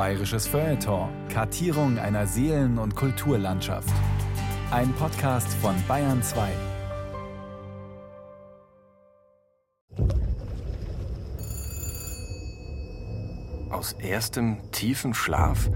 Bayerisches 0.00 0.46
Feuilleton. 0.46 1.10
Kartierung 1.28 1.98
einer 1.98 2.26
Seelen- 2.26 2.78
und 2.78 2.96
Kulturlandschaft. 2.96 3.92
Ein 4.70 4.94
Podcast 4.94 5.52
von 5.60 5.74
Bayern 5.86 6.22
2. 6.22 6.48
Aus 13.68 13.92
erstem 13.92 14.56
tiefen 14.72 15.12
Schlaf 15.12 15.68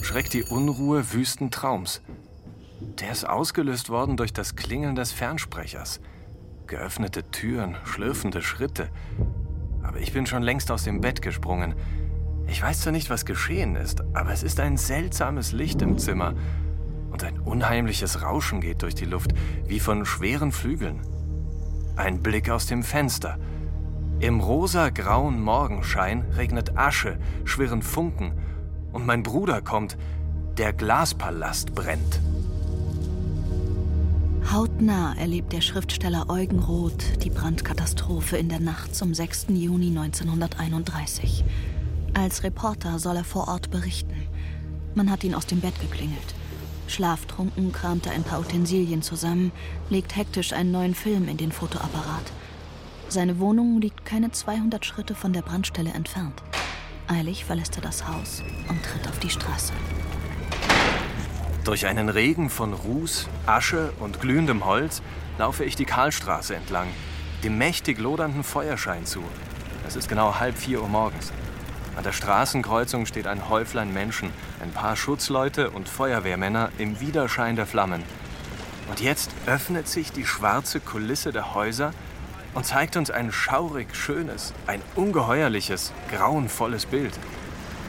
schreckt 0.00 0.32
die 0.32 0.44
Unruhe 0.44 1.12
wüsten 1.12 1.50
Traums. 1.50 2.00
Der 2.80 3.12
ist 3.12 3.28
ausgelöst 3.28 3.90
worden 3.90 4.16
durch 4.16 4.32
das 4.32 4.56
Klingeln 4.56 4.94
des 4.94 5.12
Fernsprechers. 5.12 6.00
Geöffnete 6.66 7.30
Türen, 7.30 7.76
schlürfende 7.84 8.40
Schritte. 8.40 8.88
Aber 9.82 10.00
ich 10.00 10.14
bin 10.14 10.24
schon 10.24 10.42
längst 10.42 10.70
aus 10.70 10.84
dem 10.84 11.02
Bett 11.02 11.20
gesprungen. 11.20 11.74
Ich 12.48 12.62
weiß 12.62 12.80
zwar 12.80 12.92
nicht, 12.92 13.10
was 13.10 13.26
geschehen 13.26 13.76
ist, 13.76 14.02
aber 14.14 14.32
es 14.32 14.42
ist 14.42 14.58
ein 14.58 14.76
seltsames 14.76 15.52
Licht 15.52 15.82
im 15.82 15.98
Zimmer. 15.98 16.34
Und 17.10 17.22
ein 17.22 17.38
unheimliches 17.38 18.22
Rauschen 18.22 18.60
geht 18.60 18.82
durch 18.82 18.94
die 18.94 19.04
Luft, 19.04 19.32
wie 19.66 19.80
von 19.80 20.06
schweren 20.06 20.50
Flügeln. 20.50 21.00
Ein 21.96 22.22
Blick 22.22 22.48
aus 22.48 22.66
dem 22.66 22.82
Fenster. 22.82 23.38
Im 24.20 24.40
rosa-grauen 24.40 25.40
Morgenschein 25.40 26.24
regnet 26.36 26.76
Asche, 26.76 27.18
schwirren 27.44 27.82
Funken. 27.82 28.32
Und 28.92 29.06
mein 29.06 29.22
Bruder 29.22 29.60
kommt. 29.60 29.98
Der 30.56 30.72
Glaspalast 30.72 31.74
brennt. 31.74 32.20
Hautnah 34.50 35.14
erlebt 35.18 35.52
der 35.52 35.60
Schriftsteller 35.60 36.30
Eugen 36.30 36.58
Roth 36.58 37.22
die 37.22 37.30
Brandkatastrophe 37.30 38.38
in 38.38 38.48
der 38.48 38.60
Nacht 38.60 38.94
zum 38.94 39.12
6. 39.12 39.48
Juni 39.50 39.88
1931. 39.88 41.44
Als 42.14 42.42
Reporter 42.42 42.98
soll 42.98 43.16
er 43.16 43.24
vor 43.24 43.48
Ort 43.48 43.70
berichten. 43.70 44.14
Man 44.94 45.10
hat 45.10 45.24
ihn 45.24 45.34
aus 45.34 45.46
dem 45.46 45.60
Bett 45.60 45.78
geklingelt. 45.80 46.34
Schlaftrunken 46.88 47.72
kramt 47.72 48.06
er 48.06 48.12
ein 48.12 48.24
paar 48.24 48.40
Utensilien 48.40 49.02
zusammen, 49.02 49.52
legt 49.90 50.16
hektisch 50.16 50.52
einen 50.52 50.70
neuen 50.70 50.94
Film 50.94 51.28
in 51.28 51.36
den 51.36 51.52
Fotoapparat. 51.52 52.32
Seine 53.08 53.38
Wohnung 53.38 53.80
liegt 53.80 54.04
keine 54.04 54.32
200 54.32 54.84
Schritte 54.84 55.14
von 55.14 55.32
der 55.32 55.42
Brandstelle 55.42 55.90
entfernt. 55.90 56.42
Eilig 57.06 57.44
verlässt 57.44 57.76
er 57.76 57.82
das 57.82 58.06
Haus 58.06 58.42
und 58.68 58.82
tritt 58.82 59.08
auf 59.08 59.18
die 59.18 59.30
Straße. 59.30 59.72
Durch 61.64 61.86
einen 61.86 62.08
Regen 62.08 62.50
von 62.50 62.72
Ruß, 62.72 63.28
Asche 63.46 63.92
und 64.00 64.20
glühendem 64.20 64.64
Holz 64.64 65.02
laufe 65.38 65.64
ich 65.64 65.76
die 65.76 65.84
Karlstraße 65.84 66.54
entlang, 66.54 66.88
dem 67.44 67.58
mächtig 67.58 67.98
lodernden 67.98 68.42
Feuerschein 68.42 69.06
zu. 69.06 69.22
Es 69.86 69.96
ist 69.96 70.08
genau 70.08 70.38
halb 70.38 70.56
vier 70.56 70.82
Uhr 70.82 70.88
morgens. 70.88 71.32
An 71.98 72.04
der 72.04 72.12
Straßenkreuzung 72.12 73.06
steht 73.06 73.26
ein 73.26 73.48
Häuflein 73.48 73.92
Menschen, 73.92 74.30
ein 74.62 74.70
paar 74.70 74.94
Schutzleute 74.94 75.70
und 75.70 75.88
Feuerwehrmänner 75.88 76.70
im 76.78 77.00
Widerschein 77.00 77.56
der 77.56 77.66
Flammen. 77.66 78.04
Und 78.88 79.00
jetzt 79.00 79.32
öffnet 79.46 79.88
sich 79.88 80.12
die 80.12 80.24
schwarze 80.24 80.78
Kulisse 80.78 81.32
der 81.32 81.56
Häuser 81.56 81.92
und 82.54 82.64
zeigt 82.64 82.96
uns 82.96 83.10
ein 83.10 83.32
schaurig 83.32 83.96
schönes, 83.96 84.54
ein 84.68 84.80
ungeheuerliches, 84.94 85.92
grauenvolles 86.08 86.86
Bild. 86.86 87.18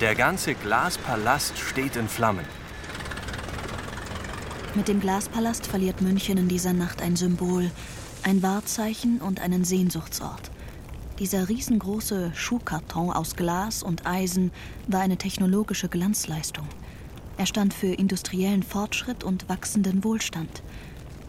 Der 0.01 0.15
ganze 0.15 0.55
Glaspalast 0.55 1.59
steht 1.59 1.95
in 1.95 2.09
Flammen. 2.09 2.45
Mit 4.73 4.87
dem 4.87 5.01
Glaspalast 5.01 5.67
verliert 5.67 6.01
München 6.01 6.39
in 6.39 6.47
dieser 6.47 6.73
Nacht 6.73 7.03
ein 7.03 7.15
Symbol, 7.15 7.69
ein 8.23 8.41
Wahrzeichen 8.41 9.21
und 9.21 9.39
einen 9.39 9.65
Sehnsuchtsort. 9.65 10.48
Dieser 11.19 11.49
riesengroße 11.49 12.31
Schuhkarton 12.33 13.11
aus 13.11 13.35
Glas 13.35 13.83
und 13.83 14.05
Eisen 14.05 14.51
war 14.87 15.01
eine 15.01 15.17
technologische 15.17 15.89
Glanzleistung. 15.89 16.65
Er 17.37 17.45
stand 17.45 17.73
für 17.73 17.87
industriellen 17.87 18.63
Fortschritt 18.63 19.25
und 19.25 19.49
wachsenden 19.49 20.05
Wohlstand. 20.05 20.63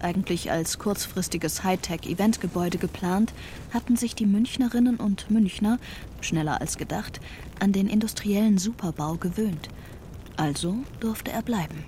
Eigentlich 0.00 0.52
als 0.52 0.78
kurzfristiges 0.78 1.64
Hightech-Eventgebäude 1.64 2.78
geplant, 2.78 3.34
hatten 3.74 3.96
sich 3.96 4.14
die 4.14 4.26
Münchnerinnen 4.26 4.96
und 4.96 5.28
Münchner, 5.28 5.78
schneller 6.20 6.60
als 6.60 6.78
gedacht, 6.78 7.20
an 7.58 7.72
den 7.72 7.88
industriellen 7.88 8.58
Superbau 8.58 9.16
gewöhnt. 9.16 9.68
Also 10.36 10.76
durfte 11.00 11.32
er 11.32 11.42
bleiben 11.42 11.84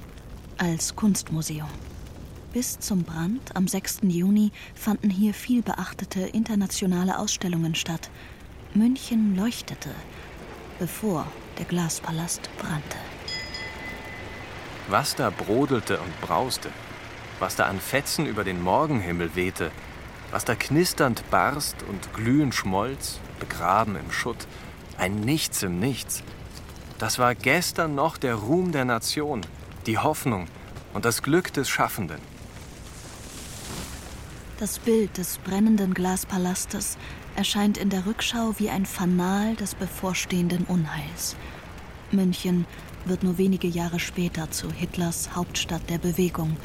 als 0.58 0.96
Kunstmuseum. 0.96 1.70
Bis 2.52 2.78
zum 2.78 3.02
Brand 3.02 3.56
am 3.56 3.66
6. 3.66 4.00
Juni 4.02 4.52
fanden 4.74 5.08
hier 5.08 5.32
viel 5.32 5.62
beachtete 5.62 6.20
internationale 6.20 7.18
Ausstellungen 7.18 7.74
statt. 7.74 8.10
München 8.74 9.34
leuchtete, 9.36 9.88
bevor 10.78 11.26
der 11.58 11.64
Glaspalast 11.64 12.50
brannte. 12.58 12.98
Was 14.88 15.14
da 15.14 15.30
brodelte 15.30 15.98
und 15.98 16.20
brauste, 16.20 16.68
was 17.38 17.56
da 17.56 17.68
an 17.68 17.80
Fetzen 17.80 18.26
über 18.26 18.44
den 18.44 18.62
Morgenhimmel 18.62 19.34
wehte, 19.34 19.70
was 20.30 20.44
da 20.44 20.54
knisternd 20.54 21.24
barst 21.30 21.76
und 21.84 22.12
glühend 22.12 22.54
schmolz, 22.54 23.18
begraben 23.40 23.96
im 23.96 24.12
Schutt, 24.12 24.46
ein 24.98 25.20
Nichts 25.20 25.62
im 25.62 25.80
Nichts. 25.80 26.22
Das 26.98 27.18
war 27.18 27.34
gestern 27.34 27.94
noch 27.94 28.18
der 28.18 28.34
Ruhm 28.34 28.72
der 28.72 28.84
Nation, 28.84 29.40
die 29.86 29.96
Hoffnung 29.96 30.48
und 30.92 31.06
das 31.06 31.22
Glück 31.22 31.50
des 31.54 31.70
Schaffenden. 31.70 32.31
Das 34.62 34.78
Bild 34.78 35.18
des 35.18 35.38
brennenden 35.38 35.92
Glaspalastes 35.92 36.96
erscheint 37.34 37.76
in 37.76 37.90
der 37.90 38.06
Rückschau 38.06 38.54
wie 38.58 38.70
ein 38.70 38.86
Fanal 38.86 39.56
des 39.56 39.74
bevorstehenden 39.74 40.66
Unheils. 40.66 41.34
München 42.12 42.64
wird 43.04 43.24
nur 43.24 43.38
wenige 43.38 43.66
Jahre 43.66 43.98
später 43.98 44.52
zu 44.52 44.70
Hitlers 44.70 45.34
Hauptstadt 45.34 45.90
der 45.90 45.98
Bewegung. 45.98 46.56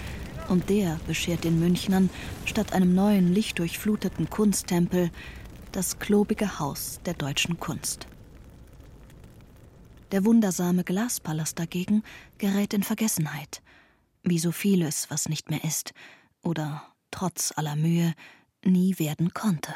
Und 0.48 0.70
der 0.70 1.00
beschert 1.08 1.44
den 1.44 1.60
Münchnern 1.60 2.12
statt 2.46 2.72
einem 2.72 2.94
neuen, 2.94 3.34
lichtdurchfluteten 3.34 4.30
Kunsttempel 4.30 5.10
das 5.72 5.98
klobige 5.98 6.60
Haus 6.60 7.00
der 7.08 7.16
deutschen 7.16 7.60
Kunst. 7.60 8.06
Der 10.12 10.24
wundersame 10.24 10.84
Glaspalast 10.84 11.58
dagegen 11.58 12.04
gerät 12.38 12.76
in 12.76 12.84
Vergessenheit, 12.84 13.64
wie 14.22 14.38
so 14.38 14.52
vieles, 14.52 15.10
was 15.10 15.30
nicht 15.30 15.50
mehr 15.50 15.64
ist 15.64 15.96
oder 16.44 16.84
trotz 17.18 17.52
aller 17.56 17.76
Mühe 17.76 18.14
nie 18.64 19.00
werden 19.00 19.34
konnte. 19.34 19.74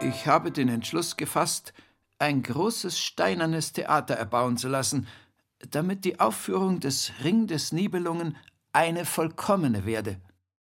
Ich 0.00 0.26
habe 0.26 0.50
den 0.50 0.68
Entschluss 0.68 1.16
gefasst, 1.16 1.72
ein 2.18 2.42
großes 2.42 2.98
steinernes 2.98 3.72
Theater 3.72 4.14
erbauen 4.14 4.56
zu 4.56 4.66
lassen, 4.66 5.06
damit 5.70 6.04
die 6.04 6.18
Aufführung 6.18 6.80
des 6.80 7.12
Ring 7.22 7.46
des 7.46 7.70
Nibelungen 7.70 8.36
eine 8.72 9.04
vollkommene 9.04 9.86
werde. 9.86 10.20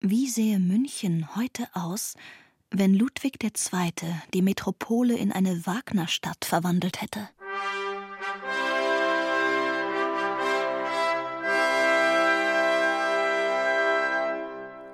Wie 0.00 0.28
sähe 0.28 0.58
München 0.58 1.36
heute 1.36 1.68
aus, 1.74 2.14
wenn 2.70 2.94
Ludwig 2.94 3.42
II. 3.44 3.92
die 4.32 4.42
Metropole 4.42 5.14
in 5.14 5.30
eine 5.30 5.66
Wagnerstadt 5.66 6.46
verwandelt 6.46 7.02
hätte? 7.02 7.28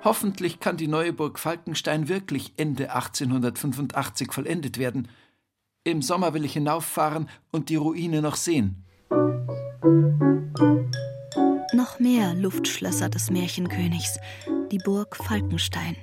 Hoffentlich 0.03 0.59
kann 0.59 0.77
die 0.77 0.87
neue 0.87 1.13
Burg 1.13 1.37
Falkenstein 1.37 2.07
wirklich 2.07 2.53
Ende 2.57 2.91
1885 2.91 4.33
vollendet 4.33 4.79
werden. 4.79 5.07
Im 5.83 6.01
Sommer 6.01 6.33
will 6.33 6.43
ich 6.43 6.53
hinauffahren 6.53 7.29
und 7.51 7.69
die 7.69 7.75
Ruine 7.75 8.21
noch 8.21 8.35
sehen. 8.35 8.83
Noch 11.73 11.99
mehr 11.99 12.33
Luftschlösser 12.33 13.09
des 13.09 13.29
Märchenkönigs, 13.29 14.17
die 14.71 14.79
Burg 14.79 15.15
Falkenstein. 15.15 15.95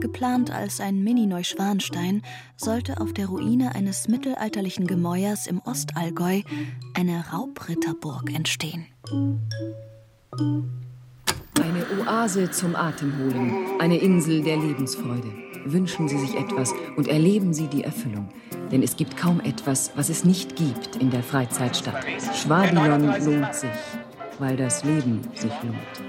Geplant 0.00 0.50
als 0.50 0.80
ein 0.80 1.04
Mini-Neuschwanstein, 1.04 2.22
sollte 2.56 3.00
auf 3.00 3.12
der 3.12 3.26
Ruine 3.26 3.74
eines 3.74 4.08
mittelalterlichen 4.08 4.86
Gemäuers 4.86 5.46
im 5.46 5.60
Ostallgäu 5.60 6.42
eine 6.94 7.24
Raubritterburg 7.32 8.34
entstehen. 8.34 8.86
Eine 11.60 11.84
Oase 12.00 12.50
zum 12.50 12.74
Atemholen, 12.74 13.78
eine 13.78 13.98
Insel 13.98 14.42
der 14.42 14.56
Lebensfreude. 14.56 15.30
Wünschen 15.66 16.08
Sie 16.08 16.18
sich 16.18 16.34
etwas 16.34 16.72
und 16.96 17.08
erleben 17.08 17.52
Sie 17.52 17.66
die 17.66 17.84
Erfüllung. 17.84 18.28
Denn 18.70 18.82
es 18.82 18.96
gibt 18.96 19.16
kaum 19.18 19.40
etwas, 19.40 19.92
was 19.94 20.08
es 20.08 20.24
nicht 20.24 20.56
gibt 20.56 20.96
in 20.96 21.10
der 21.10 21.22
Freizeitstadt. 21.22 22.04
Schwabion 22.34 23.02
lohnt 23.02 23.54
sich, 23.54 23.70
weil 24.38 24.56
das 24.56 24.82
Leben 24.82 25.20
sich 25.34 25.52
lohnt. 25.62 26.02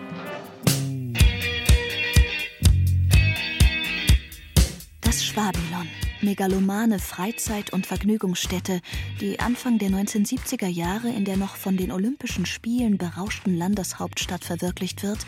Das 5.02 5.26
Schwabilon, 5.26 5.90
megalomane 6.24 7.00
Freizeit- 7.00 7.72
und 7.74 7.86
Vergnügungsstätte, 7.86 8.82
die 9.22 9.40
Anfang 9.40 9.78
der 9.78 9.90
1970er 9.90 10.68
Jahre 10.68 11.10
in 11.10 11.26
der 11.26 11.38
noch 11.38 11.56
von 11.56 11.78
den 11.78 11.92
Olympischen 11.92 12.46
Spielen 12.46 12.98
berauschten 12.98 13.58
Landeshauptstadt 13.58 14.44
verwirklicht 14.44 15.04
wird 15.04 15.20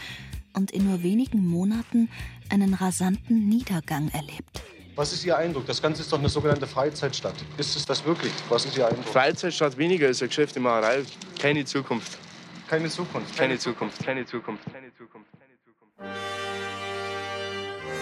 und 0.54 0.72
in 0.72 0.90
nur 0.90 1.04
wenigen 1.04 1.46
Monaten 1.46 2.10
einen 2.50 2.74
rasanten 2.74 3.48
Niedergang 3.48 4.10
erlebt. 4.10 4.64
Was 4.96 5.12
ist 5.12 5.26
Ihr 5.26 5.38
Eindruck? 5.38 5.66
Das 5.66 5.82
Ganze 5.82 6.04
ist 6.04 6.12
doch 6.14 6.20
eine 6.20 6.30
sogenannte 6.30 6.68
Freizeitstadt. 6.68 7.36
Ist 7.58 7.76
es 7.76 7.86
das 7.86 8.06
wirklich? 8.06 8.32
Was 8.48 8.66
ist 8.66 8.78
Ihr 8.78 8.88
Eindruck? 8.88 9.06
Freizeitstadt 9.06 9.78
weniger 9.78 10.08
ist 10.08 10.22
eine 10.22 10.30
Geschäftemacherei. 10.30 11.04
Keine 11.38 11.66
Zukunft. 11.66 12.18
Keine 12.70 12.90
Zukunft. 12.90 13.38
Keine 13.38 13.60
Zukunft. 13.60 14.04
Keine 14.06 14.26
Zukunft. 14.26 14.66
Keine 14.72 14.94
Zukunft. 14.96 15.30
Keine 15.34 15.56
Zukunft. 15.66 16.16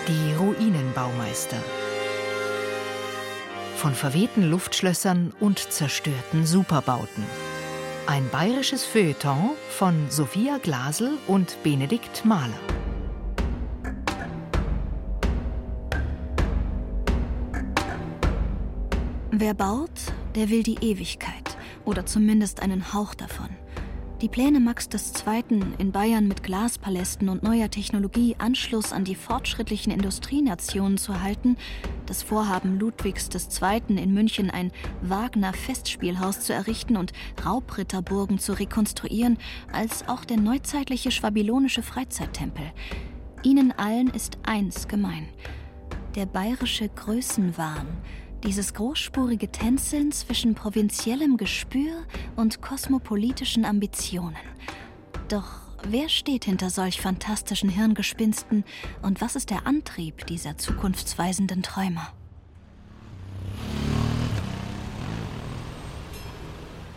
Die 0.07 0.33
Ruinenbaumeister. 0.33 1.57
Von 3.75 3.93
verwehten 3.93 4.49
Luftschlössern 4.49 5.33
und 5.39 5.59
zerstörten 5.59 6.45
Superbauten. 6.45 7.23
Ein 8.07 8.29
bayerisches 8.29 8.85
Feuilleton 8.85 9.51
von 9.69 10.09
Sophia 10.09 10.57
Glasel 10.57 11.17
und 11.27 11.57
Benedikt 11.63 12.25
Mahler. 12.25 12.59
Wer 19.31 19.53
baut, 19.53 19.89
der 20.35 20.49
will 20.49 20.63
die 20.63 20.77
Ewigkeit 20.81 21.57
oder 21.85 22.05
zumindest 22.05 22.61
einen 22.61 22.93
Hauch 22.93 23.13
davon. 23.15 23.49
Die 24.23 24.29
Pläne 24.29 24.61
Max 24.61 24.87
II. 24.87 25.59
in 25.79 25.91
Bayern 25.91 26.29
mit 26.29 26.43
Glaspalästen 26.43 27.27
und 27.27 27.43
neuer 27.43 27.69
Technologie 27.69 28.37
Anschluss 28.37 28.93
an 28.93 29.03
die 29.03 29.15
fortschrittlichen 29.15 29.91
Industrienationen 29.91 30.97
zu 30.97 31.21
halten, 31.21 31.57
das 32.05 32.23
Vorhaben 32.23 32.79
Ludwigs 32.79 33.27
II. 33.33 33.97
in 34.01 34.13
München 34.13 34.49
ein 34.49 34.71
Wagner-Festspielhaus 35.01 36.39
zu 36.39 36.53
errichten 36.53 36.95
und 36.95 37.11
Raubritterburgen 37.45 38.39
zu 38.39 38.57
rekonstruieren, 38.57 39.37
als 39.73 40.07
auch 40.07 40.23
der 40.23 40.37
neuzeitliche 40.37 41.11
schwabilonische 41.11 41.83
Freizeittempel. 41.83 42.71
Ihnen 43.43 43.73
allen 43.73 44.07
ist 44.07 44.37
eins 44.43 44.87
gemein: 44.87 45.27
der 46.15 46.27
bayerische 46.27 46.87
Größenwahn 46.87 47.87
dieses 48.43 48.73
großspurige 48.73 49.51
Tänzeln 49.51 50.11
zwischen 50.11 50.53
provinziellem 50.53 51.37
Gespür 51.37 52.03
und 52.35 52.61
kosmopolitischen 52.61 53.65
Ambitionen. 53.65 54.35
Doch 55.29 55.61
wer 55.83 56.09
steht 56.09 56.45
hinter 56.45 56.69
solch 56.69 56.99
fantastischen 56.99 57.69
Hirngespinsten 57.69 58.63
und 59.01 59.21
was 59.21 59.35
ist 59.35 59.49
der 59.49 59.65
Antrieb 59.65 60.25
dieser 60.27 60.57
zukunftsweisenden 60.57 61.63
Träumer? 61.63 62.11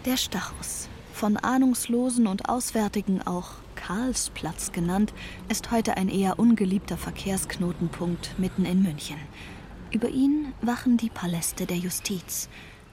Der 0.04 0.16
Stachus, 0.16 0.88
von 1.12 1.36
Ahnungslosen 1.36 2.26
und 2.26 2.48
Auswärtigen 2.48 3.22
auch 3.22 3.52
Karlsplatz 3.74 4.72
genannt, 4.72 5.12
ist 5.48 5.70
heute 5.70 5.96
ein 5.96 6.08
eher 6.08 6.38
ungeliebter 6.38 6.96
Verkehrsknotenpunkt 6.96 8.38
mitten 8.38 8.64
in 8.64 8.82
München. 8.82 9.16
Über 9.96 10.10
ihn 10.10 10.52
wachen 10.60 10.98
die 10.98 11.08
Paläste 11.08 11.64
der 11.64 11.78
Justiz. 11.78 12.50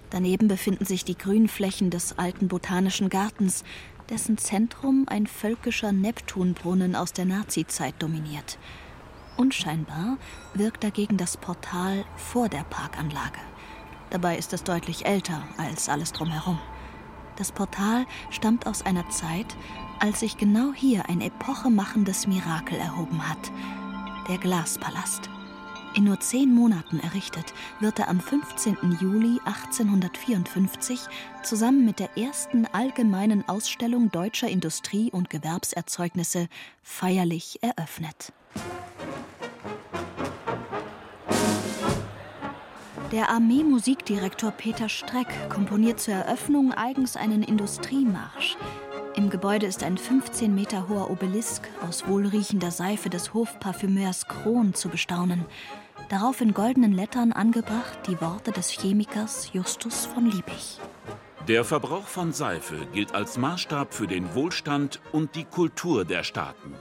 Daneben 0.10 0.48
befinden 0.48 0.86
sich 0.86 1.04
die 1.04 1.18
Grünflächen 1.18 1.90
des 1.90 2.18
alten 2.18 2.48
Botanischen 2.48 3.10
Gartens, 3.10 3.66
dessen 4.08 4.38
Zentrum 4.38 5.04
ein 5.10 5.28
völkischer 5.28 5.92
Neptunbrunnen 5.92 6.96
aus 6.96 7.12
der 7.12 7.26
Nazizeit 7.26 7.96
dominiert. 8.00 8.58
Unscheinbar 9.36 10.18
wirkt 10.54 10.86
dagegen 10.86 11.18
das 11.18 11.36
Portal 11.36 12.06
vor 12.16 12.48
der 12.48 12.64
Parkanlage. 12.64 13.42
Dabei 14.10 14.38
ist 14.38 14.54
es 14.54 14.64
deutlich 14.64 15.06
älter 15.06 15.44
als 15.58 15.90
alles 15.90 16.14
drumherum. 16.14 16.58
Das 17.36 17.52
Portal 17.52 18.06
stammt 18.30 18.66
aus 18.66 18.86
einer 18.86 19.10
Zeit, 19.10 19.58
als 20.00 20.22
sich 20.22 20.38
genau 20.38 20.72
hier 20.74 21.10
ein 21.10 21.20
epochemachendes 21.20 22.28
Mirakel 22.28 22.78
erhoben 22.78 23.28
hat. 23.28 23.52
Der 24.30 24.38
Glaspalast. 24.38 25.30
In 25.96 26.06
nur 26.06 26.20
zehn 26.20 26.52
Monaten 26.54 27.00
errichtet, 27.00 27.54
wird 27.80 28.00
er 28.00 28.08
am 28.08 28.20
15. 28.20 28.98
Juli 29.00 29.40
1854 29.46 31.02
zusammen 31.44 31.86
mit 31.86 32.00
der 32.00 32.18
ersten 32.18 32.66
allgemeinen 32.66 33.48
Ausstellung 33.48 34.10
deutscher 34.10 34.48
Industrie- 34.48 35.12
und 35.12 35.30
Gewerbserzeugnisse 35.30 36.48
feierlich 36.82 37.60
eröffnet. 37.62 38.34
Der 43.12 43.30
Armeemusikdirektor 43.30 44.50
Peter 44.50 44.90
Streck 44.90 45.28
komponiert 45.50 46.00
zur 46.00 46.16
Eröffnung 46.16 46.74
eigens 46.74 47.16
einen 47.16 47.44
Industriemarsch, 47.44 48.58
im 49.16 49.30
Gebäude 49.30 49.68
ist 49.68 49.84
ein 49.84 50.00
15 50.00 50.56
Meter 50.56 50.90
hoher 50.90 51.12
Obelisk 51.12 51.70
aus 51.88 52.08
wohlriechender 52.08 52.72
Seife 52.72 53.12
des 53.12 53.36
Hofparfümeurs 53.36 54.28
Kron 54.28 54.74
zu 54.74 54.90
bestaunen. 54.90 55.46
Darauf 56.14 56.42
in 56.42 56.54
goldenen 56.54 56.94
Lettern 56.94 57.32
angebracht 57.32 57.98
die 58.06 58.22
Worte 58.22 58.52
des 58.52 58.70
Chemikers 58.70 59.52
Justus 59.52 60.06
von 60.06 60.28
Liebig. 60.28 60.80
Der 61.48 61.66
Verbrauch 61.66 62.06
von 62.06 62.34
Seife 62.34 62.86
gilt 62.94 63.16
als 63.16 63.40
Maßstab 63.40 63.96
für 63.96 64.06
den 64.06 64.36
Wohlstand 64.36 65.02
und 65.12 65.34
die 65.34 65.44
Kultur 65.44 66.06
der 66.06 66.24
Staaten. 66.24 66.76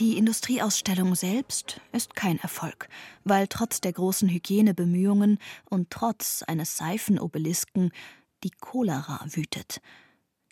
Die 0.00 0.18
Industrieausstellung 0.18 1.14
selbst 1.14 1.80
ist 1.92 2.16
kein 2.16 2.40
Erfolg, 2.40 2.88
weil 3.22 3.46
trotz 3.46 3.80
der 3.80 3.92
großen 3.92 4.28
Hygienebemühungen 4.28 5.38
und 5.70 5.90
trotz 5.90 6.42
eines 6.42 6.76
Seifenobelisken 6.76 7.92
die 8.42 8.50
Cholera 8.50 9.24
wütet. 9.26 9.80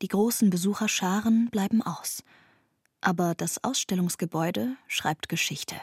Die 0.02 0.08
großen 0.08 0.50
Besucherscharen 0.50 1.50
bleiben 1.50 1.82
aus. 1.82 2.22
Aber 3.00 3.34
das 3.34 3.64
Ausstellungsgebäude 3.64 4.76
schreibt 4.86 5.28
Geschichte. 5.28 5.74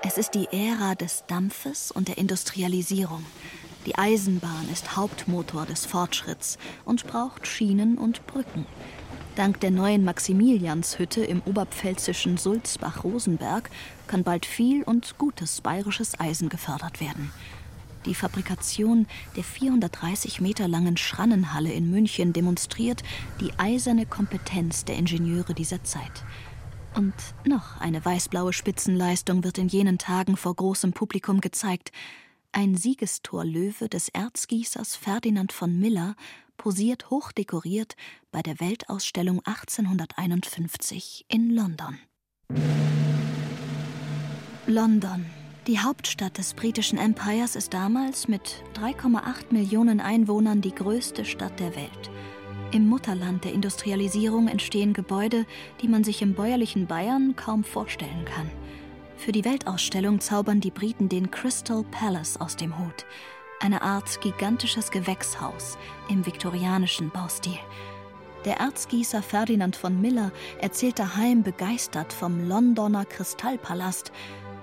Es 0.00 0.16
ist 0.16 0.34
die 0.34 0.46
Ära 0.52 0.94
des 0.94 1.24
Dampfes 1.26 1.90
und 1.90 2.06
der 2.06 2.18
Industrialisierung. 2.18 3.26
Die 3.84 3.98
Eisenbahn 3.98 4.68
ist 4.72 4.96
Hauptmotor 4.96 5.66
des 5.66 5.86
Fortschritts 5.86 6.56
und 6.84 7.04
braucht 7.08 7.48
Schienen 7.48 7.98
und 7.98 8.24
Brücken. 8.28 8.64
Dank 9.34 9.58
der 9.58 9.72
neuen 9.72 10.04
Maximilianshütte 10.04 11.24
im 11.24 11.42
oberpfälzischen 11.44 12.38
Sulzbach-Rosenberg 12.38 13.70
kann 14.06 14.22
bald 14.22 14.46
viel 14.46 14.84
und 14.84 15.18
gutes 15.18 15.60
bayerisches 15.62 16.18
Eisen 16.20 16.48
gefördert 16.48 17.00
werden. 17.00 17.32
Die 18.06 18.14
Fabrikation 18.14 19.06
der 19.34 19.42
430 19.42 20.40
Meter 20.40 20.68
langen 20.68 20.96
Schrannenhalle 20.96 21.72
in 21.72 21.90
München 21.90 22.32
demonstriert 22.32 23.02
die 23.40 23.50
eiserne 23.58 24.06
Kompetenz 24.06 24.84
der 24.84 24.96
Ingenieure 24.96 25.54
dieser 25.54 25.82
Zeit. 25.82 26.22
Und 26.94 27.14
noch 27.44 27.80
eine 27.80 28.04
weißblaue 28.04 28.52
Spitzenleistung 28.52 29.44
wird 29.44 29.58
in 29.58 29.68
jenen 29.68 29.98
Tagen 29.98 30.36
vor 30.36 30.54
großem 30.54 30.92
Publikum 30.92 31.40
gezeigt. 31.40 31.92
Ein 32.52 32.76
Siegestorlöwe 32.76 33.88
des 33.88 34.08
Erzgießers 34.08 34.96
Ferdinand 34.96 35.52
von 35.52 35.78
Miller 35.78 36.16
posiert 36.56 37.10
hochdekoriert 37.10 37.94
bei 38.32 38.42
der 38.42 38.60
Weltausstellung 38.60 39.40
1851 39.44 41.24
in 41.28 41.50
London. 41.50 41.98
London, 44.66 45.24
die 45.66 45.78
Hauptstadt 45.78 46.36
des 46.36 46.54
britischen 46.54 46.98
Empires 46.98 47.56
ist 47.56 47.72
damals 47.72 48.28
mit 48.28 48.62
3,8 48.74 49.52
Millionen 49.52 50.00
Einwohnern 50.00 50.60
die 50.60 50.74
größte 50.74 51.24
Stadt 51.24 51.60
der 51.60 51.76
Welt. 51.76 52.10
Im 52.70 52.86
Mutterland 52.86 53.44
der 53.44 53.54
Industrialisierung 53.54 54.46
entstehen 54.46 54.92
Gebäude, 54.92 55.46
die 55.80 55.88
man 55.88 56.04
sich 56.04 56.20
im 56.20 56.34
bäuerlichen 56.34 56.86
Bayern 56.86 57.34
kaum 57.34 57.64
vorstellen 57.64 58.26
kann. 58.26 58.50
Für 59.16 59.32
die 59.32 59.46
Weltausstellung 59.46 60.20
zaubern 60.20 60.60
die 60.60 60.70
Briten 60.70 61.08
den 61.08 61.30
Crystal 61.30 61.82
Palace 61.90 62.38
aus 62.38 62.56
dem 62.56 62.78
Hut, 62.78 63.06
eine 63.60 63.80
Art 63.80 64.20
gigantisches 64.20 64.90
Gewächshaus 64.90 65.78
im 66.10 66.26
viktorianischen 66.26 67.08
Baustil. 67.08 67.58
Der 68.44 68.58
Erzgießer 68.58 69.22
Ferdinand 69.22 69.74
von 69.74 69.98
Miller 70.00 70.30
erzählt 70.60 70.98
daheim 70.98 71.42
begeistert 71.42 72.12
vom 72.12 72.48
Londoner 72.48 73.06
Kristallpalast, 73.06 74.12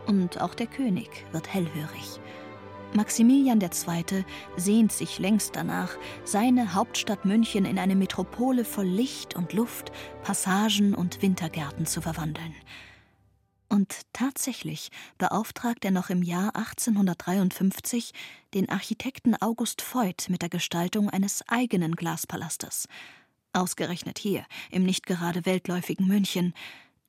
und 0.06 0.40
auch 0.40 0.54
der 0.54 0.68
König 0.68 1.10
wird 1.32 1.52
hellhörig. 1.52 2.20
Maximilian 2.96 3.60
II. 3.60 4.24
sehnt 4.56 4.92
sich 4.94 5.20
längst 5.20 5.58
danach, 5.58 5.98
seine 6.24 6.76
Hauptstadt 6.76 7.26
München 7.26 7.66
in 7.66 7.78
eine 7.78 7.96
Metropole 7.96 8.64
voll 8.64 8.88
Licht 8.88 9.36
und 9.36 9.52
Luft, 9.52 9.92
Passagen 10.24 10.96
und 10.96 11.22
Wintergärten 11.22 11.86
zu 11.86 12.02
verwandeln. 12.02 12.56
Und 13.68 14.02
tatsächlich 14.14 14.92
beauftragt 15.18 15.84
er 15.84 15.92
noch 15.92 16.10
im 16.10 16.24
Jahr 16.24 16.56
1853 16.56 18.14
den 18.54 18.70
Architekten 18.70 19.36
August 19.42 19.84
Voigt 19.94 20.30
mit 20.30 20.42
der 20.42 20.50
Gestaltung 20.50 21.10
eines 21.10 21.44
eigenen 21.50 21.98
Glaspalastes. 21.98 22.88
Ausgerechnet 23.52 24.20
hier, 24.20 24.46
im 24.72 24.84
nicht 24.86 25.06
gerade 25.06 25.46
weltläufigen 25.46 26.08
München, 26.08 26.54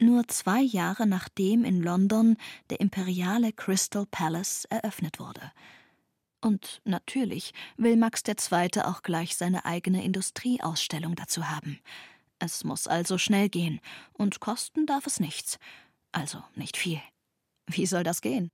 nur 0.00 0.26
zwei 0.28 0.61
Jahre 0.61 1.07
nachdem 1.07 1.64
in 1.64 1.83
London 1.83 2.37
der 2.71 2.81
imperiale 2.81 3.52
Crystal 3.52 4.05
Palace 4.07 4.64
eröffnet 4.66 5.21
wurde. 5.21 5.52
Und 6.47 6.81
natürlich 6.85 7.53
will 7.76 7.97
Max 7.97 8.23
II. 8.25 8.83
auch 8.85 9.03
gleich 9.03 9.35
seine 9.35 9.65
eigene 9.65 10.05
Industrieausstellung 10.05 11.17
dazu 11.17 11.50
haben. 11.50 11.81
Es 12.38 12.62
muss 12.62 12.87
also 12.87 13.19
schnell 13.19 13.49
gehen, 13.49 13.81
und 14.12 14.38
kosten 14.38 14.87
darf 14.87 15.09
es 15.09 15.19
nichts. 15.19 15.59
Also 16.12 16.38
nicht 16.55 16.76
viel. 16.76 17.00
Wie 17.69 17.85
soll 17.85 18.05
das 18.05 18.21
gehen? 18.21 18.49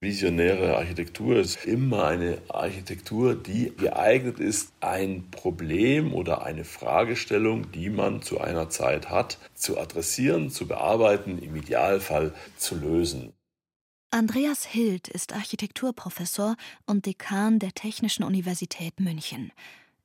Visionäre 0.00 0.78
Architektur 0.78 1.36
ist 1.36 1.62
immer 1.66 2.06
eine 2.06 2.40
Architektur, 2.48 3.34
die 3.34 3.70
geeignet 3.76 4.40
ist, 4.40 4.72
ein 4.80 5.30
Problem 5.30 6.14
oder 6.14 6.42
eine 6.42 6.64
Fragestellung, 6.64 7.70
die 7.70 7.90
man 7.90 8.22
zu 8.22 8.40
einer 8.40 8.70
Zeit 8.70 9.10
hat, 9.10 9.36
zu 9.54 9.78
adressieren, 9.78 10.48
zu 10.48 10.66
bearbeiten, 10.66 11.38
im 11.38 11.54
Idealfall 11.54 12.34
zu 12.56 12.76
lösen. 12.76 13.35
Andreas 14.16 14.64
Hild 14.64 15.08
ist 15.08 15.34
Architekturprofessor 15.34 16.56
und 16.86 17.04
Dekan 17.04 17.58
der 17.58 17.72
Technischen 17.72 18.22
Universität 18.22 18.98
München. 18.98 19.52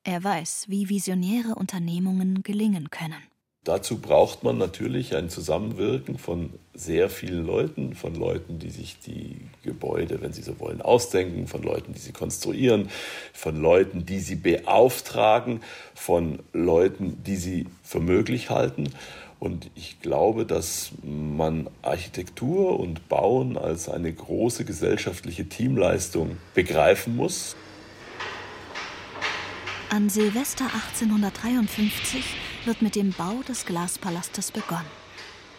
Er 0.03 0.21
weiß, 0.21 0.65
wie 0.67 0.89
visionäre 0.89 1.55
Unternehmungen 1.55 2.43
gelingen 2.43 2.89
können. 2.89 3.23
Dazu 3.63 3.99
braucht 3.99 4.43
man 4.43 4.57
natürlich 4.57 5.15
ein 5.15 5.29
Zusammenwirken 5.29 6.17
von 6.17 6.49
sehr 6.73 7.09
vielen 7.09 7.45
Leuten, 7.45 7.95
von 7.95 8.13
Leuten, 8.13 8.59
die 8.59 8.69
sich 8.69 8.99
die 8.99 9.37
Gebäude, 9.63 10.21
wenn 10.21 10.33
sie 10.33 10.41
so 10.41 10.59
wollen, 10.59 10.81
ausdenken, 10.81 11.47
von 11.47 11.63
Leuten, 11.63 11.93
die 11.93 11.99
sie 11.99 12.11
konstruieren, 12.11 12.89
von 13.31 13.55
Leuten, 13.55 14.05
die 14.05 14.19
sie 14.19 14.35
beauftragen, 14.35 15.61
von 15.95 16.39
Leuten, 16.51 17.23
die 17.23 17.37
sie 17.37 17.67
für 17.81 18.01
möglich 18.01 18.49
halten. 18.49 18.89
Und 19.41 19.71
ich 19.73 19.99
glaube, 20.01 20.45
dass 20.45 20.91
man 21.01 21.67
Architektur 21.81 22.79
und 22.79 23.09
Bauen 23.09 23.57
als 23.57 23.89
eine 23.89 24.13
große 24.13 24.65
gesellschaftliche 24.65 25.49
Teamleistung 25.49 26.37
begreifen 26.53 27.15
muss. 27.15 27.55
An 29.89 30.09
Silvester 30.09 30.65
1853 30.65 32.23
wird 32.65 32.83
mit 32.83 32.95
dem 32.95 33.13
Bau 33.13 33.41
des 33.47 33.65
Glaspalastes 33.65 34.51
begonnen. 34.51 34.85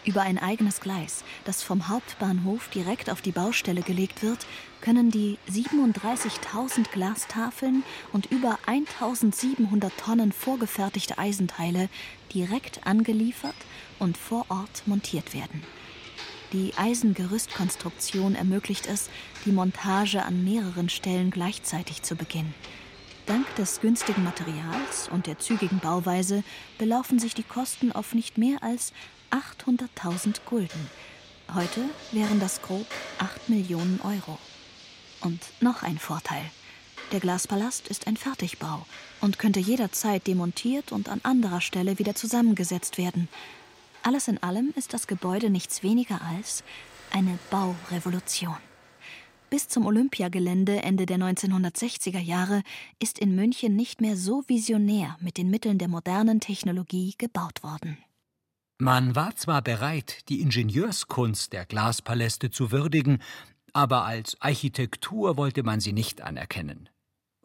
Über 0.05 0.21
ein 0.21 0.37
eigenes 0.37 0.79
Gleis, 0.79 1.25
das 1.43 1.61
vom 1.61 1.89
Hauptbahnhof 1.89 2.69
direkt 2.69 3.09
auf 3.09 3.21
die 3.21 3.31
Baustelle 3.31 3.81
gelegt 3.81 4.23
wird, 4.23 4.45
können 4.79 5.11
die 5.11 5.37
37.000 5.49 6.89
Glastafeln 6.91 7.83
und 8.13 8.31
über 8.31 8.59
1.700 8.65 9.91
Tonnen 9.97 10.31
vorgefertigte 10.31 11.17
Eisenteile 11.17 11.89
direkt 12.33 12.85
angeliefert 12.85 13.55
und 13.99 14.17
vor 14.17 14.45
Ort 14.49 14.83
montiert 14.85 15.33
werden. 15.33 15.63
Die 16.51 16.73
Eisengerüstkonstruktion 16.77 18.35
ermöglicht 18.35 18.85
es, 18.85 19.09
die 19.45 19.51
Montage 19.51 20.23
an 20.23 20.43
mehreren 20.43 20.87
Stellen 20.87 21.31
gleichzeitig 21.31 22.03
zu 22.03 22.15
beginnen. 22.15 22.53
Dank 23.25 23.55
des 23.55 23.81
günstigen 23.81 24.23
Materials 24.23 25.09
und 25.09 25.27
der 25.27 25.39
zügigen 25.39 25.79
Bauweise 25.79 26.43
belaufen 26.77 27.19
sich 27.19 27.33
die 27.33 27.43
Kosten 27.43 27.91
auf 27.91 28.13
nicht 28.13 28.37
mehr 28.37 28.61
als 28.61 28.93
800.000 29.31 30.41
Gulden. 30.45 30.89
Heute 31.55 31.81
wären 32.11 32.39
das 32.39 32.61
grob 32.61 32.85
8 33.17 33.49
Millionen 33.49 33.99
Euro. 34.01 34.37
Und 35.21 35.41
noch 35.61 35.83
ein 35.83 35.97
Vorteil. 35.97 36.43
Der 37.11 37.19
Glaspalast 37.19 37.87
ist 37.87 38.07
ein 38.07 38.17
Fertigbau 38.17 38.85
und 39.23 39.39
könnte 39.39 39.61
jederzeit 39.61 40.27
demontiert 40.27 40.91
und 40.91 41.07
an 41.07 41.21
anderer 41.23 41.61
Stelle 41.61 41.97
wieder 41.97 42.13
zusammengesetzt 42.13 42.97
werden. 42.97 43.29
Alles 44.03 44.27
in 44.27 44.43
allem 44.43 44.73
ist 44.75 44.93
das 44.93 45.07
Gebäude 45.07 45.49
nichts 45.49 45.81
weniger 45.81 46.21
als 46.21 46.63
eine 47.09 47.39
Baurevolution. 47.49 48.57
Bis 49.49 49.69
zum 49.69 49.85
Olympiagelände 49.85 50.83
Ende 50.83 51.05
der 51.05 51.19
1960er 51.19 52.19
Jahre 52.19 52.63
ist 52.99 53.17
in 53.17 53.33
München 53.33 53.77
nicht 53.77 54.01
mehr 54.01 54.17
so 54.17 54.43
visionär 54.47 55.15
mit 55.21 55.37
den 55.37 55.49
Mitteln 55.49 55.77
der 55.77 55.87
modernen 55.87 56.41
Technologie 56.41 57.15
gebaut 57.17 57.63
worden. 57.63 57.97
Man 58.77 59.15
war 59.15 59.37
zwar 59.37 59.61
bereit, 59.61 60.27
die 60.27 60.41
Ingenieurskunst 60.41 61.53
der 61.53 61.65
Glaspaläste 61.65 62.51
zu 62.51 62.71
würdigen, 62.71 63.19
aber 63.71 64.03
als 64.03 64.35
Architektur 64.41 65.37
wollte 65.37 65.63
man 65.63 65.79
sie 65.79 65.93
nicht 65.93 66.21
anerkennen. 66.21 66.89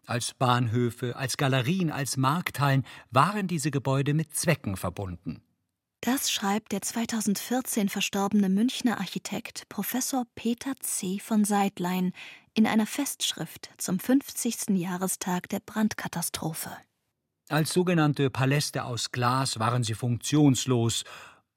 Als 0.08 0.32
Bahnhöfe, 0.32 1.16
als 1.16 1.36
Galerien, 1.36 1.92
als 1.92 2.16
Markthallen 2.16 2.86
waren 3.10 3.46
diese 3.46 3.70
Gebäude 3.70 4.14
mit 4.14 4.34
Zwecken 4.34 4.78
verbunden. 4.78 5.42
Das 6.00 6.30
schreibt 6.30 6.72
der 6.72 6.80
2014 6.80 7.90
verstorbene 7.90 8.48
Münchner 8.48 9.00
Architekt 9.00 9.68
Professor 9.68 10.24
Peter 10.34 10.72
C. 10.80 11.18
von 11.18 11.44
Seidlein 11.44 12.12
in 12.54 12.66
einer 12.66 12.86
Festschrift 12.86 13.68
zum 13.76 13.98
50. 13.98 14.70
Jahrestag 14.70 15.50
der 15.50 15.60
Brandkatastrophe. 15.60 16.70
Als 17.50 17.74
sogenannte 17.74 18.30
Paläste 18.30 18.84
aus 18.84 19.12
Glas 19.12 19.58
waren 19.58 19.84
sie 19.84 19.94
funktionslos, 19.94 21.04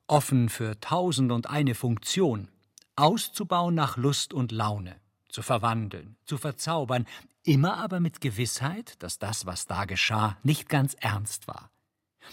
offen 0.07 0.49
für 0.49 0.77
tausend 0.81 1.31
und 1.31 1.49
eine 1.49 1.73
Funktion, 1.73 2.49
auszubauen 2.97 3.75
nach 3.75 3.95
Lust 3.95 4.33
und 4.33 4.51
Laune, 4.51 4.99
zu 5.29 5.41
verwandeln, 5.41 6.17
zu 6.25 6.37
verzaubern, 6.37 7.07
immer 7.43 7.77
aber 7.77 7.99
mit 7.99 8.21
Gewissheit, 8.21 8.95
dass 8.99 9.19
das, 9.19 9.45
was 9.45 9.65
da 9.65 9.85
geschah, 9.85 10.37
nicht 10.43 10.69
ganz 10.69 10.95
ernst 10.99 11.47
war. 11.47 11.71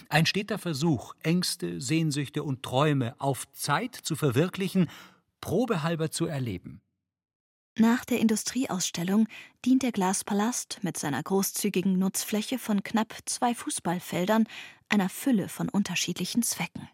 Ein 0.09 0.27
steter 0.27 0.59
Versuch, 0.59 1.15
Ängste, 1.23 1.81
Sehnsüchte 1.81 2.43
und 2.43 2.62
Träume 2.62 3.15
auf 3.19 3.50
Zeit 3.53 3.95
zu 3.95 4.17
verwirklichen, 4.17 4.91
probehalber 5.41 6.11
zu 6.11 6.27
erleben. 6.27 6.83
Nach 7.77 8.05
der 8.05 8.19
Industrieausstellung 8.19 9.29
dient 9.65 9.83
der 9.85 9.93
Glaspalast 9.93 10.81
mit 10.83 10.99
seiner 10.99 11.23
großzügigen 11.23 11.99
Nutzfläche 11.99 12.59
von 12.59 12.83
knapp 12.83 13.15
zwei 13.25 13.55
Fußballfeldern 13.55 14.47
einer 14.88 15.09
Fülle 15.09 15.49
von 15.49 15.69
unterschiedlichen 15.69 16.43
Zwecken. 16.43 16.88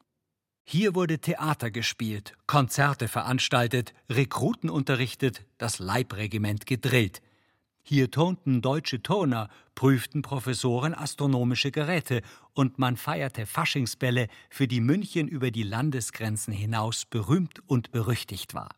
Hier 0.66 0.94
wurde 0.94 1.18
Theater 1.18 1.70
gespielt, 1.70 2.34
Konzerte 2.46 3.08
veranstaltet, 3.08 3.94
Rekruten 4.08 4.70
unterrichtet, 4.70 5.44
das 5.58 5.78
Leibregiment 5.78 6.66
gedrillt– 6.66 7.20
hier 7.86 8.10
turnten 8.10 8.62
deutsche 8.62 9.02
Turner, 9.02 9.50
prüften 9.74 10.22
Professoren 10.22 10.94
astronomische 10.94 11.70
Geräte 11.70 12.22
und 12.54 12.78
man 12.78 12.96
feierte 12.96 13.44
Faschingsbälle, 13.44 14.28
für 14.48 14.66
die 14.66 14.80
München 14.80 15.28
über 15.28 15.50
die 15.50 15.64
Landesgrenzen 15.64 16.54
hinaus 16.54 17.04
berühmt 17.04 17.60
und 17.68 17.92
berüchtigt 17.92 18.54
war. 18.54 18.70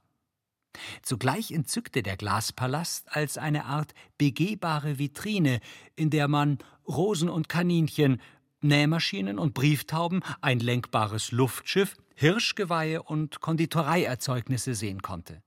Zugleich 1.03 1.53
entzückte 1.53 2.03
der 2.03 2.17
Glaspalast 2.17 3.15
als 3.15 3.39
eine 3.39 3.67
Art 3.67 3.95
begehbare 4.19 4.99
Vitrine, 4.99 5.61
in 5.95 6.11
der 6.11 6.27
man 6.27 6.59
Rosen 6.89 7.29
und 7.29 7.49
Kaninchen, 7.49 8.21
Nähmaschinen 8.61 9.39
und 9.39 9.55
Brieftauben, 9.55 10.23
ein 10.41 10.59
lenkbares 10.59 11.31
Luftschiff, 11.31 11.95
Hirschgeweihe 12.17 13.03
und 13.05 13.41
Konditoreierzeugnisse 13.41 14.75
sehen 14.75 15.01
konnte. 15.01 15.43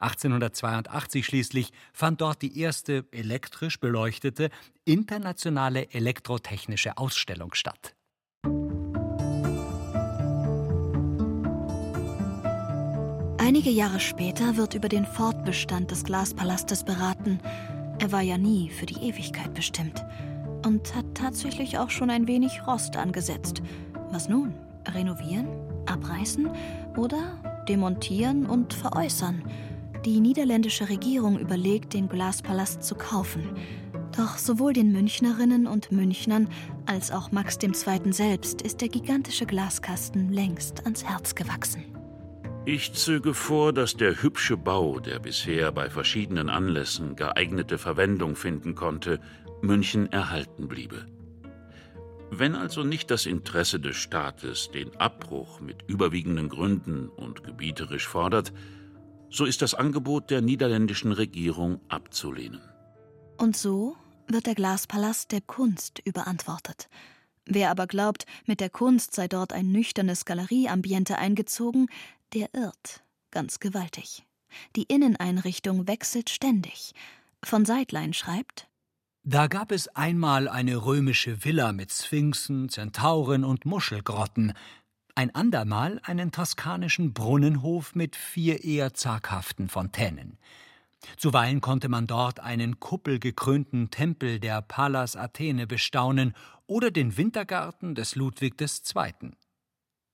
1882 0.00 1.24
schließlich 1.26 1.72
fand 1.92 2.20
dort 2.20 2.42
die 2.42 2.58
erste 2.60 3.04
elektrisch 3.10 3.80
beleuchtete 3.80 4.50
internationale 4.84 5.90
elektrotechnische 5.92 6.96
Ausstellung 6.96 7.54
statt. 7.54 7.94
Einige 13.38 13.70
Jahre 13.70 14.00
später 14.00 14.56
wird 14.56 14.74
über 14.74 14.88
den 14.88 15.04
Fortbestand 15.04 15.90
des 15.90 16.04
Glaspalastes 16.04 16.82
beraten. 16.82 17.40
Er 17.98 18.10
war 18.10 18.22
ja 18.22 18.38
nie 18.38 18.70
für 18.70 18.86
die 18.86 19.06
Ewigkeit 19.06 19.52
bestimmt 19.54 20.02
und 20.64 20.94
hat 20.94 21.04
tatsächlich 21.14 21.78
auch 21.78 21.90
schon 21.90 22.10
ein 22.10 22.26
wenig 22.26 22.66
Rost 22.66 22.96
angesetzt. 22.96 23.62
Was 24.10 24.28
nun? 24.28 24.54
Renovieren? 24.88 25.46
Abreißen? 25.86 26.50
Oder 26.96 27.53
demontieren 27.68 28.46
und 28.46 28.74
veräußern? 28.74 29.42
Die 30.04 30.20
niederländische 30.20 30.88
Regierung 30.88 31.38
überlegt, 31.38 31.94
den 31.94 32.08
Glaspalast 32.08 32.82
zu 32.82 32.94
kaufen. 32.94 33.56
Doch 34.16 34.38
sowohl 34.38 34.72
den 34.72 34.92
Münchnerinnen 34.92 35.66
und 35.66 35.90
Münchnern 35.90 36.48
als 36.86 37.10
auch 37.10 37.32
Max 37.32 37.58
II. 37.62 38.12
selbst 38.12 38.62
ist 38.62 38.80
der 38.80 38.88
gigantische 38.88 39.46
Glaskasten 39.46 40.32
längst 40.32 40.84
ans 40.84 41.04
Herz 41.04 41.34
gewachsen. 41.34 41.84
Ich 42.66 42.92
zöge 42.94 43.34
vor, 43.34 43.72
dass 43.72 43.96
der 43.96 44.22
hübsche 44.22 44.56
Bau, 44.56 44.98
der 44.98 45.18
bisher 45.18 45.70
bei 45.72 45.90
verschiedenen 45.90 46.48
Anlässen 46.48 47.16
geeignete 47.16 47.76
Verwendung 47.76 48.36
finden 48.36 48.74
konnte, 48.74 49.20
München 49.60 50.10
erhalten 50.12 50.68
bliebe. 50.68 51.06
Wenn 52.36 52.56
also 52.56 52.82
nicht 52.82 53.12
das 53.12 53.26
Interesse 53.26 53.78
des 53.78 53.96
Staates 53.96 54.68
den 54.72 54.96
Abbruch 54.96 55.60
mit 55.60 55.82
überwiegenden 55.86 56.48
Gründen 56.48 57.08
und 57.08 57.44
gebieterisch 57.44 58.08
fordert, 58.08 58.52
so 59.30 59.44
ist 59.44 59.62
das 59.62 59.74
Angebot 59.74 60.30
der 60.30 60.40
niederländischen 60.40 61.12
Regierung 61.12 61.80
abzulehnen. 61.88 62.60
Und 63.36 63.56
so 63.56 63.96
wird 64.26 64.46
der 64.46 64.56
Glaspalast 64.56 65.30
der 65.30 65.42
Kunst 65.42 66.00
überantwortet. 66.04 66.88
Wer 67.46 67.70
aber 67.70 67.86
glaubt, 67.86 68.26
mit 68.46 68.58
der 68.58 68.70
Kunst 68.70 69.14
sei 69.14 69.28
dort 69.28 69.52
ein 69.52 69.70
nüchternes 69.70 70.24
Galerieambiente 70.24 71.18
eingezogen, 71.18 71.86
der 72.32 72.52
irrt 72.52 73.04
ganz 73.30 73.60
gewaltig. 73.60 74.24
Die 74.74 74.84
Inneneinrichtung 74.84 75.86
wechselt 75.86 76.30
ständig. 76.30 76.94
Von 77.44 77.64
Seidlein 77.64 78.12
schreibt 78.12 78.66
Da 79.26 79.46
gab 79.46 79.72
es 79.72 79.88
einmal 79.88 80.48
eine 80.48 80.84
römische 80.84 81.46
Villa 81.46 81.72
mit 81.72 81.90
Sphinxen, 81.90 82.68
Zentauren 82.68 83.42
und 83.42 83.64
Muschelgrotten, 83.64 84.52
ein 85.14 85.34
andermal 85.34 85.98
einen 86.04 86.30
toskanischen 86.30 87.14
Brunnenhof 87.14 87.94
mit 87.94 88.16
vier 88.16 88.64
eher 88.64 88.92
zaghaften 88.92 89.70
Fontänen. 89.70 90.36
Zuweilen 91.16 91.62
konnte 91.62 91.88
man 91.88 92.06
dort 92.06 92.38
einen 92.40 92.80
kuppelgekrönten 92.80 93.90
Tempel 93.90 94.40
der 94.40 94.60
Pallas 94.60 95.16
Athene 95.16 95.66
bestaunen 95.66 96.34
oder 96.66 96.90
den 96.90 97.16
Wintergarten 97.16 97.94
des 97.94 98.16
Ludwig 98.16 98.60
II. 98.60 99.30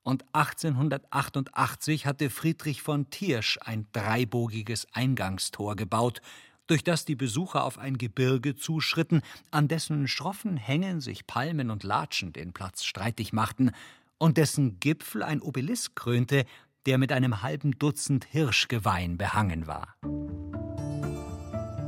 Und 0.05 0.25
1888 0.33 2.07
hatte 2.07 2.31
Friedrich 2.31 2.83
von 2.83 3.11
Thiersch 3.11 3.59
ein 3.61 3.89
dreibogiges 3.91 4.87
Eingangstor 4.93 5.75
gebaut, 5.75 6.23
durch 6.71 6.85
das 6.85 7.05
die 7.05 7.17
Besucher 7.17 7.65
auf 7.65 7.79
ein 7.79 7.99
Gebirge 7.99 8.55
zuschritten, 8.55 9.23
an 9.51 9.67
dessen 9.67 10.07
schroffen 10.07 10.57
Hängen 10.57 11.01
sich 11.01 11.27
Palmen 11.27 11.71
und 11.71 11.83
Latschen 11.83 12.33
den 12.33 12.53
Platz 12.53 12.85
streitig 12.85 13.33
machten 13.33 13.73
und 14.19 14.37
dessen 14.37 14.79
Gipfel 14.79 15.23
ein 15.23 15.43
Obelisk 15.43 15.97
krönte, 15.97 16.45
der 16.87 16.99
mit 16.99 17.13
einem 17.13 17.43
halben 17.43 17.79
Dutzend 17.79 18.25
Hirschgeweihen 18.25 19.19
behangen 19.19 19.67
war. 19.67 19.97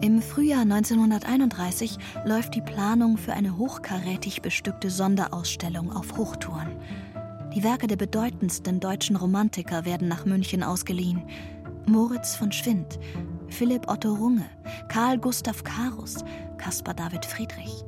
Im 0.02 0.20
Frühjahr 0.20 0.62
1931 0.62 1.96
läuft 2.24 2.56
die 2.56 2.60
Planung 2.60 3.18
für 3.18 3.34
eine 3.34 3.56
hochkarätig 3.56 4.42
bestückte 4.42 4.90
Sonderausstellung 4.90 5.92
auf 5.92 6.16
Hochtouren. 6.16 6.76
Die 7.54 7.62
Werke 7.62 7.86
der 7.86 7.96
bedeutendsten 7.96 8.80
deutschen 8.80 9.14
Romantiker 9.14 9.84
werden 9.84 10.08
nach 10.08 10.24
München 10.24 10.64
ausgeliehen. 10.64 11.22
Moritz 11.86 12.34
von 12.34 12.50
Schwind, 12.50 12.98
Philipp 13.52 13.86
Otto 13.86 14.14
Runge, 14.14 14.48
Karl 14.88 15.18
Gustav 15.18 15.62
Karus, 15.62 16.24
Caspar 16.56 16.94
David 16.94 17.26
Friedrich. 17.26 17.84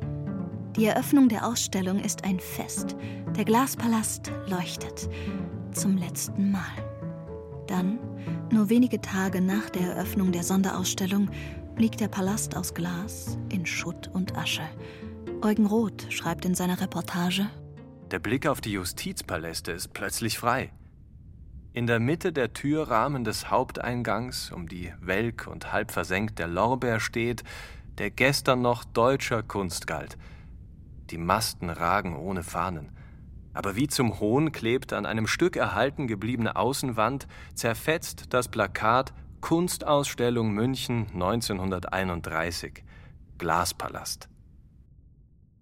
Die 0.76 0.84
Eröffnung 0.84 1.30
der 1.30 1.46
Ausstellung 1.46 2.00
ist 2.00 2.22
ein 2.24 2.38
Fest. 2.38 2.94
Der 3.34 3.46
Glaspalast 3.46 4.30
leuchtet. 4.46 5.08
Zum 5.72 5.96
letzten 5.96 6.50
Mal. 6.50 6.60
Dann, 7.66 7.98
nur 8.52 8.68
wenige 8.68 9.00
Tage 9.00 9.40
nach 9.40 9.70
der 9.70 9.94
Eröffnung 9.94 10.32
der 10.32 10.42
Sonderausstellung, 10.42 11.30
liegt 11.78 12.00
der 12.00 12.08
Palast 12.08 12.56
aus 12.56 12.74
Glas 12.74 13.38
in 13.50 13.64
Schutt 13.64 14.10
und 14.12 14.36
Asche. 14.36 14.68
Eugen 15.40 15.64
Roth 15.64 16.06
schreibt 16.10 16.44
in 16.44 16.54
seiner 16.54 16.78
Reportage: 16.78 17.46
Der 18.10 18.18
Blick 18.18 18.46
auf 18.46 18.60
die 18.60 18.72
Justizpaläste 18.72 19.72
ist 19.72 19.94
plötzlich 19.94 20.38
frei. 20.38 20.72
In 21.74 21.88
der 21.88 21.98
Mitte 21.98 22.32
der 22.32 22.52
Türrahmen 22.52 23.24
des 23.24 23.50
Haupteingangs, 23.50 24.52
um 24.52 24.68
die 24.68 24.92
welk 25.00 25.48
und 25.48 25.72
halb 25.72 25.90
versenkt 25.90 26.38
der 26.38 26.46
Lorbeer 26.46 27.00
steht, 27.00 27.42
der 27.98 28.12
gestern 28.12 28.62
noch 28.62 28.84
deutscher 28.84 29.42
Kunst 29.42 29.88
galt. 29.88 30.16
Die 31.10 31.18
Masten 31.18 31.70
ragen 31.70 32.14
ohne 32.16 32.44
Fahnen. 32.44 32.92
Aber 33.54 33.74
wie 33.74 33.88
zum 33.88 34.20
Hohn 34.20 34.52
klebt 34.52 34.92
an 34.92 35.04
einem 35.04 35.26
Stück 35.26 35.56
erhalten 35.56 36.06
gebliebene 36.06 36.54
Außenwand 36.54 37.26
zerfetzt 37.56 38.32
das 38.32 38.46
Plakat 38.46 39.12
Kunstausstellung 39.40 40.52
München 40.52 41.08
1931 41.12 42.84
Glaspalast. 43.36 44.28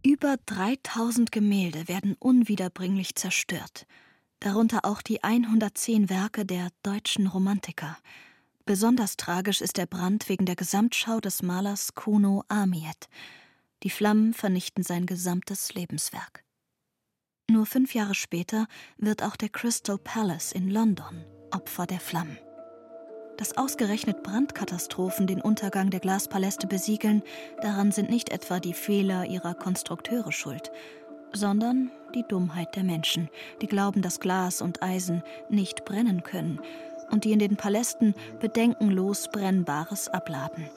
Über 0.04 0.36
3000 0.44 1.32
Gemälde 1.32 1.88
werden 1.88 2.16
unwiederbringlich 2.18 3.14
zerstört, 3.14 3.86
darunter 4.42 4.84
auch 4.84 5.02
die 5.02 5.22
110 5.22 6.10
Werke 6.10 6.44
der 6.44 6.68
deutschen 6.82 7.28
Romantiker. 7.28 7.96
Besonders 8.64 9.16
tragisch 9.16 9.60
ist 9.60 9.76
der 9.76 9.86
Brand 9.86 10.28
wegen 10.28 10.46
der 10.46 10.56
Gesamtschau 10.56 11.20
des 11.20 11.42
Malers 11.42 11.94
Kuno 11.94 12.44
Amiet. 12.48 13.08
Die 13.82 13.90
Flammen 13.90 14.34
vernichten 14.34 14.82
sein 14.82 15.06
gesamtes 15.06 15.74
Lebenswerk. 15.74 16.44
Nur 17.50 17.66
fünf 17.66 17.94
Jahre 17.94 18.14
später 18.14 18.66
wird 18.96 19.22
auch 19.22 19.36
der 19.36 19.48
Crystal 19.48 19.98
Palace 19.98 20.52
in 20.52 20.68
London 20.70 21.24
Opfer 21.52 21.86
der 21.86 22.00
Flammen. 22.00 22.38
Dass 23.36 23.56
ausgerechnet 23.56 24.22
Brandkatastrophen 24.22 25.26
den 25.26 25.40
Untergang 25.40 25.90
der 25.90 26.00
Glaspaläste 26.00 26.66
besiegeln, 26.66 27.22
daran 27.60 27.92
sind 27.92 28.10
nicht 28.10 28.30
etwa 28.30 28.60
die 28.60 28.74
Fehler 28.74 29.26
ihrer 29.26 29.54
Konstrukteure 29.54 30.32
schuld, 30.32 30.70
sondern 31.32 31.90
die 32.14 32.24
Dummheit 32.28 32.76
der 32.76 32.84
Menschen, 32.84 33.28
die 33.60 33.66
glauben, 33.66 34.02
dass 34.02 34.20
Glas 34.20 34.60
und 34.60 34.82
Eisen 34.82 35.22
nicht 35.48 35.84
brennen 35.84 36.22
können 36.22 36.60
und 37.10 37.24
die 37.24 37.32
in 37.32 37.38
den 37.38 37.56
Palästen 37.56 38.14
bedenkenlos 38.40 39.30
Brennbares 39.32 40.08
abladen. 40.08 40.68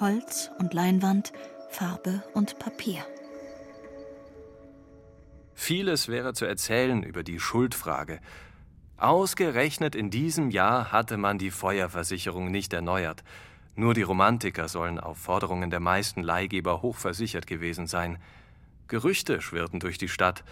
Holz 0.00 0.50
und 0.58 0.74
Leinwand, 0.74 1.32
Farbe 1.70 2.22
und 2.34 2.58
Papier. 2.58 3.04
Vieles 5.54 6.08
wäre 6.08 6.34
zu 6.34 6.44
erzählen 6.44 7.02
über 7.02 7.22
die 7.22 7.40
Schuldfrage, 7.40 8.20
Ausgerechnet 8.98 9.94
in 9.94 10.10
diesem 10.10 10.50
Jahr 10.50 10.90
hatte 10.90 11.18
man 11.18 11.38
die 11.38 11.52
Feuerversicherung 11.52 12.50
nicht 12.50 12.72
erneuert. 12.72 13.22
Nur 13.76 13.94
die 13.94 14.02
Romantiker 14.02 14.66
sollen 14.66 14.98
auf 14.98 15.18
Forderungen 15.18 15.70
der 15.70 15.78
meisten 15.78 16.20
Leihgeber 16.20 16.82
hochversichert 16.82 17.46
gewesen 17.46 17.86
sein. 17.86 18.18
Gerüchte 18.88 19.40
schwirrten 19.40 19.80
durch 19.80 19.98
die 19.98 20.08
Stadt. 20.08 20.44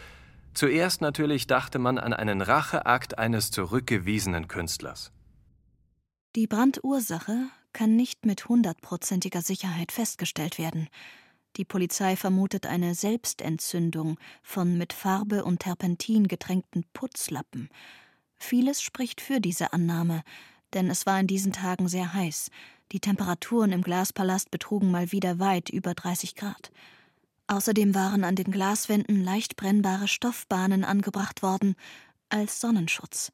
Zuerst 0.55 1.01
natürlich 1.01 1.46
dachte 1.46 1.79
man 1.79 1.99
an 1.99 2.12
einen 2.12 2.40
Racheakt 2.40 3.18
eines 3.18 3.51
zurückgewiesenen 3.51 4.49
Künstlers. 4.49 5.12
Die 6.35 6.46
Brandursache 6.46 7.49
kann 7.72 7.96
nicht 7.96 8.25
mit 8.25 8.49
hundertprozentiger 8.49 9.42
Sicherheit 9.42 9.92
festgestellt 9.92 10.59
werden. 10.59 10.88
Die 11.57 11.64
Polizei 11.64 12.16
vermutet 12.16 12.66
eine 12.66 12.94
Selbstentzündung 12.94 14.18
von 14.42 14.77
mit 14.77 14.92
Farbe 14.92 15.44
und 15.44 15.61
Terpentin 15.61 16.29
getränkten 16.29 16.85
Putzlappen. 16.92 17.70
Vieles 18.38 18.83
spricht 18.83 19.20
für 19.20 19.40
diese 19.40 19.72
Annahme, 19.72 20.22
denn 20.75 20.90
es 20.90 21.07
war 21.07 21.18
in 21.18 21.27
diesen 21.27 21.53
Tagen 21.53 21.88
sehr 21.88 22.12
heiß. 22.12 22.51
Die 22.92 23.01
Temperaturen 23.01 23.72
im 23.72 23.83
Glaspalast 23.83 24.51
betrugen 24.51 24.90
mal 24.90 25.12
wieder 25.12 25.38
weit 25.38 25.70
über 25.70 25.94
30 25.94 26.35
Grad. 26.35 26.70
Außerdem 27.48 27.94
waren 27.94 28.24
an 28.24 28.35
den 28.35 28.50
Glaswänden 28.50 29.22
leicht 29.22 29.56
brennbare 29.56 30.09
Stoffbahnen 30.09 30.85
angebracht 30.85 31.42
worden 31.42 31.76
als 32.28 32.61
Sonnenschutz. 32.61 33.32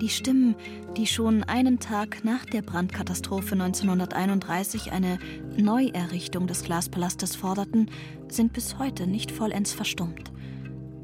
Die 0.00 0.08
Stimmen, 0.08 0.56
die 0.96 1.06
schon 1.06 1.44
einen 1.44 1.78
Tag 1.78 2.24
nach 2.24 2.44
der 2.44 2.62
Brandkatastrophe 2.62 3.52
1931 3.52 4.92
eine 4.92 5.18
Neuerrichtung 5.56 6.46
des 6.46 6.64
Glaspalastes 6.64 7.36
forderten, 7.36 7.90
sind 8.28 8.52
bis 8.52 8.78
heute 8.78 9.06
nicht 9.06 9.30
vollends 9.30 9.72
verstummt 9.72 10.32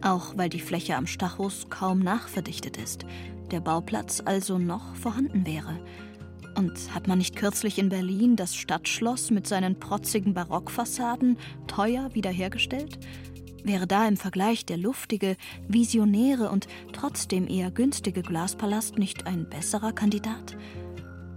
auch 0.03 0.37
weil 0.37 0.49
die 0.49 0.61
Fläche 0.61 0.97
am 0.97 1.07
Stachus 1.07 1.67
kaum 1.71 2.01
nachverdichtet 2.01 2.77
ist, 2.77 3.05
der 3.51 3.61
Bauplatz 3.61 4.23
also 4.25 4.59
noch 4.59 4.95
vorhanden 4.95 5.47
wäre. 5.47 5.79
Und 6.59 6.93
hat 6.93 7.07
man 7.07 7.19
nicht 7.19 7.37
kürzlich 7.37 7.79
in 7.79 7.89
Berlin 7.89 8.35
das 8.35 8.57
Stadtschloss 8.57 9.31
mit 9.31 9.47
seinen 9.47 9.79
protzigen 9.79 10.35
Barockfassaden 10.35 11.39
teuer 11.69 12.13
wiederhergestellt? 12.15 12.99
Wäre 13.63 13.87
da 13.87 14.09
im 14.09 14.17
Vergleich 14.17 14.67
der 14.67 14.77
luftige, 14.77 15.37
visionäre 15.69 16.51
und 16.51 16.67
trotzdem 16.93 17.47
eher 17.49 17.71
günstige 17.71 18.23
Glaspalast 18.23 18.99
nicht 18.99 19.29
ein 19.29 19.49
besserer 19.49 19.93
Kandidat? 19.93 20.57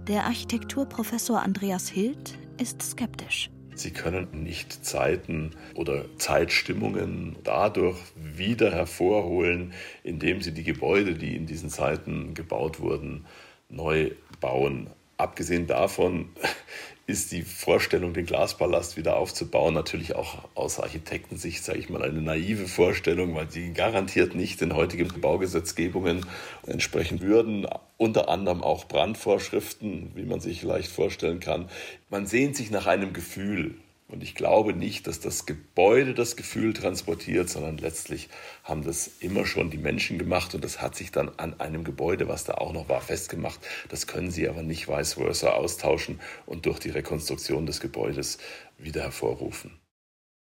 Der 0.08 0.24
Architekturprofessor 0.24 1.40
Andreas 1.40 1.88
Hild 1.88 2.36
ist 2.60 2.82
skeptisch. 2.82 3.48
Sie 3.76 3.92
können 3.92 4.42
nicht 4.42 4.84
Zeiten 4.84 5.52
oder 5.76 6.04
Zeitstimmungen 6.18 7.36
dadurch 7.44 7.98
wieder 8.16 8.72
hervorholen, 8.72 9.72
indem 10.02 10.40
Sie 10.42 10.52
die 10.52 10.64
Gebäude, 10.64 11.14
die 11.14 11.36
in 11.36 11.46
diesen 11.46 11.70
Zeiten 11.70 12.34
gebaut 12.34 12.80
wurden, 12.80 13.24
neu 13.68 14.10
bauen. 14.40 14.90
Abgesehen 15.22 15.68
davon 15.68 16.30
ist 17.06 17.30
die 17.30 17.42
Vorstellung, 17.42 18.12
den 18.12 18.26
Glaspalast 18.26 18.96
wieder 18.96 19.14
aufzubauen, 19.14 19.72
natürlich 19.72 20.16
auch 20.16 20.48
aus 20.56 20.80
Architektensicht, 20.80 21.62
sage 21.62 21.78
ich 21.78 21.88
mal, 21.88 22.02
eine 22.02 22.20
naive 22.20 22.66
Vorstellung, 22.66 23.36
weil 23.36 23.48
sie 23.48 23.72
garantiert 23.72 24.34
nicht 24.34 24.60
den 24.60 24.74
heutigen 24.74 25.20
Baugesetzgebungen 25.20 26.26
entsprechen 26.66 27.20
würden. 27.20 27.68
Unter 27.98 28.28
anderem 28.28 28.64
auch 28.64 28.86
Brandvorschriften, 28.86 30.10
wie 30.16 30.24
man 30.24 30.40
sich 30.40 30.64
leicht 30.64 30.90
vorstellen 30.90 31.38
kann. 31.38 31.68
Man 32.10 32.26
sehnt 32.26 32.56
sich 32.56 32.72
nach 32.72 32.88
einem 32.88 33.12
Gefühl. 33.12 33.76
Und 34.12 34.22
ich 34.22 34.34
glaube 34.34 34.74
nicht, 34.74 35.06
dass 35.06 35.20
das 35.20 35.46
Gebäude 35.46 36.12
das 36.12 36.36
Gefühl 36.36 36.74
transportiert, 36.74 37.48
sondern 37.48 37.78
letztlich 37.78 38.28
haben 38.62 38.84
das 38.84 39.10
immer 39.20 39.46
schon 39.46 39.70
die 39.70 39.78
Menschen 39.78 40.18
gemacht 40.18 40.54
und 40.54 40.62
das 40.62 40.82
hat 40.82 40.94
sich 40.94 41.12
dann 41.12 41.30
an 41.38 41.58
einem 41.60 41.82
Gebäude, 41.82 42.28
was 42.28 42.44
da 42.44 42.54
auch 42.54 42.74
noch 42.74 42.90
war, 42.90 43.00
festgemacht. 43.00 43.58
Das 43.88 44.06
können 44.06 44.30
sie 44.30 44.46
aber 44.46 44.62
nicht 44.62 44.86
vice 44.86 45.14
versa 45.14 45.52
austauschen 45.52 46.20
und 46.44 46.66
durch 46.66 46.78
die 46.78 46.90
Rekonstruktion 46.90 47.64
des 47.64 47.80
Gebäudes 47.80 48.36
wieder 48.76 49.00
hervorrufen. 49.00 49.80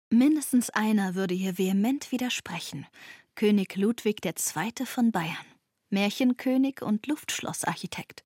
Mindestens 0.10 0.70
einer 0.70 1.16
würde 1.16 1.34
hier 1.34 1.58
vehement 1.58 2.12
widersprechen. 2.12 2.86
König 3.36 3.78
Ludwig 3.78 4.26
II. 4.26 4.86
von 4.86 5.14
Bayern, 5.14 5.38
Märchenkönig 5.90 6.82
und 6.82 7.08
Luftschlossarchitekt. 7.08 8.26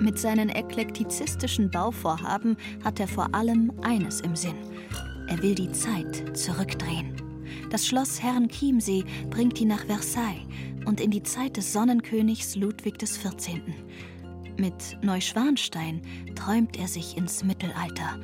Mit 0.00 0.18
seinen 0.18 0.48
eklektizistischen 0.48 1.70
Bauvorhaben 1.70 2.56
hat 2.82 2.98
er 3.00 3.06
vor 3.06 3.34
allem 3.34 3.70
eines 3.82 4.22
im 4.22 4.34
Sinn. 4.34 4.56
Er 5.28 5.42
will 5.42 5.54
die 5.54 5.70
Zeit 5.72 6.34
zurückdrehen. 6.34 7.14
Das 7.68 7.86
Schloss 7.86 8.22
Herrenchiemsee 8.22 9.04
bringt 9.28 9.60
ihn 9.60 9.68
nach 9.68 9.84
Versailles 9.84 10.46
und 10.86 11.02
in 11.02 11.10
die 11.10 11.22
Zeit 11.22 11.58
des 11.58 11.74
Sonnenkönigs 11.74 12.56
Ludwig 12.56 12.98
XIV. 12.98 13.60
Mit 14.56 14.96
Neuschwanstein 15.02 16.00
träumt 16.34 16.78
er 16.78 16.88
sich 16.88 17.18
ins 17.18 17.44
Mittelalter. 17.44 18.18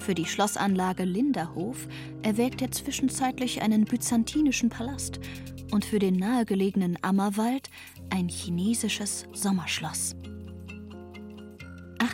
Für 0.00 0.14
die 0.14 0.26
Schlossanlage 0.26 1.04
Linderhof 1.04 1.88
erwägt 2.22 2.60
er 2.60 2.70
zwischenzeitlich 2.70 3.62
einen 3.62 3.86
byzantinischen 3.86 4.68
Palast 4.68 5.20
und 5.72 5.86
für 5.86 5.98
den 5.98 6.16
nahegelegenen 6.16 6.98
Ammerwald 7.00 7.70
ein 8.10 8.28
chinesisches 8.28 9.24
Sommerschloss. 9.32 10.14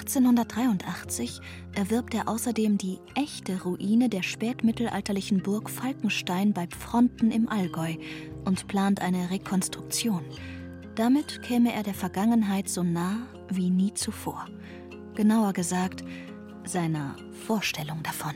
1883 0.01 1.41
erwirbt 1.75 2.15
er 2.15 2.27
außerdem 2.27 2.79
die 2.79 2.99
echte 3.15 3.63
Ruine 3.63 4.09
der 4.09 4.23
spätmittelalterlichen 4.23 5.43
Burg 5.43 5.69
Falkenstein 5.69 6.55
bei 6.55 6.67
Pfronten 6.67 7.31
im 7.31 7.49
Allgäu 7.49 7.97
und 8.45 8.67
plant 8.67 9.03
eine 9.03 9.31
Rekonstruktion. 9.31 10.25
Damit 10.95 11.43
käme 11.43 11.75
er 11.75 11.83
der 11.83 11.95
Vergangenheit 11.95 12.69
so 12.69 12.83
nah 12.83 13.19
wie 13.51 13.69
nie 13.69 13.93
zuvor. 13.93 14.47
Genauer 15.15 15.53
gesagt, 15.53 16.03
seiner 16.65 17.15
Vorstellung 17.47 18.03
davon. 18.03 18.35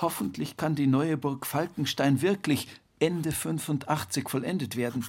Hoffentlich 0.00 0.56
kann 0.56 0.76
die 0.76 0.86
neue 0.86 1.16
Burg 1.16 1.44
Falkenstein 1.44 2.22
wirklich 2.22 2.68
Ende 3.00 3.32
85 3.32 4.28
vollendet 4.28 4.76
werden. 4.76 5.04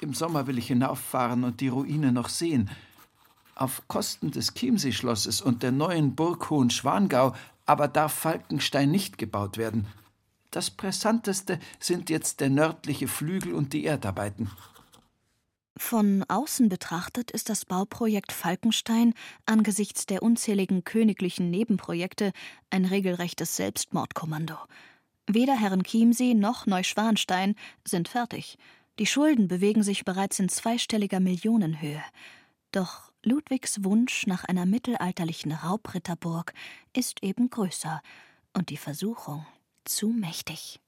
Im 0.00 0.14
Sommer 0.14 0.46
will 0.46 0.58
ich 0.58 0.68
hinauffahren 0.68 1.44
und 1.44 1.60
die 1.60 1.68
Ruine 1.68 2.12
noch 2.12 2.28
sehen. 2.28 2.70
Auf 3.54 3.88
Kosten 3.88 4.30
des 4.30 4.54
Chiemsee-Schlosses 4.54 5.40
und 5.40 5.62
der 5.62 5.72
neuen 5.72 6.14
Burg 6.14 6.50
Hohenschwangau 6.50 7.34
aber 7.66 7.88
darf 7.88 8.14
Falkenstein 8.14 8.90
nicht 8.90 9.18
gebaut 9.18 9.58
werden. 9.58 9.86
Das 10.50 10.70
Pressanteste 10.70 11.58
sind 11.78 12.08
jetzt 12.08 12.40
der 12.40 12.48
nördliche 12.48 13.08
Flügel 13.08 13.54
und 13.54 13.74
die 13.74 13.84
Erdarbeiten. 13.84 14.50
Von 15.76 16.24
außen 16.28 16.68
betrachtet 16.68 17.30
ist 17.30 17.50
das 17.50 17.64
Bauprojekt 17.64 18.32
Falkenstein 18.32 19.14
angesichts 19.46 20.06
der 20.06 20.22
unzähligen 20.22 20.84
königlichen 20.84 21.50
Nebenprojekte 21.50 22.32
ein 22.70 22.84
regelrechtes 22.84 23.56
Selbstmordkommando. 23.56 24.56
Weder 25.26 25.54
Herren 25.54 25.84
Chiemsee 25.84 26.34
noch 26.34 26.66
Neuschwanstein 26.66 27.54
sind 27.86 28.08
fertig. 28.08 28.58
Die 28.98 29.06
Schulden 29.06 29.46
bewegen 29.46 29.84
sich 29.84 30.04
bereits 30.04 30.40
in 30.40 30.48
zweistelliger 30.48 31.20
Millionenhöhe. 31.20 32.02
Doch 32.72 33.12
Ludwigs 33.22 33.84
Wunsch 33.84 34.26
nach 34.26 34.44
einer 34.44 34.66
mittelalterlichen 34.66 35.52
Raubritterburg 35.52 36.52
ist 36.96 37.22
eben 37.22 37.48
größer 37.48 38.02
und 38.54 38.70
die 38.70 38.76
Versuchung 38.76 39.46
zu 39.84 40.08
mächtig. 40.08 40.80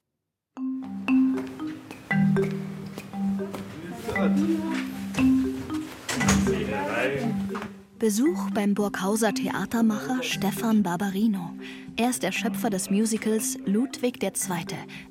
Besuch 7.97 8.49
beim 8.51 8.73
Burghauser 8.73 9.33
Theatermacher 9.33 10.21
Stefan 10.21 10.83
Barbarino. 10.83 11.53
Er 11.95 12.09
ist 12.09 12.23
der 12.23 12.33
Schöpfer 12.33 12.69
des 12.69 12.89
Musicals 12.89 13.57
Ludwig 13.65 14.21
II. 14.21 14.31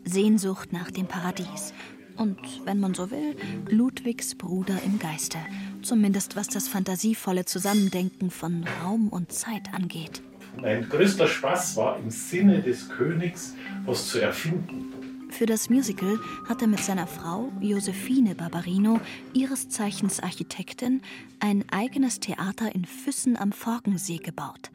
Sehnsucht 0.04 0.72
nach 0.72 0.90
dem 0.90 1.06
Paradies 1.06 1.72
und, 2.16 2.38
wenn 2.64 2.81
man 2.81 2.94
so 2.94 3.11
will, 3.11 3.37
Ludwigs 3.68 4.35
Bruder 4.35 4.79
im 4.85 4.99
Geiste. 4.99 5.38
Zumindest 5.83 6.37
was 6.37 6.49
das 6.49 6.68
fantasievolle 6.68 7.44
Zusammendenken 7.44 8.31
von 8.31 8.64
Raum 8.83 9.09
und 9.09 9.33
Zeit 9.33 9.73
angeht. 9.73 10.23
Mein 10.61 10.88
größter 10.88 11.27
Spaß 11.27 11.77
war 11.77 11.99
im 11.99 12.11
Sinne 12.11 12.61
des 12.61 12.88
Königs, 12.88 13.55
was 13.85 14.09
zu 14.09 14.20
erfinden. 14.20 14.90
Für 15.31 15.46
das 15.46 15.70
Musical 15.70 16.18
hat 16.49 16.61
er 16.61 16.68
mit 16.68 16.81
seiner 16.81 17.07
Frau 17.07 17.53
Josephine 17.61 18.35
Barbarino, 18.35 19.01
ihres 19.33 19.68
Zeichens 19.68 20.20
Architektin, 20.20 21.03
ein 21.38 21.64
eigenes 21.70 22.20
Theater 22.20 22.75
in 22.75 22.85
Füssen 22.85 23.37
am 23.37 23.53
Forkensee 23.53 24.18
gebaut. 24.18 24.70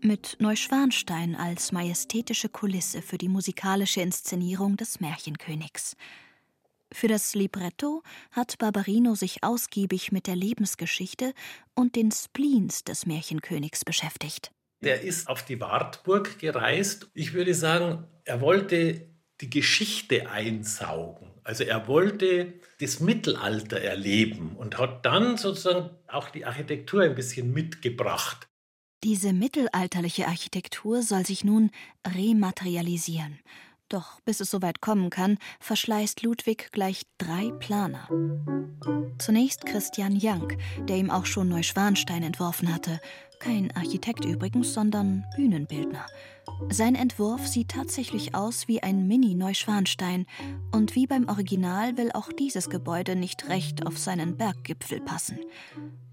Mit 0.00 0.38
Neuschwanstein 0.40 1.36
als 1.36 1.72
majestätische 1.72 2.48
Kulisse 2.48 3.02
für 3.02 3.18
die 3.18 3.28
musikalische 3.28 4.00
Inszenierung 4.00 4.78
des 4.78 5.00
Märchenkönigs. 5.00 5.96
Für 6.92 7.08
das 7.08 7.34
Libretto 7.34 8.02
hat 8.32 8.58
Barbarino 8.58 9.14
sich 9.14 9.44
ausgiebig 9.44 10.10
mit 10.10 10.26
der 10.26 10.36
Lebensgeschichte 10.36 11.34
und 11.74 11.94
den 11.94 12.10
Spleens 12.10 12.82
des 12.84 13.06
Märchenkönigs 13.06 13.84
beschäftigt. 13.84 14.50
Der 14.82 15.02
ist 15.02 15.28
auf 15.28 15.44
die 15.44 15.60
Wartburg 15.60 16.38
gereist. 16.38 17.08
Ich 17.14 17.32
würde 17.32 17.54
sagen, 17.54 18.04
er 18.24 18.40
wollte 18.40 19.06
die 19.40 19.50
Geschichte 19.50 20.30
einsaugen. 20.30 21.30
Also 21.44 21.64
er 21.64 21.86
wollte 21.86 22.54
das 22.80 23.00
Mittelalter 23.00 23.80
erleben 23.80 24.56
und 24.56 24.78
hat 24.78 25.04
dann 25.06 25.36
sozusagen 25.36 25.90
auch 26.08 26.30
die 26.30 26.44
Architektur 26.44 27.02
ein 27.02 27.14
bisschen 27.14 27.52
mitgebracht. 27.52 28.48
Diese 29.04 29.32
mittelalterliche 29.32 30.26
Architektur 30.26 31.02
soll 31.02 31.24
sich 31.24 31.44
nun 31.44 31.70
rematerialisieren 32.06 33.38
doch 33.92 34.20
bis 34.20 34.40
es 34.40 34.50
soweit 34.50 34.80
kommen 34.80 35.10
kann, 35.10 35.38
verschleißt 35.60 36.22
Ludwig 36.22 36.70
gleich 36.72 37.02
drei 37.18 37.50
Planer. 37.58 38.08
Zunächst 39.18 39.66
Christian 39.66 40.16
Jank, 40.16 40.56
der 40.88 40.96
ihm 40.96 41.10
auch 41.10 41.26
schon 41.26 41.48
Neuschwanstein 41.48 42.22
entworfen 42.22 42.74
hatte. 42.74 43.00
Kein 43.38 43.74
Architekt 43.76 44.24
übrigens, 44.24 44.72
sondern 44.74 45.24
Bühnenbildner. 45.36 46.06
Sein 46.68 46.94
Entwurf 46.94 47.46
sieht 47.48 47.70
tatsächlich 47.70 48.34
aus 48.34 48.68
wie 48.68 48.82
ein 48.82 49.08
Mini-Neuschwanstein 49.08 50.26
und 50.72 50.94
wie 50.94 51.06
beim 51.06 51.28
Original 51.28 51.96
will 51.96 52.12
auch 52.12 52.32
dieses 52.32 52.70
Gebäude 52.70 53.16
nicht 53.16 53.48
recht 53.48 53.86
auf 53.86 53.98
seinen 53.98 54.36
Berggipfel 54.36 55.00
passen. 55.00 55.38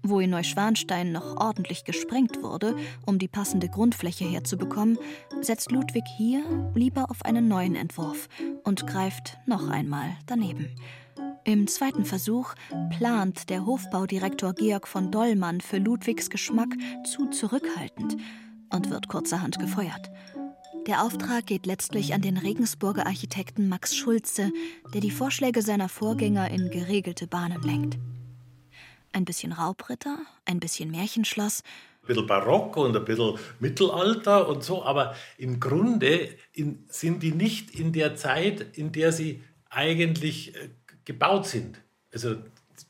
Wo 0.02 0.20
in 0.20 0.30
Neuschwanstein 0.30 1.12
noch 1.12 1.36
ordentlich 1.36 1.84
gesprengt 1.84 2.42
wurde, 2.42 2.76
um 3.06 3.18
die 3.18 3.28
passende 3.28 3.68
Grundfläche 3.68 4.24
herzubekommen, 4.24 4.98
setzt 5.40 5.70
Ludwig 5.70 6.04
hier 6.16 6.42
lieber 6.74 7.10
auf 7.10 7.24
einen 7.24 7.46
neuen 7.46 7.76
Entwurf 7.76 8.28
und 8.64 8.86
greift 8.86 9.38
noch 9.46 9.68
einmal 9.68 10.16
daneben. 10.26 10.70
Im 11.44 11.66
zweiten 11.66 12.04
Versuch 12.04 12.54
plant 12.96 13.48
der 13.48 13.64
Hofbaudirektor 13.64 14.54
Georg 14.54 14.88
von 14.88 15.10
Dollmann 15.10 15.60
für 15.60 15.78
Ludwigs 15.78 16.30
Geschmack 16.30 16.74
zu 17.04 17.26
zurückhaltend 17.26 18.16
und 18.70 18.90
wird 18.90 19.08
kurzerhand 19.08 19.58
gefeuert. 19.58 20.10
Der 20.86 21.02
Auftrag 21.02 21.46
geht 21.46 21.66
letztlich 21.66 22.14
an 22.14 22.22
den 22.22 22.38
Regensburger 22.38 23.06
Architekten 23.06 23.68
Max 23.68 23.94
Schulze, 23.94 24.50
der 24.94 25.02
die 25.02 25.10
Vorschläge 25.10 25.60
seiner 25.60 25.88
Vorgänger 25.88 26.50
in 26.50 26.70
geregelte 26.70 27.26
Bahnen 27.26 27.62
lenkt. 27.62 27.98
Ein 29.12 29.26
bisschen 29.26 29.52
Raubritter, 29.52 30.18
ein 30.46 30.60
bisschen 30.60 30.90
Märchenschloss. 30.90 31.62
Ein 32.02 32.06
bisschen 32.06 32.26
Barock 32.26 32.78
und 32.78 32.96
ein 32.96 33.04
bisschen 33.04 33.38
Mittelalter 33.60 34.48
und 34.48 34.64
so, 34.64 34.82
aber 34.82 35.14
im 35.36 35.60
Grunde 35.60 36.30
in, 36.52 36.84
sind 36.88 37.22
die 37.22 37.32
nicht 37.32 37.78
in 37.78 37.92
der 37.92 38.16
Zeit, 38.16 38.78
in 38.78 38.90
der 38.90 39.12
sie 39.12 39.42
eigentlich 39.68 40.56
äh, 40.56 40.70
gebaut 41.04 41.46
sind. 41.46 41.82
Also 42.12 42.36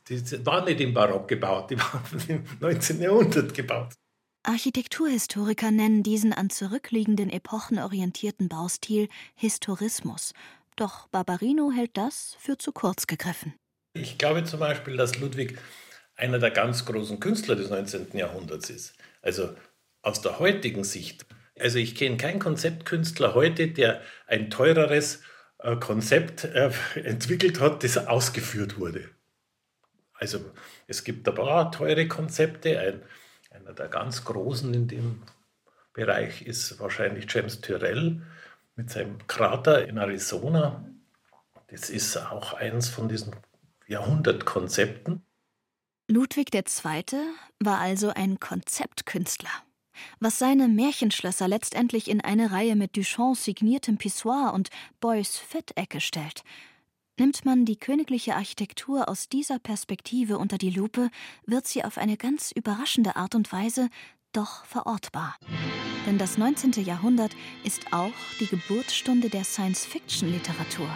die 0.09 0.47
waren 0.47 0.67
nicht 0.67 0.81
im 0.81 0.95
Barock 0.95 1.27
gebaut, 1.27 1.71
die 1.71 1.79
waren 1.79 2.03
im 2.29 2.45
19. 2.61 3.01
Jahrhundert 3.01 3.53
gebaut. 3.55 3.95
Architekturhistoriker 4.43 5.71
nennen 5.71 6.03
diesen 6.03 6.33
an 6.33 6.51
zurückliegenden 6.51 7.31
Epochen 7.31 7.79
orientierten 7.79 8.49
Baustil 8.49 9.09
Historismus. 9.35 10.33
Doch 10.77 11.09
Barbarino 11.09 11.73
hält 11.73 11.97
das 11.97 12.37
für 12.39 12.57
zu 12.57 12.73
kurz 12.73 13.07
gegriffen. 13.07 13.55
Ich 13.95 14.17
glaube 14.17 14.45
zum 14.45 14.61
Beispiel, 14.61 14.97
dass 14.97 15.19
Ludwig 15.19 15.59
einer 16.15 16.39
der 16.39 16.51
ganz 16.51 16.85
großen 16.85 17.21
Künstler 17.21 17.57
des 17.57 17.71
19. 17.71 18.17
Jahrhunderts 18.17 18.71
ist. 18.71 18.95
Also 19.23 19.55
aus 20.03 20.21
der 20.21 20.39
heutigen 20.39 20.85
Sicht. 20.85 21.27
Also 21.59 21.79
ich 21.79 21.95
kenne 21.95 22.17
keinen 22.17 22.39
Konzeptkünstler 22.39 23.35
heute, 23.35 23.69
der 23.69 24.03
ein 24.27 24.51
teureres 24.51 25.23
äh, 25.59 25.77
Konzept 25.77 26.45
äh, 26.45 26.71
entwickelt 26.95 27.61
hat, 27.61 27.83
das 27.83 28.07
ausgeführt 28.07 28.79
wurde. 28.79 29.11
Also 30.15 30.53
es 30.87 31.05
gibt 31.05 31.29
ein 31.29 31.35
paar 31.35 31.71
teure 31.73 32.07
Konzepte. 32.09 32.79
Ein, 32.79 33.03
einer 33.59 33.73
der 33.73 33.89
ganz 33.89 34.25
großen 34.25 34.73
in 34.75 34.89
dem 34.89 35.23
Bereich 35.93 36.43
ist 36.43 36.79
wahrscheinlich 36.81 37.27
James 37.29 37.61
Tyrrell 37.61 38.23
mit 38.77 38.91
seinem 38.91 39.27
Krater 39.27 39.87
in 39.89 39.97
Arizona. 39.97 40.85
Das 41.69 41.91
ist 41.91 42.17
auch 42.17 42.55
eins 42.55 42.89
von 42.89 43.09
diesen 43.09 43.35
Jahrhundertkonzepten. 43.87 45.23
Ludwig 46.07 46.55
II. 46.55 47.05
war 47.61 47.79
also 47.79 48.11
ein 48.11 48.39
Konzeptkünstler. 48.41 49.51
Was 50.21 50.39
seine 50.39 50.69
Märchenschlösser 50.69 51.49
letztendlich 51.49 52.09
in 52.09 52.21
eine 52.21 52.53
Reihe 52.53 52.77
mit 52.77 52.97
Duchamps 52.97 53.45
signiertem 53.45 53.99
Pissoir 53.99 54.53
und 54.55 54.71
Beuys 55.01 55.37
Fettecke 55.37 56.01
stellt. 56.01 56.45
Nimmt 57.19 57.45
man 57.45 57.65
die 57.65 57.77
königliche 57.77 58.37
Architektur 58.37 59.09
aus 59.09 59.29
dieser 59.29 59.59
Perspektive 59.59 60.39
unter 60.39 60.57
die 60.57 60.71
Lupe, 60.71 61.11
wird 61.47 61.67
sie 61.67 61.85
auf 61.85 61.99
eine 61.99 62.17
ganz 62.17 62.53
überraschende 62.53 63.17
Art 63.17 63.35
und 63.35 63.51
Weise 63.53 63.89
doch 64.33 64.65
verortbar. 64.65 65.37
Denn 66.07 66.17
das 66.17 66.39
19. 66.39 66.73
Jahrhundert 66.85 67.35
ist 67.65 67.93
auch 67.93 68.13
die 68.39 68.47
Geburtsstunde 68.47 69.31
der 69.31 69.43
Science-Fiction-Literatur. 69.43 70.89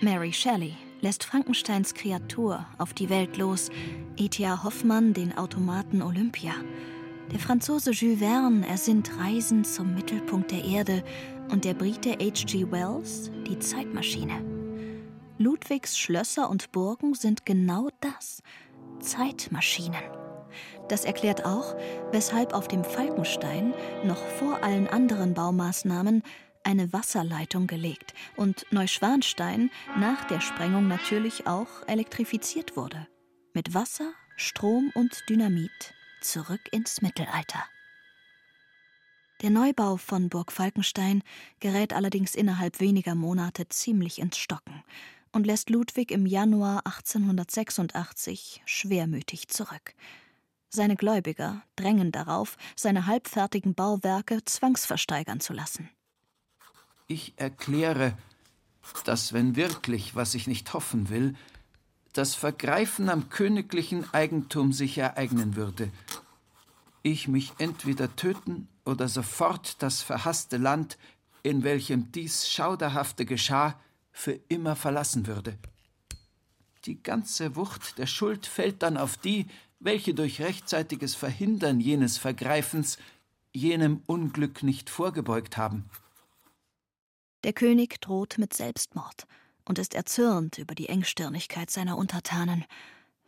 Mary 0.00 0.32
Shelley 0.32 0.74
lässt 1.02 1.22
Frankensteins 1.22 1.94
Kreatur 1.94 2.66
auf 2.78 2.92
die 2.92 3.08
Welt 3.08 3.36
los, 3.36 3.70
E.T.A. 4.16 4.64
Hoffmann 4.64 5.14
den 5.14 5.38
Automaten 5.38 6.02
Olympia. 6.02 6.54
Der 7.30 7.38
Franzose 7.38 7.92
Jules 7.92 8.18
Verne 8.18 8.66
ersinnt 8.66 9.16
Reisen 9.18 9.64
zum 9.64 9.94
Mittelpunkt 9.94 10.50
der 10.50 10.64
Erde 10.64 11.04
und 11.50 11.64
der 11.64 11.74
Brite 11.74 12.10
H.G. 12.10 12.66
Wells 12.72 13.30
die 13.46 13.58
Zeitmaschine. 13.58 14.51
Ludwigs 15.38 15.98
Schlösser 15.98 16.50
und 16.50 16.72
Burgen 16.72 17.14
sind 17.14 17.46
genau 17.46 17.88
das 18.00 18.42
Zeitmaschinen. 19.00 20.02
Das 20.88 21.04
erklärt 21.04 21.46
auch, 21.46 21.74
weshalb 22.10 22.52
auf 22.52 22.68
dem 22.68 22.84
Falkenstein 22.84 23.72
noch 24.04 24.18
vor 24.18 24.62
allen 24.62 24.86
anderen 24.88 25.32
Baumaßnahmen 25.32 26.22
eine 26.64 26.92
Wasserleitung 26.92 27.66
gelegt 27.66 28.12
und 28.36 28.66
Neuschwanstein 28.70 29.70
nach 29.98 30.24
der 30.24 30.40
Sprengung 30.40 30.86
natürlich 30.86 31.46
auch 31.46 31.88
elektrifiziert 31.88 32.76
wurde. 32.76 33.08
Mit 33.54 33.74
Wasser, 33.74 34.12
Strom 34.36 34.92
und 34.94 35.24
Dynamit 35.28 35.94
zurück 36.20 36.60
ins 36.70 37.02
Mittelalter. 37.02 37.64
Der 39.40 39.50
Neubau 39.50 39.96
von 39.96 40.28
Burg 40.28 40.52
Falkenstein 40.52 41.22
gerät 41.58 41.94
allerdings 41.94 42.36
innerhalb 42.36 42.78
weniger 42.78 43.16
Monate 43.16 43.68
ziemlich 43.68 44.20
ins 44.20 44.36
Stocken 44.36 44.84
und 45.32 45.46
lässt 45.46 45.70
Ludwig 45.70 46.10
im 46.10 46.26
Januar 46.26 46.86
1886 46.86 48.62
schwermütig 48.64 49.48
zurück. 49.48 49.94
Seine 50.68 50.96
Gläubiger 50.96 51.62
drängen 51.76 52.12
darauf, 52.12 52.56
seine 52.76 53.06
halbfertigen 53.06 53.74
Bauwerke 53.74 54.44
zwangsversteigern 54.44 55.40
zu 55.40 55.52
lassen. 55.52 55.90
Ich 57.08 57.34
erkläre, 57.36 58.16
dass 59.04 59.32
wenn 59.32 59.56
wirklich, 59.56 60.14
was 60.14 60.34
ich 60.34 60.46
nicht 60.46 60.72
hoffen 60.72 61.10
will, 61.10 61.34
das 62.12 62.34
Vergreifen 62.34 63.08
am 63.08 63.28
königlichen 63.28 64.12
Eigentum 64.12 64.72
sich 64.72 64.96
ereignen 64.98 65.56
würde, 65.56 65.90
ich 67.02 67.28
mich 67.28 67.52
entweder 67.58 68.14
töten 68.16 68.68
oder 68.84 69.08
sofort 69.08 69.82
das 69.82 70.02
verhasste 70.02 70.56
Land, 70.56 70.98
in 71.42 71.64
welchem 71.64 72.12
dies 72.12 72.48
Schauderhafte 72.48 73.24
geschah, 73.24 73.78
für 74.12 74.38
immer 74.48 74.76
verlassen 74.76 75.26
würde. 75.26 75.58
Die 76.84 77.02
ganze 77.02 77.56
Wucht 77.56 77.98
der 77.98 78.06
Schuld 78.06 78.46
fällt 78.46 78.82
dann 78.82 78.96
auf 78.96 79.16
die, 79.16 79.46
welche 79.80 80.14
durch 80.14 80.40
rechtzeitiges 80.40 81.14
Verhindern 81.14 81.80
jenes 81.80 82.18
Vergreifens 82.18 82.98
jenem 83.52 84.02
Unglück 84.06 84.62
nicht 84.62 84.90
vorgebeugt 84.90 85.56
haben. 85.56 85.88
Der 87.44 87.52
König 87.52 88.00
droht 88.00 88.38
mit 88.38 88.54
Selbstmord 88.54 89.26
und 89.64 89.78
ist 89.78 89.94
erzürnt 89.94 90.58
über 90.58 90.74
die 90.74 90.88
Engstirnigkeit 90.88 91.70
seiner 91.70 91.98
Untertanen. 91.98 92.64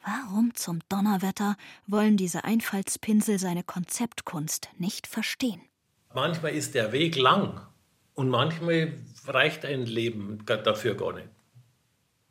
Warum 0.04 0.54
zum 0.54 0.80
Donnerwetter 0.88 1.56
wollen 1.86 2.16
diese 2.16 2.44
Einfallspinsel 2.44 3.38
seine 3.38 3.64
Konzeptkunst 3.64 4.68
nicht 4.78 5.06
verstehen? 5.06 5.60
Manchmal 6.14 6.52
ist 6.52 6.74
der 6.74 6.92
Weg 6.92 7.16
lang 7.16 7.60
und 8.14 8.28
manchmal 8.28 8.92
reicht 9.26 9.64
ein 9.64 9.86
Leben 9.86 10.44
dafür 10.46 10.96
gar 10.96 11.12
nicht. 11.12 11.28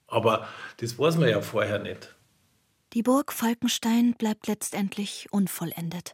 Aber 0.07 0.47
das 0.77 0.97
weiß 0.97 1.17
man 1.17 1.29
ja 1.29 1.41
vorher 1.41 1.79
nicht. 1.79 2.15
Die 2.93 3.01
Burg 3.01 3.33
Falkenstein 3.33 4.13
bleibt 4.13 4.47
letztendlich 4.47 5.27
unvollendet. 5.31 6.13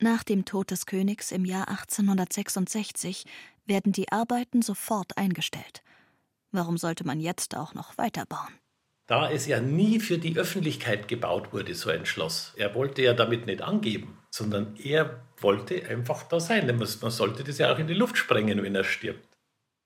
Nach 0.00 0.24
dem 0.24 0.44
Tod 0.44 0.70
des 0.70 0.86
Königs 0.86 1.30
im 1.30 1.44
Jahr 1.44 1.68
1866 1.68 3.24
werden 3.66 3.92
die 3.92 4.10
Arbeiten 4.10 4.62
sofort 4.62 5.16
eingestellt. 5.16 5.82
Warum 6.50 6.78
sollte 6.78 7.04
man 7.06 7.20
jetzt 7.20 7.56
auch 7.56 7.74
noch 7.74 7.98
weiterbauen? 7.98 8.52
Da 9.06 9.30
es 9.30 9.46
ja 9.46 9.60
nie 9.60 10.00
für 10.00 10.18
die 10.18 10.36
Öffentlichkeit 10.36 11.08
gebaut 11.08 11.52
wurde, 11.52 11.74
so 11.74 11.90
ein 11.90 12.04
Schloss. 12.04 12.52
Er 12.56 12.74
wollte 12.74 13.02
ja 13.02 13.14
damit 13.14 13.46
nicht 13.46 13.62
angeben, 13.62 14.18
sondern 14.30 14.76
er 14.76 15.22
wollte 15.40 15.86
einfach 15.88 16.24
da 16.24 16.40
sein. 16.40 16.66
Man 16.76 17.10
sollte 17.10 17.44
das 17.44 17.58
ja 17.58 17.72
auch 17.72 17.78
in 17.78 17.86
die 17.86 17.94
Luft 17.94 18.18
sprengen, 18.18 18.62
wenn 18.62 18.74
er 18.74 18.84
stirbt. 18.84 19.27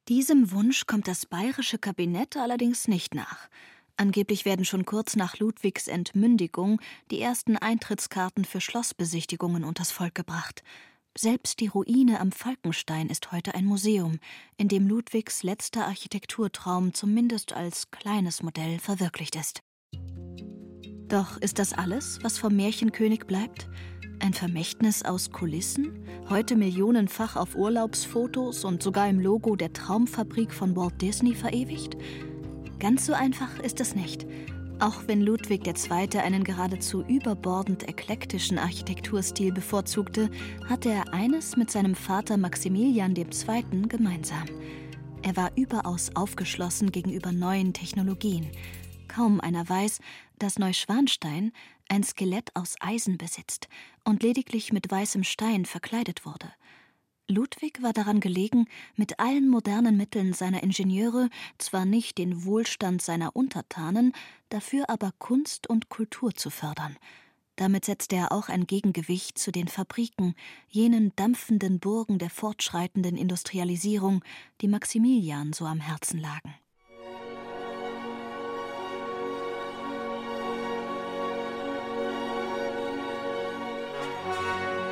Diesem 0.09 0.51
Wunsch 0.51 0.87
kommt 0.87 1.07
das 1.07 1.27
bayerische 1.27 1.79
Kabinett 1.79 2.37
allerdings 2.37 2.89
nicht 2.89 3.15
nach. 3.15 3.49
Angeblich 3.97 4.45
werden 4.45 4.65
schon 4.65 4.85
kurz 4.85 5.15
nach 5.15 5.39
Ludwigs 5.39 5.87
Entmündigung 5.87 6.81
die 7.13 7.21
ersten 7.21 7.57
Eintrittskarten 7.57 8.45
für 8.45 8.61
Schlossbesichtigungen 8.61 9.63
unters 9.63 9.93
Volk 9.93 10.17
gebracht. 10.17 10.65
Selbst 11.17 11.61
die 11.61 11.69
Ruine 11.69 12.19
am 12.19 12.33
Falkenstein 12.33 13.11
ist 13.11 13.31
heute 13.31 13.55
ein 13.55 13.67
Museum, 13.67 14.19
in 14.57 14.67
dem 14.67 14.89
Ludwigs 14.89 15.45
letzter 15.45 15.87
Architekturtraum 15.87 16.95
zumindest 16.95 17.53
als 17.53 17.93
kleines 17.93 18.43
Modell 18.43 18.81
verwirklicht 18.81 19.37
ist. 19.37 19.63
Doch 21.13 21.37
ist 21.37 21.59
das 21.59 21.75
alles, 21.75 22.21
was 22.23 22.39
vom 22.39 22.57
Märchenkönig 22.57 23.27
bleibt? 23.27 23.69
Ein 24.19 24.33
Vermächtnis 24.33 25.03
aus 25.03 25.31
Kulissen, 25.31 25.91
heute 26.31 26.57
millionenfach 26.57 27.37
auf 27.37 27.55
Urlaubsfotos 27.55 28.65
und 28.65 28.83
sogar 28.83 29.11
im 29.11 29.21
Logo 29.21 29.55
der 29.55 29.75
Traumfabrik 29.75 30.55
von 30.55 30.75
Walt 30.75 31.03
Disney 31.03 31.35
verewigt? 31.35 31.99
Ganz 32.79 33.05
so 33.05 33.13
einfach 33.13 33.59
ist 33.59 33.79
es 33.83 33.95
nicht. 33.95 34.27
Auch 34.81 35.03
wenn 35.07 35.21
Ludwig 35.21 35.67
II. 35.67 36.19
einen 36.19 36.45
geradezu 36.45 37.03
überbordend 37.03 37.87
eklektischen 37.87 38.57
Architekturstil 38.57 39.53
bevorzugte, 39.53 40.31
hatte 40.67 40.89
er 40.89 41.13
eines 41.13 41.59
mit 41.59 41.71
seinem 41.71 41.95
Vater 41.95 42.39
Maximilian 42.39 43.15
II. 43.15 43.27
gemeinsam. 43.87 44.47
Er 45.21 45.37
war 45.37 45.51
überaus 45.57 46.17
aufgeschlossen 46.17 46.91
gegenüber 46.91 47.33
neuen 47.33 47.75
Technologien. 47.75 48.47
Kaum 49.09 49.41
einer 49.41 49.69
weiß, 49.69 50.01
dass 50.43 50.59
Neuschwanstein 50.59 51.53
ein 51.89 52.03
Skelett 52.03 52.55
aus 52.55 52.75
Eisen 52.81 53.17
besitzt 53.17 53.69
und 54.05 54.23
lediglich 54.23 54.73
mit 54.73 54.91
weißem 54.91 55.25
Stein 55.25 55.67
verkleidet 55.67 56.27
wurde. 56.27 56.53
Ludwig 57.29 57.83
war 57.83 57.93
daran 57.93 58.21
gelegen, 58.21 58.67
mit 58.97 59.21
allen 59.21 59.49
modernen 59.49 59.97
Mitteln 59.97 60.33
seiner 60.33 60.63
Ingenieure 60.63 61.29
zwar 61.59 61.85
nicht 61.85 62.19
den 62.19 62.45
Wohlstand 62.45 63.01
seiner 63.01 63.37
Untertanen, 63.37 64.13
dafür 64.49 64.91
aber 64.91 65.13
Kunst 65.19 65.69
und 65.69 65.89
Kultur 65.89 66.35
zu 66.35 66.51
fördern. 66.51 66.97
Damit 67.57 67.85
setzte 67.85 68.17
er 68.17 68.33
auch 68.33 68.49
ein 68.49 68.67
Gegengewicht 68.67 69.39
zu 69.39 69.53
den 69.53 69.69
Fabriken, 69.69 70.35
jenen 70.69 71.13
dampfenden 71.15 71.79
Burgen 71.79 72.19
der 72.19 72.31
fortschreitenden 72.31 73.17
Industrialisierung, 73.17 74.25
die 74.61 74.69
Maximilian 74.69 75.53
so 75.53 75.67
am 75.67 75.81
Herzen 75.81 76.19
lagen. 76.19 76.55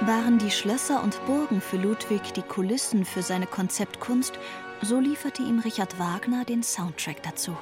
Waren 0.07 0.39
die 0.39 0.51
Schlösser 0.51 1.03
und 1.03 1.23
Burgen 1.27 1.61
für 1.61 1.77
Ludwig 1.77 2.33
die 2.33 2.41
Kulissen 2.41 3.05
für 3.05 3.23
seine 3.23 3.47
Konzeptkunst, 3.47 4.33
so 4.81 4.99
lieferte 4.99 5.43
ihm 5.43 5.59
Richard 5.59 5.99
Wagner 5.99 6.47
den 6.47 6.63
Soundtrack 6.63 7.23
dazu. 7.23 7.55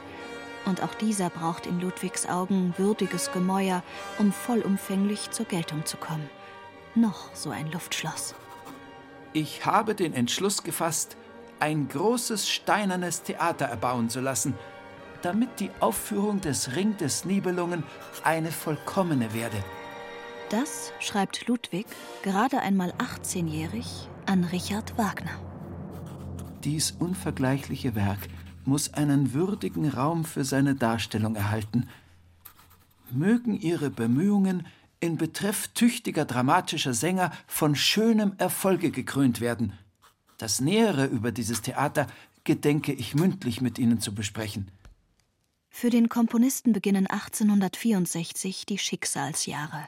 Und 0.64 0.80
auch 0.80 0.94
dieser 0.94 1.30
braucht 1.30 1.66
in 1.66 1.80
Ludwigs 1.80 2.28
Augen 2.28 2.74
würdiges 2.78 3.32
Gemäuer, 3.32 3.82
um 4.18 4.32
vollumfänglich 4.32 5.32
zur 5.32 5.46
Geltung 5.46 5.84
zu 5.84 5.96
kommen. 5.96 6.30
Noch 6.94 7.34
so 7.34 7.50
ein 7.50 7.72
Luftschloss. 7.72 8.36
Ich 9.32 9.66
habe 9.66 9.96
den 9.96 10.14
Entschluss 10.14 10.62
gefasst, 10.62 11.16
ein 11.58 11.88
großes 11.88 12.48
steinernes 12.48 13.24
Theater 13.24 13.66
erbauen 13.66 14.10
zu 14.10 14.20
lassen, 14.20 14.54
damit 15.22 15.58
die 15.58 15.72
Aufführung 15.80 16.40
des 16.40 16.76
Ring 16.76 16.96
des 16.98 17.24
Nibelungen 17.24 17.82
eine 18.22 18.52
vollkommene 18.52 19.34
werde. 19.34 19.56
Das 20.50 20.92
schreibt 20.98 21.46
Ludwig, 21.46 21.86
gerade 22.22 22.60
einmal 22.60 22.92
18-jährig, 22.92 24.08
an 24.24 24.44
Richard 24.44 24.96
Wagner. 24.96 25.38
Dies 26.64 26.90
unvergleichliche 26.90 27.94
Werk 27.94 28.20
muss 28.64 28.94
einen 28.94 29.34
würdigen 29.34 29.90
Raum 29.90 30.24
für 30.24 30.44
seine 30.44 30.74
Darstellung 30.74 31.36
erhalten. 31.36 31.88
Mögen 33.10 33.60
Ihre 33.60 33.90
Bemühungen 33.90 34.66
in 35.00 35.18
Betreff 35.18 35.68
tüchtiger 35.68 36.24
dramatischer 36.24 36.94
Sänger 36.94 37.30
von 37.46 37.76
schönem 37.76 38.32
Erfolge 38.38 38.90
gekrönt 38.90 39.42
werden. 39.42 39.74
Das 40.38 40.62
Nähere 40.62 41.04
über 41.06 41.30
dieses 41.30 41.60
Theater 41.60 42.06
gedenke 42.44 42.92
ich 42.92 43.14
mündlich 43.14 43.60
mit 43.60 43.78
Ihnen 43.78 44.00
zu 44.00 44.14
besprechen. 44.14 44.70
Für 45.68 45.90
den 45.90 46.08
Komponisten 46.08 46.72
beginnen 46.72 47.06
1864 47.06 48.64
die 48.64 48.78
Schicksalsjahre. 48.78 49.86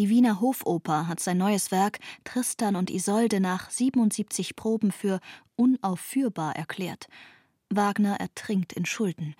Die 0.00 0.08
Wiener 0.08 0.40
Hofoper 0.40 1.08
hat 1.08 1.20
sein 1.20 1.36
neues 1.36 1.70
Werk 1.70 1.98
Tristan 2.24 2.74
und 2.74 2.88
Isolde 2.88 3.38
nach 3.38 3.68
77 3.68 4.56
Proben 4.56 4.92
für 4.92 5.20
unaufführbar 5.56 6.56
erklärt. 6.56 7.06
Wagner 7.68 8.18
ertrinkt 8.18 8.72
in 8.72 8.86
Schulden. 8.86 9.34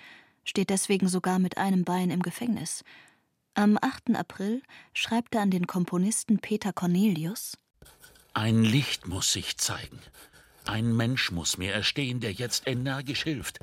steht 0.44 0.68
deswegen 0.68 1.08
sogar 1.08 1.38
mit 1.38 1.56
einem 1.56 1.84
Bein 1.84 2.10
im 2.10 2.20
Gefängnis. 2.20 2.84
Am 3.54 3.78
8. 3.80 4.14
April 4.14 4.60
schreibt 4.92 5.34
er 5.34 5.40
an 5.40 5.50
den 5.50 5.66
Komponisten 5.66 6.40
Peter 6.40 6.74
Cornelius 6.74 7.56
Ein 8.34 8.62
Licht 8.62 9.06
muss 9.06 9.32
sich 9.32 9.56
zeigen. 9.56 9.98
Ein 10.66 10.94
Mensch 10.94 11.30
muss 11.30 11.56
mir 11.56 11.72
erstehen, 11.72 12.20
der 12.20 12.34
jetzt 12.34 12.66
energisch 12.66 13.22
hilft. 13.22 13.60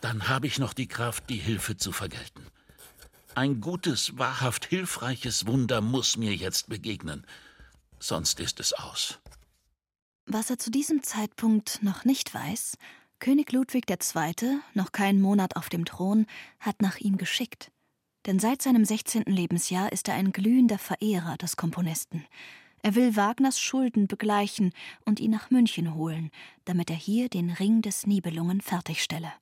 Dann 0.00 0.28
habe 0.28 0.46
ich 0.46 0.60
noch 0.60 0.72
die 0.72 0.86
Kraft, 0.86 1.28
die 1.30 1.38
Hilfe 1.38 1.76
zu 1.76 1.90
vergelten. 1.90 2.46
Ein 3.34 3.62
gutes, 3.62 4.18
wahrhaft 4.18 4.66
hilfreiches 4.66 5.46
Wunder 5.46 5.80
muss 5.80 6.18
mir 6.18 6.34
jetzt 6.34 6.68
begegnen. 6.68 7.26
Sonst 7.98 8.40
ist 8.40 8.60
es 8.60 8.74
aus. 8.74 9.18
Was 10.26 10.50
er 10.50 10.58
zu 10.58 10.70
diesem 10.70 11.02
Zeitpunkt 11.02 11.82
noch 11.82 12.04
nicht 12.04 12.34
weiß, 12.34 12.76
König 13.20 13.52
Ludwig 13.52 13.88
II., 13.88 14.58
noch 14.74 14.92
keinen 14.92 15.22
Monat 15.22 15.56
auf 15.56 15.70
dem 15.70 15.84
Thron, 15.86 16.26
hat 16.60 16.82
nach 16.82 16.98
ihm 16.98 17.16
geschickt. 17.16 17.70
Denn 18.26 18.38
seit 18.38 18.60
seinem 18.60 18.84
16. 18.84 19.22
Lebensjahr 19.24 19.92
ist 19.92 20.08
er 20.08 20.14
ein 20.14 20.32
glühender 20.32 20.78
Verehrer 20.78 21.36
des 21.38 21.56
Komponisten. 21.56 22.26
Er 22.82 22.94
will 22.94 23.16
Wagners 23.16 23.58
Schulden 23.58 24.08
begleichen 24.08 24.72
und 25.04 25.20
ihn 25.20 25.30
nach 25.30 25.50
München 25.50 25.94
holen, 25.94 26.30
damit 26.64 26.90
er 26.90 26.96
hier 26.96 27.28
den 27.28 27.50
Ring 27.50 27.80
des 27.80 28.06
Nibelungen 28.06 28.60
fertigstelle. 28.60 29.32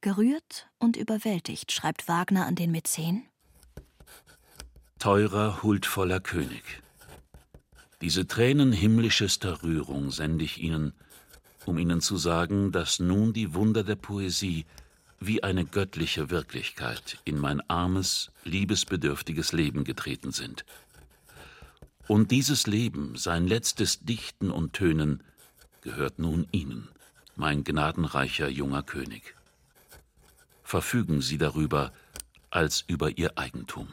Gerührt 0.00 0.68
und 0.78 0.96
überwältigt 0.96 1.72
schreibt 1.72 2.08
Wagner 2.08 2.46
an 2.46 2.54
den 2.54 2.70
Mäzen: 2.70 3.26
Teurer, 4.98 5.62
huldvoller 5.62 6.20
König, 6.20 6.82
diese 8.00 8.28
Tränen 8.28 8.70
himmlischester 8.70 9.64
Rührung 9.64 10.12
sende 10.12 10.44
ich 10.44 10.62
Ihnen, 10.62 10.92
um 11.66 11.78
Ihnen 11.78 12.00
zu 12.00 12.16
sagen, 12.16 12.70
dass 12.70 13.00
nun 13.00 13.32
die 13.32 13.54
Wunder 13.54 13.82
der 13.82 13.96
Poesie 13.96 14.66
wie 15.18 15.42
eine 15.42 15.64
göttliche 15.64 16.30
Wirklichkeit 16.30 17.18
in 17.24 17.38
mein 17.38 17.60
armes, 17.68 18.30
liebesbedürftiges 18.44 19.52
Leben 19.52 19.82
getreten 19.82 20.30
sind. 20.30 20.64
Und 22.06 22.30
dieses 22.30 22.68
Leben, 22.68 23.16
sein 23.16 23.48
letztes 23.48 23.98
Dichten 24.00 24.52
und 24.52 24.74
Tönen, 24.74 25.24
gehört 25.80 26.20
nun 26.20 26.46
Ihnen, 26.52 26.88
mein 27.34 27.64
gnadenreicher 27.64 28.48
junger 28.48 28.84
König. 28.84 29.34
Verfügen 30.68 31.22
Sie 31.22 31.38
darüber 31.38 31.94
als 32.50 32.84
über 32.86 33.16
Ihr 33.16 33.38
Eigentum. 33.38 33.88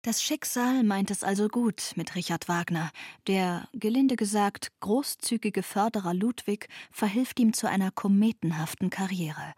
Das 0.00 0.22
Schicksal 0.22 0.82
meint 0.82 1.10
es 1.10 1.22
also 1.22 1.48
gut 1.48 1.92
mit 1.96 2.14
Richard 2.14 2.48
Wagner. 2.48 2.90
Der, 3.26 3.68
gelinde 3.74 4.16
gesagt, 4.16 4.72
großzügige 4.80 5.62
Förderer 5.62 6.14
Ludwig 6.14 6.68
verhilft 6.90 7.38
ihm 7.38 7.52
zu 7.52 7.68
einer 7.68 7.90
kometenhaften 7.90 8.88
Karriere. 8.88 9.52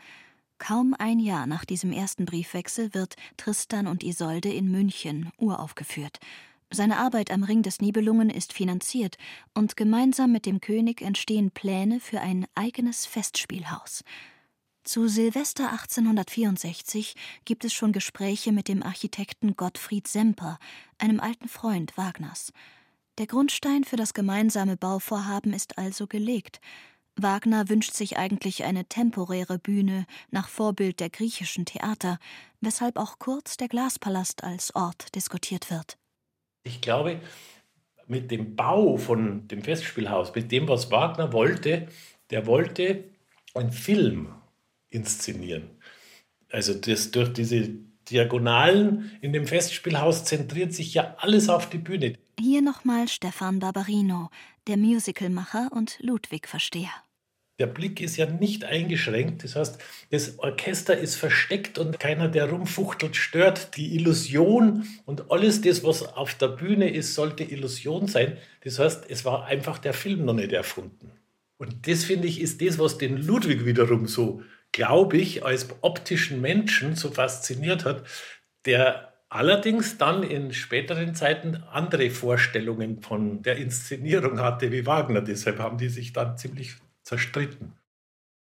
Kaum 0.59 0.97
ein 0.99 1.21
Jahr 1.21 1.47
nach 1.47 1.65
diesem 1.65 1.93
ersten 1.93 2.25
Briefwechsel 2.25 2.93
wird 2.93 3.15
Tristan 3.37 3.87
und 3.87 4.03
Isolde 4.03 4.53
in 4.53 4.69
München 4.69 5.31
uraufgeführt. 5.37 6.19
Seine 6.73 6.99
Arbeit 6.99 7.31
am 7.31 7.45
Ring 7.45 7.63
des 7.63 7.81
Nibelungen 7.81 8.31
ist 8.31 8.53
finanziert 8.53 9.17
und 9.55 9.77
gemeinsam 9.77 10.33
mit 10.33 10.45
dem 10.45 10.61
König 10.61 11.03
entstehen 11.03 11.53
Pläne 11.53 12.01
für 12.01 12.21
ein 12.21 12.47
eigenes 12.57 13.07
Festspielhaus. 13.07 14.03
Zu 14.85 15.07
Silvester 15.07 15.71
1864 15.71 17.15
gibt 17.45 17.65
es 17.65 17.73
schon 17.73 17.93
Gespräche 17.93 18.51
mit 18.51 18.67
dem 18.67 18.83
Architekten 18.83 19.55
Gottfried 19.55 20.09
Semper, 20.09 20.59
einem 20.99 21.21
alten 21.21 21.47
Freund 21.47 21.97
Wagners. 21.97 22.53
Der 23.19 23.29
Grundstein 23.29 23.85
für 23.85 23.95
das 23.95 24.13
gemeinsame 24.13 24.77
Bauvorhaben 24.77 25.53
ist 25.53 25.79
also 25.79 26.09
gelegt. 26.09 26.61
Wagner 27.15 27.69
wünscht 27.69 27.95
sich 27.95 28.17
eigentlich 28.17 28.65
eine 28.65 28.85
temporäre 28.85 29.61
Bühne 29.61 30.05
nach 30.33 30.49
Vorbild 30.49 30.99
der 30.99 31.11
griechischen 31.11 31.65
Theater, 31.65 32.19
weshalb 32.61 32.97
auch 32.97 33.21
kurz 33.21 33.57
der 33.57 33.69
Glaspalast 33.69 34.43
als 34.43 34.75
Ort 34.75 35.15
diskutiert 35.15 35.71
wird. 35.71 35.97
Ich 36.65 36.81
glaube, 36.81 37.21
mit 38.09 38.33
dem 38.33 38.57
Bau 38.57 38.97
von 38.97 39.47
dem 39.47 39.63
Festspielhaus, 39.63 40.35
mit 40.35 40.51
dem, 40.51 40.67
was 40.67 40.91
Wagner 40.91 41.33
wollte, 41.33 41.87
der 42.31 42.47
wollte 42.47 43.05
einen 43.55 43.71
Film 43.71 44.35
inszenieren. 44.93 45.71
Also 46.51 46.75
das, 46.75 47.11
durch 47.11 47.33
diese 47.33 47.71
Diagonalen 48.11 49.11
in 49.21 49.33
dem 49.33 49.47
Festspielhaus 49.47 50.25
zentriert 50.25 50.73
sich 50.75 50.95
ja 50.95 51.17
alles 51.19 51.49
auf 51.49 51.69
die 51.71 51.79
Bühne. 51.79 52.15
Hier 52.39 52.63
nochmal 52.63 53.09
Stefan 53.09 53.59
Barbarino, 53.59 54.31
der 54.67 54.77
Musicalmacher 54.77 55.71
und 55.73 55.99
Ludwig-Versteher. 56.01 56.91
Der 57.59 57.67
Blick 57.67 58.01
ist 58.01 58.17
ja 58.17 58.27
nicht 58.27 58.65
eingeschränkt, 58.65 59.45
das 59.45 59.55
heißt, 59.55 59.79
das 60.11 60.39
Orchester 60.39 60.97
ist 60.97 61.17
versteckt 61.17 61.79
und 61.79 62.01
keiner, 62.01 62.29
der 62.29 62.51
rumfuchtelt, 62.51 63.15
stört 63.15 63.77
die 63.77 63.95
Illusion 63.95 64.87
und 65.05 65.31
alles 65.31 65.61
das, 65.61 65.85
was 65.85 66.03
auf 66.03 66.35
der 66.35 66.49
Bühne 66.49 66.91
ist, 66.91 67.15
sollte 67.15 67.45
Illusion 67.45 68.09
sein. 68.09 68.39
Das 68.65 68.79
heißt, 68.79 69.05
es 69.09 69.25
war 69.25 69.45
einfach 69.45 69.79
der 69.79 69.93
Film 69.93 70.25
noch 70.25 70.33
nicht 70.33 70.53
erfunden. 70.53 71.13
Und 71.59 71.87
das 71.87 72.05
finde 72.05 72.27
ich 72.27 72.41
ist 72.41 72.61
das, 72.63 72.79
was 72.81 72.99
den 72.99 73.17
Ludwig 73.19 73.65
wiederum 73.65 74.09
so 74.09 74.43
glaube 74.73 75.19
ich, 75.19 75.45
als 75.45 75.69
optischen 75.83 76.41
Menschen 76.41 76.97
so 76.97 77.11
fasziniert 77.11 77.85
hat, 77.85 78.05
der 78.65 79.13
allerdings 79.29 79.99
dann 79.99 80.23
in 80.23 80.53
späteren 80.53 81.15
Zeiten 81.15 81.57
andere 81.71 82.11
Vorstellungen 82.11 83.03
von 83.03 83.43
der 83.43 83.57
Inszenierung 83.57 84.41
hatte 84.41 84.73
wie 84.73 84.87
Wagner. 84.87 85.23
Deshalb 85.23 85.59
haben 85.59 85.79
die 85.79 85.89
sich 85.89 86.13
dann 86.13 86.37
ziemlich 86.37 86.77
zerstritten. 87.03 87.75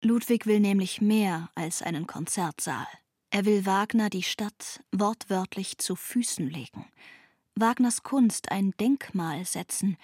Ludwig 0.03 0.45
will 0.45 0.59
nämlich 0.59 0.99
mehr 0.99 1.49
als 1.55 1.81
einen 1.81 2.07
Konzertsaal. 2.07 2.87
Er 3.29 3.45
will 3.45 3.65
Wagner 3.65 4.09
die 4.09 4.23
Stadt 4.23 4.81
wortwörtlich 4.91 5.77
zu 5.77 5.95
Füßen 5.95 6.49
legen, 6.49 6.85
Wagners 7.55 8.03
Kunst 8.03 8.51
ein 8.51 8.71
Denkmal 8.79 9.45
setzen 9.45 9.97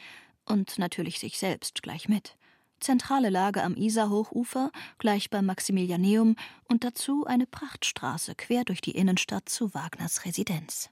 und 0.46 0.80
natürlich 0.80 1.20
sich 1.20 1.38
selbst 1.38 1.84
gleich 1.84 2.08
mit. 2.08 2.38
Zentrale 2.80 3.30
Lage 3.30 3.64
am 3.64 3.76
Isarhochufer, 3.76 4.72
gleich 4.98 5.30
beim 5.30 5.46
Maximilianeum 5.46 6.36
und 6.66 6.84
dazu 6.84 7.26
eine 7.26 7.48
Prachtstraße 7.48 8.36
quer 8.36 8.64
durch 8.64 8.82
die 8.82 8.92
Innenstadt 8.92 9.50
zu 9.50 9.74
Wagners 9.74 10.26
Residenz. 10.26 10.90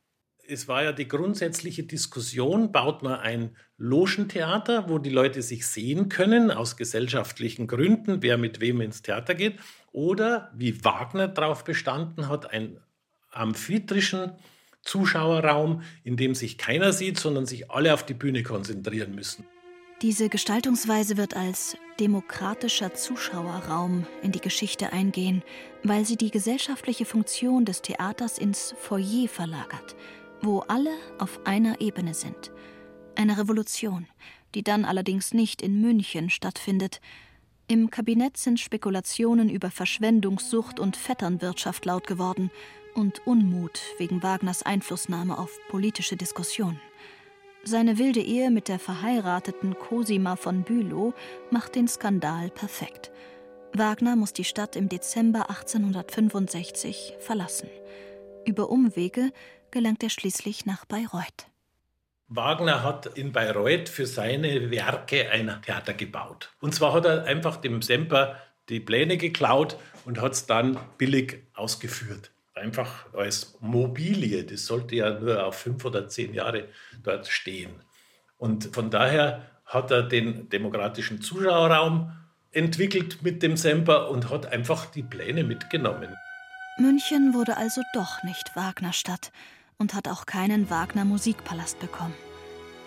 Es 0.48 0.67
war 0.67 0.84
ja 0.84 0.91
die 0.91 1.08
grundsätzliche 1.08 1.84
Diskussion, 1.84 2.71
baut 2.71 3.02
man 3.02 3.19
ein 3.19 3.56
Logentheater, 3.78 4.89
wo 4.89 5.00
die 5.00 5.10
Leute 5.10 5.41
sich 5.41 5.65
sehen 5.65 6.08
können, 6.08 6.52
aus 6.52 6.78
gesellschaftlichen 6.78 7.65
Gründen, 7.67 8.21
wer 8.21 8.38
mit 8.38 8.62
wem 8.62 8.82
ins 8.82 9.02
Theater 9.02 9.34
geht, 9.34 9.60
oder, 9.91 10.52
wie 10.56 10.84
Wagner 10.84 11.28
darauf 11.28 11.63
bestanden 11.63 12.30
hat, 12.30 12.52
einen 12.52 12.80
amphitrischen 13.32 14.34
Zuschauerraum, 14.84 15.82
in 16.04 16.15
dem 16.15 16.36
sich 16.36 16.58
keiner 16.58 16.93
sieht, 16.93 17.19
sondern 17.19 17.48
sich 17.48 17.71
alle 17.71 17.93
auf 17.93 18.06
die 18.06 18.13
Bühne 18.13 18.43
konzentrieren 18.43 19.15
müssen. 19.15 19.45
Diese 20.02 20.28
Gestaltungsweise 20.28 21.16
wird 21.16 21.38
als 21.38 21.78
demokratischer 22.02 22.94
Zuschauerraum 22.94 24.06
in 24.22 24.34
die 24.34 24.42
Geschichte 24.42 24.92
eingehen, 24.92 25.42
weil 25.84 26.04
sie 26.04 26.18
die 26.18 26.32
gesellschaftliche 26.32 27.06
Funktion 27.06 27.64
des 27.64 27.82
Theaters 27.82 28.38
ins 28.38 28.76
Foyer 28.78 29.30
verlagert, 29.30 29.96
wo 30.42 30.60
alle 30.60 30.92
auf 31.18 31.40
einer 31.46 31.80
Ebene 31.80 32.14
sind. 32.14 32.52
Eine 33.16 33.38
Revolution, 33.38 34.06
die 34.54 34.64
dann 34.64 34.84
allerdings 34.84 35.34
nicht 35.34 35.62
in 35.62 35.80
München 35.80 36.30
stattfindet. 36.30 37.00
Im 37.68 37.90
Kabinett 37.90 38.36
sind 38.36 38.60
Spekulationen 38.60 39.50
über 39.50 39.72
Verschwendungssucht 39.72 40.78
und 40.78 40.98
Vetternwirtschaft 40.98 41.86
laut 41.86 42.06
geworden 42.06 42.52
und 42.96 43.26
Unmut 43.26 43.80
wegen 43.98 44.22
Wagners 44.22 44.62
Einflussnahme 44.62 45.38
auf 45.38 45.58
politische 45.70 46.18
Diskussionen. 46.18 46.82
Seine 47.67 47.97
wilde 47.97 48.21
Ehe 48.21 48.51
mit 48.51 48.67
der 48.67 48.78
verheirateten 48.78 49.73
Cosima 49.80 50.36
von 50.36 50.62
Bülow 50.62 51.15
macht 51.49 51.73
den 51.73 51.88
Skandal 51.88 52.51
perfekt. 52.51 53.12
Wagner 53.73 54.15
muss 54.15 54.34
die 54.34 54.43
Stadt 54.43 54.75
im 54.75 54.88
Dezember 54.88 55.49
1865 55.49 57.15
verlassen. 57.17 57.67
Über 58.45 58.69
Umwege 58.69 59.32
gelangt 59.71 60.04
er 60.04 60.12
schließlich 60.12 60.67
nach 60.67 60.86
Bayreuth. 60.86 61.47
Wagner 62.28 62.84
hat 62.84 63.07
in 63.18 63.32
Bayreuth 63.32 63.89
für 63.89 64.05
seine 64.05 64.70
Werke 64.70 65.32
ein 65.32 65.59
Theater 65.66 65.95
gebaut. 65.95 66.51
Und 66.61 66.76
zwar 66.76 66.93
hat 66.93 67.05
er 67.05 67.24
einfach 67.24 67.57
dem 67.57 67.82
Semper 67.82 68.39
die 68.70 68.80
Pläne 68.80 69.18
geklaut 69.18 69.78
und 70.05 70.22
hat 70.22 70.34
es 70.34 70.45
dann 70.45 70.78
billig 70.99 71.41
ausgeführt 71.55 72.32
einfach 72.56 73.14
als 73.14 73.58
Mobilie. 73.60 74.43
Das 74.43 74.66
sollte 74.66 74.95
ja 74.95 75.20
nur 75.20 75.45
auf 75.45 75.56
fünf 75.56 75.84
oder 75.86 76.08
zehn 76.08 76.34
Jahre 76.34 76.70
dort 77.03 77.28
stehen. 77.28 77.72
Und 78.38 78.74
von 78.74 78.89
daher 78.89 79.43
hat 79.66 79.91
er 79.91 80.03
den 80.03 80.49
demokratischen 80.49 81.22
Zuschauerraum 81.22 82.12
entwickelt 82.51 83.22
mit 83.22 83.43
dem 83.43 83.58
Semper 83.58 84.10
und 84.10 84.30
hat 84.30 84.45
einfach 84.47 84.86
die 84.86 85.03
Pläne 85.03 85.43
mitgenommen. 85.43 86.16
München 86.78 87.34
wurde 87.34 87.58
also 87.58 87.82
doch 87.93 88.24
nicht 88.24 88.56
Wagnerstadt 88.56 89.32
und 89.78 89.93
hat 89.93 90.08
auch 90.08 90.26
keinen 90.26 90.70
Wagner 90.70 91.06
Musikpalast 91.06 91.80
bekommen. 91.80 92.14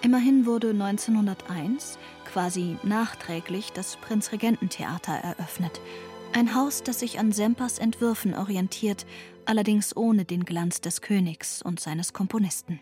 Immerhin 0.02 0.46
wurde 0.46 0.70
1901 0.70 1.98
quasi 2.32 2.76
nachträglich 2.82 3.72
das 3.72 3.96
Prinzregententheater 3.96 5.12
eröffnet, 5.12 5.80
Ein 6.34 6.54
Haus, 6.54 6.82
das 6.82 7.00
sich 7.00 7.18
an 7.18 7.32
Sempers 7.32 7.78
Entwürfen 7.78 8.34
orientiert, 8.34 9.06
allerdings 9.48 9.96
ohne 9.96 10.24
den 10.24 10.44
Glanz 10.44 10.80
des 10.80 11.00
Königs 11.00 11.62
und 11.62 11.80
seines 11.80 12.12
Komponisten. 12.12 12.80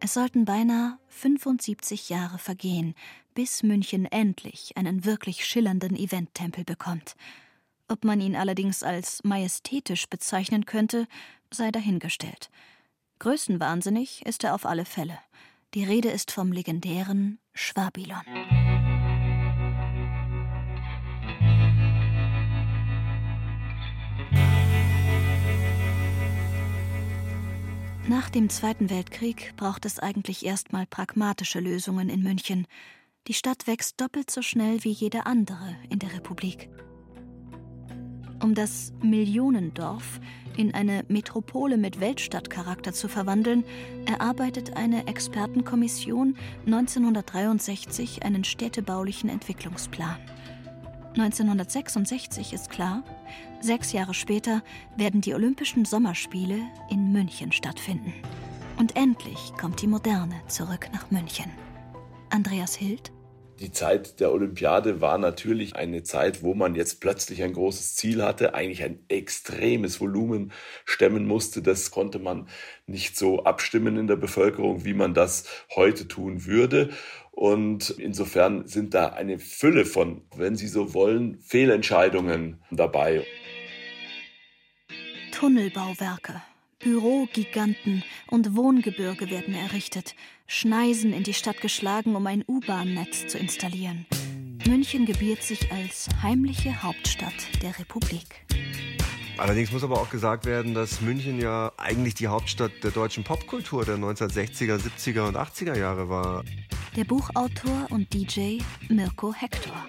Es 0.00 0.14
sollten 0.14 0.44
beinahe 0.44 0.98
75 1.08 2.08
Jahre 2.08 2.38
vergehen, 2.38 2.94
bis 3.34 3.62
München 3.62 4.06
endlich 4.06 4.76
einen 4.76 5.04
wirklich 5.04 5.46
schillernden 5.46 5.96
Eventtempel 5.96 6.64
bekommt. 6.64 7.14
Ob 7.86 8.04
man 8.04 8.20
ihn 8.20 8.34
allerdings 8.34 8.82
als 8.82 9.22
majestätisch 9.22 10.08
bezeichnen 10.08 10.66
könnte, 10.66 11.06
sei 11.52 11.70
dahingestellt. 11.70 12.50
Größenwahnsinnig 13.20 14.26
ist 14.26 14.42
er 14.42 14.54
auf 14.54 14.66
alle 14.66 14.84
Fälle. 14.84 15.18
Die 15.74 15.84
Rede 15.84 16.10
ist 16.10 16.32
vom 16.32 16.50
legendären 16.50 17.38
Schwabilon. 17.54 18.61
Nach 28.12 28.28
dem 28.28 28.50
Zweiten 28.50 28.90
Weltkrieg 28.90 29.54
braucht 29.56 29.86
es 29.86 29.98
eigentlich 29.98 30.44
erstmal 30.44 30.84
pragmatische 30.84 31.60
Lösungen 31.60 32.10
in 32.10 32.22
München. 32.22 32.66
Die 33.26 33.32
Stadt 33.32 33.66
wächst 33.66 33.98
doppelt 34.02 34.30
so 34.30 34.42
schnell 34.42 34.84
wie 34.84 34.90
jede 34.90 35.24
andere 35.24 35.76
in 35.88 35.98
der 35.98 36.12
Republik. 36.12 36.68
Um 38.42 38.54
das 38.54 38.92
Millionendorf 39.00 40.20
in 40.58 40.74
eine 40.74 41.06
Metropole 41.08 41.78
mit 41.78 42.00
Weltstadtcharakter 42.00 42.92
zu 42.92 43.08
verwandeln, 43.08 43.64
erarbeitet 44.04 44.76
eine 44.76 45.06
Expertenkommission 45.06 46.36
1963 46.66 48.26
einen 48.26 48.44
städtebaulichen 48.44 49.30
Entwicklungsplan. 49.30 50.18
1966 51.12 52.52
ist 52.52 52.70
klar, 52.70 53.02
sechs 53.60 53.92
Jahre 53.92 54.14
später 54.14 54.62
werden 54.96 55.20
die 55.20 55.34
Olympischen 55.34 55.84
Sommerspiele 55.84 56.58
in 56.90 57.12
München 57.12 57.52
stattfinden. 57.52 58.14
Und 58.78 58.96
endlich 58.96 59.52
kommt 59.60 59.82
die 59.82 59.86
Moderne 59.86 60.40
zurück 60.48 60.88
nach 60.92 61.10
München. 61.10 61.50
Andreas 62.30 62.74
Hild 62.74 63.12
die 63.62 63.70
Zeit 63.70 64.18
der 64.18 64.32
Olympiade 64.32 65.00
war 65.00 65.18
natürlich 65.18 65.76
eine 65.76 66.02
Zeit, 66.02 66.42
wo 66.42 66.52
man 66.52 66.74
jetzt 66.74 67.00
plötzlich 67.00 67.44
ein 67.44 67.52
großes 67.52 67.94
Ziel 67.94 68.24
hatte, 68.24 68.54
eigentlich 68.54 68.82
ein 68.82 69.04
extremes 69.08 70.00
Volumen 70.00 70.52
stemmen 70.84 71.28
musste. 71.28 71.62
Das 71.62 71.92
konnte 71.92 72.18
man 72.18 72.48
nicht 72.86 73.16
so 73.16 73.44
abstimmen 73.44 73.96
in 73.96 74.08
der 74.08 74.16
Bevölkerung, 74.16 74.84
wie 74.84 74.94
man 74.94 75.14
das 75.14 75.44
heute 75.76 76.08
tun 76.08 76.44
würde. 76.44 76.90
Und 77.32 77.90
insofern 77.90 78.68
sind 78.68 78.94
da 78.94 79.08
eine 79.08 79.38
Fülle 79.38 79.84
von, 79.84 80.22
wenn 80.36 80.54
Sie 80.54 80.68
so 80.68 80.94
wollen, 80.94 81.38
Fehlentscheidungen 81.40 82.62
dabei. 82.70 83.26
Tunnelbauwerke, 85.32 86.42
Bürogiganten 86.78 88.04
und 88.28 88.54
Wohngebirge 88.54 89.30
werden 89.30 89.54
errichtet, 89.54 90.14
Schneisen 90.46 91.12
in 91.12 91.22
die 91.22 91.34
Stadt 91.34 91.60
geschlagen, 91.60 92.14
um 92.14 92.26
ein 92.26 92.44
U-Bahn-Netz 92.46 93.26
zu 93.26 93.38
installieren. 93.38 94.06
München 94.68 95.06
gebiert 95.06 95.42
sich 95.42 95.72
als 95.72 96.08
heimliche 96.22 96.82
Hauptstadt 96.82 97.34
der 97.62 97.76
Republik. 97.78 98.44
Allerdings 99.38 99.72
muss 99.72 99.82
aber 99.82 100.00
auch 100.00 100.10
gesagt 100.10 100.44
werden, 100.44 100.74
dass 100.74 101.00
München 101.00 101.40
ja 101.40 101.72
eigentlich 101.78 102.14
die 102.14 102.28
Hauptstadt 102.28 102.70
der 102.84 102.90
deutschen 102.90 103.24
Popkultur 103.24 103.84
der 103.84 103.96
1960er, 103.96 104.76
70er 104.76 105.26
und 105.26 105.36
80er 105.36 105.76
Jahre 105.76 106.08
war. 106.08 106.44
Der 106.94 107.04
Buchautor 107.04 107.86
und 107.88 108.12
DJ 108.12 108.58
Mirko 108.90 109.32
Hector. 109.32 109.86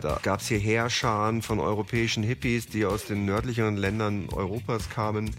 Da 0.00 0.20
gab 0.22 0.40
es 0.40 0.46
hier 0.46 0.58
Heerscharen 0.58 1.42
von 1.42 1.58
europäischen 1.58 2.22
Hippies, 2.22 2.68
die 2.68 2.84
aus 2.84 3.06
den 3.06 3.24
nördlicheren 3.24 3.76
Ländern 3.76 4.28
Europas 4.32 4.88
kamen. 4.88 5.34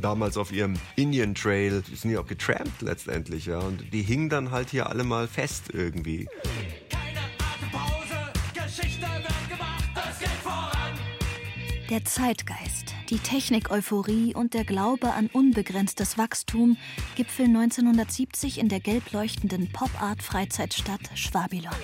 Damals 0.00 0.36
auf 0.36 0.52
ihrem 0.52 0.74
Indian 0.96 1.34
Trail, 1.34 1.82
die 1.88 1.96
sind 1.96 2.10
ja 2.10 2.20
auch 2.20 2.26
getrampt 2.26 2.82
letztendlich, 2.82 3.46
ja. 3.46 3.58
Und 3.58 3.90
die 3.92 4.02
hingen 4.02 4.28
dann 4.28 4.50
halt 4.50 4.68
hier 4.68 4.88
alle 4.88 5.02
mal 5.02 5.28
fest 5.28 5.70
irgendwie. 5.72 6.28
Der 11.88 12.04
Zeitgeist, 12.04 12.94
die 13.10 13.18
Technik-Euphorie 13.18 14.34
und 14.34 14.54
der 14.54 14.64
Glaube 14.64 15.12
an 15.12 15.28
unbegrenztes 15.32 16.16
Wachstum 16.16 16.76
gipfeln 17.16 17.56
1970 17.56 18.58
in 18.58 18.68
der 18.68 18.78
gelb 18.78 19.12
leuchtenden 19.12 19.70
Pop-Art-Freizeitstadt 19.72 21.10
Schwabilon. 21.14 21.74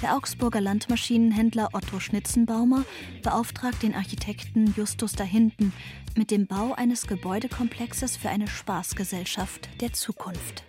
Der 0.00 0.16
Augsburger 0.16 0.62
Landmaschinenhändler 0.62 1.68
Otto 1.74 2.00
Schnitzenbaumer 2.00 2.86
beauftragt 3.22 3.82
den 3.82 3.94
Architekten 3.94 4.72
Justus 4.74 5.12
Dahinten 5.12 5.74
mit 6.16 6.30
dem 6.30 6.46
Bau 6.46 6.72
eines 6.72 7.06
Gebäudekomplexes 7.06 8.16
für 8.16 8.30
eine 8.30 8.48
Spaßgesellschaft 8.48 9.68
der 9.82 9.92
Zukunft. 9.92 10.64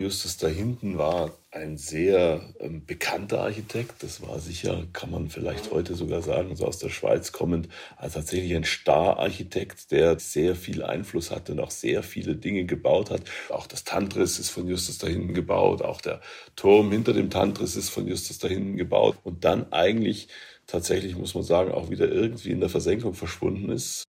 Justus 0.00 0.36
da 0.36 0.46
hinten 0.46 0.96
war 0.96 1.32
ein 1.50 1.76
sehr 1.76 2.54
ähm, 2.60 2.86
bekannter 2.86 3.40
Architekt. 3.42 4.04
Das 4.04 4.22
war 4.22 4.38
sicher, 4.38 4.86
kann 4.92 5.10
man 5.10 5.28
vielleicht 5.28 5.72
heute 5.72 5.96
sogar 5.96 6.22
sagen, 6.22 6.54
so 6.54 6.66
aus 6.66 6.78
der 6.78 6.88
Schweiz 6.88 7.32
kommend, 7.32 7.68
als 7.96 8.14
tatsächlich 8.14 8.54
ein 8.54 8.62
Star-Architekt, 8.62 9.90
der 9.90 10.20
sehr 10.20 10.54
viel 10.54 10.84
Einfluss 10.84 11.32
hatte 11.32 11.50
und 11.50 11.58
auch 11.58 11.72
sehr 11.72 12.04
viele 12.04 12.36
Dinge 12.36 12.64
gebaut 12.64 13.10
hat. 13.10 13.22
Auch 13.48 13.66
das 13.66 13.82
Tantris 13.82 14.38
ist 14.38 14.50
von 14.50 14.68
Justus 14.68 14.98
da 14.98 15.08
hinten 15.08 15.34
gebaut, 15.34 15.82
auch 15.82 16.00
der 16.00 16.20
Turm 16.54 16.92
hinter 16.92 17.12
dem 17.12 17.28
Tantris 17.28 17.74
ist 17.74 17.88
von 17.88 18.06
Justus 18.06 18.38
da 18.38 18.46
hinten 18.46 18.76
gebaut 18.76 19.18
und 19.24 19.44
dann 19.44 19.72
eigentlich 19.72 20.28
tatsächlich, 20.68 21.16
muss 21.16 21.34
man 21.34 21.42
sagen, 21.42 21.72
auch 21.72 21.90
wieder 21.90 22.08
irgendwie 22.08 22.52
in 22.52 22.60
der 22.60 22.68
Versenkung 22.68 23.14
verschwunden 23.14 23.68
ist. 23.68 24.04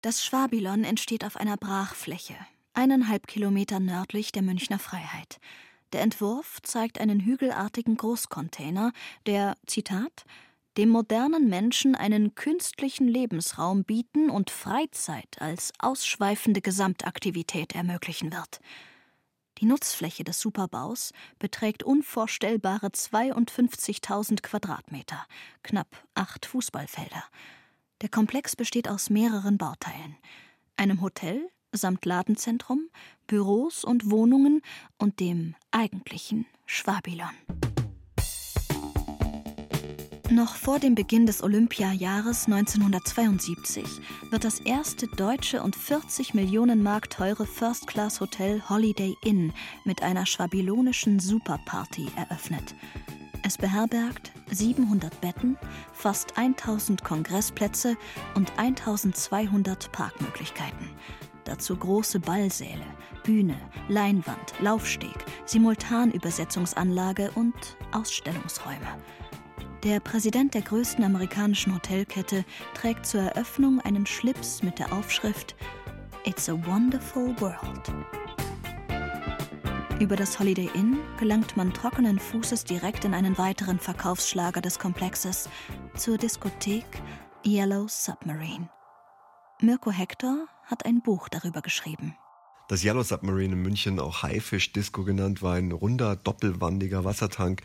Das 0.00 0.24
Schwabilon 0.24 0.84
entsteht 0.84 1.24
auf 1.24 1.36
einer 1.36 1.56
Brachfläche, 1.56 2.34
eineinhalb 2.74 3.26
Kilometer 3.26 3.80
nördlich 3.80 4.32
der 4.32 4.42
Münchner 4.42 4.78
Freiheit. 4.78 5.38
Der 5.92 6.02
Entwurf 6.02 6.60
zeigt 6.62 7.00
einen 7.00 7.20
hügelartigen 7.20 7.96
Großcontainer, 7.96 8.92
der, 9.26 9.56
Zitat, 9.66 10.24
dem 10.76 10.88
modernen 10.88 11.48
Menschen 11.48 11.94
einen 11.94 12.34
künstlichen 12.34 13.06
Lebensraum 13.06 13.84
bieten 13.84 14.28
und 14.28 14.50
Freizeit 14.50 15.40
als 15.40 15.72
ausschweifende 15.78 16.60
Gesamtaktivität 16.60 17.74
ermöglichen 17.74 18.32
wird. 18.32 18.60
Die 19.58 19.66
Nutzfläche 19.66 20.24
des 20.24 20.40
Superbaus 20.40 21.12
beträgt 21.38 21.84
unvorstellbare 21.84 22.88
52.000 22.88 24.42
Quadratmeter, 24.42 25.24
knapp 25.62 26.04
acht 26.14 26.46
Fußballfelder. 26.46 27.22
Der 28.02 28.08
Komplex 28.08 28.56
besteht 28.56 28.88
aus 28.88 29.10
mehreren 29.10 29.56
Bauteilen: 29.56 30.16
einem 30.76 31.00
Hotel, 31.00 31.48
samt 31.76 32.04
Ladenzentrum, 32.04 32.88
Büros 33.26 33.84
und 33.84 34.10
Wohnungen 34.10 34.62
und 34.98 35.20
dem 35.20 35.54
eigentlichen 35.70 36.46
Schwabilon. 36.66 37.30
Noch 40.30 40.56
vor 40.56 40.78
dem 40.78 40.94
Beginn 40.94 41.26
des 41.26 41.42
Olympiajahres 41.42 42.46
1972 42.46 43.84
wird 44.30 44.44
das 44.44 44.58
erste 44.60 45.06
deutsche 45.06 45.62
und 45.62 45.76
40 45.76 46.32
Millionen 46.32 46.82
Mark 46.82 47.10
teure 47.10 47.46
First-Class-Hotel 47.46 48.62
Holiday 48.68 49.14
Inn 49.22 49.52
mit 49.84 50.02
einer 50.02 50.24
schwabilonischen 50.24 51.20
Superparty 51.20 52.08
eröffnet. 52.16 52.74
Es 53.44 53.58
beherbergt 53.58 54.32
700 54.50 55.20
Betten, 55.20 55.58
fast 55.92 56.38
1000 56.38 57.04
Kongressplätze 57.04 57.96
und 58.34 58.50
1200 58.56 59.92
Parkmöglichkeiten. 59.92 60.88
Dazu 61.44 61.76
große 61.76 62.20
Ballsäle, 62.20 62.86
Bühne, 63.22 63.56
Leinwand, 63.88 64.54
Laufsteg, 64.60 65.24
Simultanübersetzungsanlage 65.44 67.30
und 67.34 67.54
Ausstellungsräume. 67.92 68.98
Der 69.82 70.00
Präsident 70.00 70.54
der 70.54 70.62
größten 70.62 71.04
amerikanischen 71.04 71.74
Hotelkette 71.74 72.44
trägt 72.72 73.04
zur 73.04 73.20
Eröffnung 73.20 73.80
einen 73.80 74.06
Schlips 74.06 74.62
mit 74.62 74.78
der 74.78 74.92
Aufschrift 74.92 75.54
It's 76.24 76.48
a 76.48 76.52
Wonderful 76.66 77.38
World. 77.38 77.92
Über 80.00 80.16
das 80.16 80.40
Holiday 80.40 80.70
Inn 80.74 80.98
gelangt 81.18 81.56
man 81.56 81.72
trockenen 81.72 82.18
Fußes 82.18 82.64
direkt 82.64 83.04
in 83.04 83.14
einen 83.14 83.36
weiteren 83.36 83.78
Verkaufsschlager 83.78 84.60
des 84.60 84.78
Komplexes, 84.78 85.48
zur 85.94 86.16
Diskothek 86.16 86.86
Yellow 87.46 87.86
Submarine. 87.86 88.70
Mirko 89.60 89.90
Hector 89.90 90.48
hat 90.66 90.86
ein 90.86 91.02
Buch 91.02 91.28
darüber 91.28 91.62
geschrieben. 91.62 92.16
Das 92.68 92.82
Yellow 92.82 93.02
Submarine 93.02 93.54
in 93.54 93.62
München, 93.62 94.00
auch 94.00 94.22
Haifisch 94.22 94.72
Disco 94.72 95.04
genannt, 95.04 95.42
war 95.42 95.54
ein 95.54 95.70
runder, 95.72 96.16
doppelwandiger 96.16 97.04
Wassertank 97.04 97.62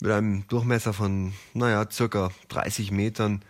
mit 0.00 0.10
einem 0.10 0.46
Durchmesser 0.48 0.92
von, 0.92 1.32
naja, 1.52 1.88
circa 1.90 2.30
30 2.48 2.90
Metern, 2.90 3.44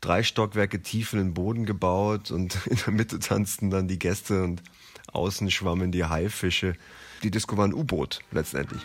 drei 0.00 0.22
Stockwerke 0.22 0.82
tief 0.82 1.12
in 1.12 1.18
den 1.18 1.34
Boden 1.34 1.66
gebaut 1.66 2.30
und 2.30 2.66
in 2.66 2.76
der 2.76 2.92
Mitte 2.92 3.18
tanzten 3.18 3.70
dann 3.70 3.88
die 3.88 3.98
Gäste 3.98 4.44
und 4.44 4.62
außen 5.12 5.50
schwammen 5.50 5.92
die 5.92 6.04
Haifische. 6.04 6.74
Die 7.22 7.30
Disco 7.30 7.56
war 7.56 7.66
ein 7.66 7.74
U-Boot 7.74 8.20
letztendlich. 8.30 8.82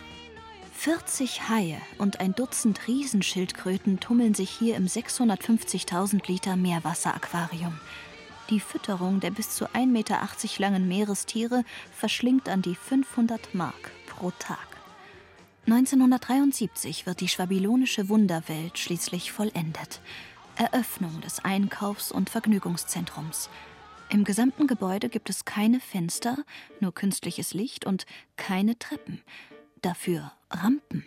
40 0.72 1.48
Haie 1.48 1.80
und 1.98 2.18
ein 2.18 2.34
Dutzend 2.34 2.88
Riesenschildkröten 2.88 4.00
tummeln 4.00 4.34
sich 4.34 4.50
hier 4.50 4.74
im 4.76 4.86
650.000 4.86 6.26
Liter 6.26 6.56
Meerwasseraquarium. 6.56 7.78
Die 8.52 8.60
Fütterung 8.60 9.18
der 9.18 9.30
bis 9.30 9.48
zu 9.48 9.64
1,80 9.64 9.86
Meter 9.86 10.20
langen 10.58 10.86
Meerestiere 10.86 11.64
verschlingt 11.90 12.50
an 12.50 12.60
die 12.60 12.74
500 12.74 13.54
Mark 13.54 13.92
pro 14.06 14.30
Tag. 14.32 14.58
1973 15.64 17.06
wird 17.06 17.22
die 17.22 17.28
schwabilonische 17.28 18.10
Wunderwelt 18.10 18.78
schließlich 18.78 19.32
vollendet. 19.32 20.02
Eröffnung 20.56 21.22
des 21.22 21.42
Einkaufs- 21.42 22.12
und 22.12 22.28
Vergnügungszentrums. 22.28 23.48
Im 24.10 24.22
gesamten 24.22 24.66
Gebäude 24.66 25.08
gibt 25.08 25.30
es 25.30 25.46
keine 25.46 25.80
Fenster, 25.80 26.36
nur 26.78 26.92
künstliches 26.92 27.54
Licht 27.54 27.86
und 27.86 28.04
keine 28.36 28.78
Treppen. 28.78 29.22
Dafür 29.80 30.30
Rampen. 30.50 31.06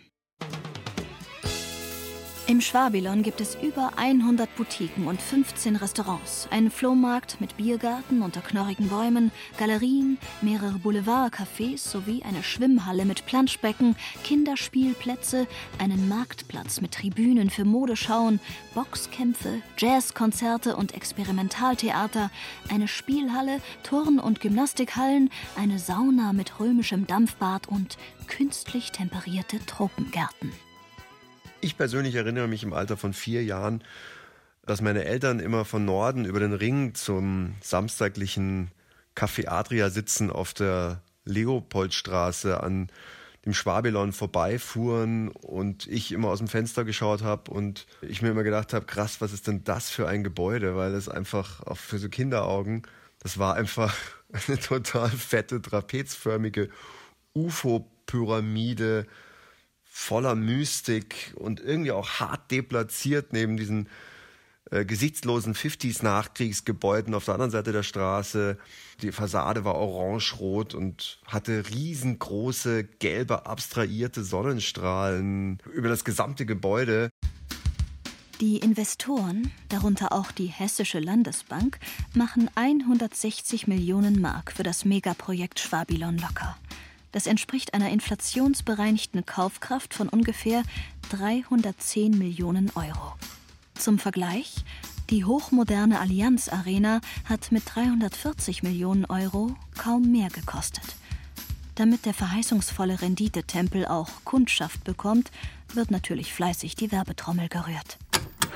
Im 2.47 2.61
Schwabilon 2.61 3.23
gibt 3.23 3.41
es 3.41 3.57
über 3.59 3.93
100 3.95 4.55
Boutiquen 4.55 5.07
und 5.07 5.19
15 5.19 5.77
Restaurants, 5.77 6.47
einen 6.51 6.69
Flohmarkt 6.69 7.41
mit 7.41 7.57
Biergarten 7.57 8.21
unter 8.21 8.41
knorrigen 8.41 8.87
Bäumen, 8.87 9.31
Galerien, 9.57 10.19
mehrere 10.43 10.77
Boulevardcafés 10.77 11.79
sowie 11.79 12.21
eine 12.21 12.43
Schwimmhalle 12.43 13.05
mit 13.05 13.25
Planschbecken, 13.25 13.95
Kinderspielplätze, 14.23 15.47
einen 15.79 16.07
Marktplatz 16.07 16.81
mit 16.81 16.91
Tribünen 16.91 17.49
für 17.49 17.65
Modeschauen, 17.65 18.39
Boxkämpfe, 18.75 19.63
Jazzkonzerte 19.79 20.75
und 20.75 20.93
Experimentaltheater, 20.93 22.29
eine 22.69 22.87
Spielhalle, 22.87 23.59
Turn- 23.81 24.19
und 24.19 24.39
Gymnastikhallen, 24.39 25.31
eine 25.55 25.79
Sauna 25.79 26.31
mit 26.31 26.59
römischem 26.59 27.07
Dampfbad 27.07 27.67
und 27.67 27.97
künstlich 28.27 28.91
temperierte 28.91 29.65
Tropengärten. 29.65 30.51
Ich 31.65 31.77
persönlich 31.77 32.13
erinnere 32.13 32.47
mich 32.47 32.61
im 32.61 32.73
Alter 32.73 32.95
von 32.95 33.11
vier 33.11 33.43
Jahren, 33.43 33.83
dass 34.67 34.81
meine 34.81 35.03
Eltern 35.03 35.39
immer 35.39 35.65
von 35.65 35.83
Norden 35.83 36.23
über 36.23 36.39
den 36.39 36.53
Ring 36.53 36.93
zum 36.93 37.55
samstaglichen 37.59 38.69
Café 39.15 39.47
Adria 39.47 39.89
sitzen 39.89 40.29
auf 40.29 40.53
der 40.53 41.01
Leopoldstraße 41.23 42.61
an 42.61 42.91
dem 43.45 43.55
Schwabelon 43.55 44.13
vorbeifuhren 44.13 45.29
und 45.29 45.87
ich 45.87 46.11
immer 46.11 46.27
aus 46.27 46.37
dem 46.37 46.47
Fenster 46.47 46.85
geschaut 46.85 47.23
habe 47.23 47.49
und 47.49 47.87
ich 48.03 48.21
mir 48.21 48.29
immer 48.29 48.43
gedacht 48.43 48.71
habe, 48.71 48.85
krass, 48.85 49.19
was 49.19 49.33
ist 49.33 49.47
denn 49.47 49.63
das 49.63 49.89
für 49.89 50.07
ein 50.07 50.23
Gebäude, 50.23 50.75
weil 50.75 50.93
es 50.93 51.09
einfach 51.09 51.63
auch 51.63 51.77
für 51.77 51.97
so 51.97 52.09
Kinderaugen, 52.09 52.83
das 53.21 53.39
war 53.39 53.55
einfach 53.55 53.95
eine 54.47 54.59
total 54.59 55.09
fette, 55.09 55.59
trapezförmige 55.63 56.69
UFO-Pyramide 57.33 59.07
voller 59.97 60.35
Mystik 60.35 61.33
und 61.35 61.61
irgendwie 61.61 61.93
auch 61.93 62.19
hart 62.19 62.51
deplatziert 62.51 63.31
neben 63.31 63.55
diesen 63.55 63.87
äh, 64.69 64.83
gesichtslosen 64.83 65.55
50s-Nachkriegsgebäuden 65.55 67.13
auf 67.13 67.23
der 67.23 67.35
anderen 67.35 67.49
Seite 67.49 67.71
der 67.71 67.81
Straße. 67.81 68.57
Die 69.01 69.13
Fassade 69.13 69.63
war 69.63 69.75
orange-rot 69.75 70.75
und 70.75 71.19
hatte 71.25 71.63
riesengroße, 71.73 72.83
gelbe, 72.83 73.45
abstrahierte 73.45 74.25
Sonnenstrahlen 74.25 75.59
über 75.73 75.87
das 75.87 76.03
gesamte 76.03 76.45
Gebäude. 76.45 77.09
Die 78.41 78.57
Investoren, 78.57 79.49
darunter 79.69 80.11
auch 80.11 80.33
die 80.33 80.47
Hessische 80.47 80.99
Landesbank, 80.99 81.79
machen 82.13 82.51
160 82.55 83.67
Millionen 83.67 84.19
Mark 84.19 84.51
für 84.51 84.63
das 84.63 84.83
Megaprojekt 84.83 85.61
Schwabilon 85.61 86.17
locker. 86.17 86.57
Das 87.15 87.27
entspricht 87.27 87.73
einer 87.73 87.91
inflationsbereinigten 87.91 89.25
Kaufkraft 89.25 89.93
von 89.93 90.09
ungefähr 90.09 90.63
310 91.11 92.17
Millionen 92.17 92.69
Euro. 92.75 93.13
Zum 93.75 93.99
Vergleich, 93.99 94.65
die 95.09 95.23
hochmoderne 95.23 96.01
Allianz 96.01 96.49
Arena 96.49 96.99
hat 97.23 97.53
mit 97.53 97.63
340 97.73 98.63
Millionen 98.63 99.05
Euro 99.05 99.55
kaum 99.77 100.11
mehr 100.11 100.27
gekostet. 100.27 100.83
Damit 101.75 102.05
der 102.05 102.13
verheißungsvolle 102.13 103.01
Renditetempel 103.01 103.85
auch 103.85 104.09
Kundschaft 104.25 104.83
bekommt, 104.83 105.31
wird 105.73 105.91
natürlich 105.91 106.33
fleißig 106.33 106.75
die 106.75 106.91
Werbetrommel 106.91 107.47
gerührt. 107.47 107.97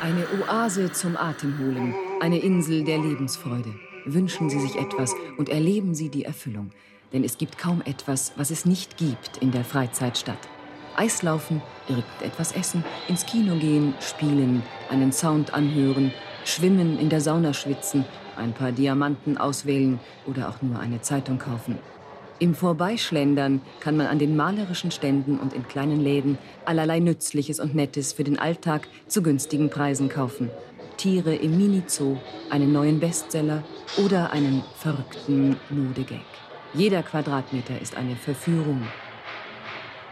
Eine 0.02 0.28
Oase 0.38 0.92
zum 0.92 1.16
Atemholen, 1.16 1.96
eine 2.20 2.40
Insel 2.40 2.84
der 2.84 2.98
Lebensfreude. 2.98 3.74
Wünschen 4.04 4.50
Sie 4.50 4.60
sich 4.60 4.76
etwas 4.76 5.16
und 5.38 5.48
erleben 5.48 5.96
Sie 5.96 6.10
die 6.10 6.26
Erfüllung 6.26 6.72
denn 7.14 7.24
es 7.24 7.38
gibt 7.38 7.58
kaum 7.58 7.82
etwas, 7.86 8.34
was 8.36 8.52
es 8.52 8.66
nicht 8.66 8.98
gibt 8.98 9.38
in 9.38 9.52
der 9.52 9.64
Freizeitstadt. 9.64 10.48
Eislaufen, 10.96 11.62
irgendetwas 11.88 12.52
essen, 12.52 12.84
ins 13.08 13.26
Kino 13.26 13.56
gehen, 13.56 13.94
spielen, 14.02 14.64
einen 14.90 15.12
Sound 15.12 15.54
anhören, 15.54 16.12
schwimmen, 16.44 17.00
in 17.00 17.10
der 17.10 17.22
Sauna 17.22 17.54
schwitzen, 17.54 18.06
ein 18.36 18.54
paar 18.54 18.72
Diamanten 18.72 19.38
auswählen 19.38 20.00
oder 20.26 20.50
auch 20.50 20.62
nur 20.62 20.80
eine 20.80 21.02
Zeitung 21.02 21.40
kaufen. 21.40 21.78
Im 22.40 22.56
Vorbeischlendern 22.56 23.62
kann 23.82 23.98
man 23.98 24.08
an 24.08 24.18
den 24.18 24.38
malerischen 24.38 24.92
Ständen 24.92 25.38
und 25.40 25.52
in 25.52 25.68
kleinen 25.68 26.00
Läden 26.00 26.38
allerlei 26.64 27.00
Nützliches 27.00 27.60
und 27.60 27.76
Nettes 27.76 28.14
für 28.14 28.24
den 28.24 28.40
Alltag 28.40 28.88
zu 29.08 29.22
günstigen 29.22 29.70
Preisen 29.70 30.08
kaufen. 30.08 30.50
Tiere 30.96 31.36
im 31.36 31.58
Mini-Zoo, 31.58 32.18
einen 32.50 32.72
neuen 32.72 33.00
Bestseller 33.00 33.64
oder 33.98 34.32
einen 34.32 34.64
verrückten 34.78 35.58
Modegag. 35.70 36.29
Jeder 36.74 37.02
Quadratmeter 37.02 37.82
ist 37.82 37.96
eine 37.96 38.16
Verführung. 38.16 38.84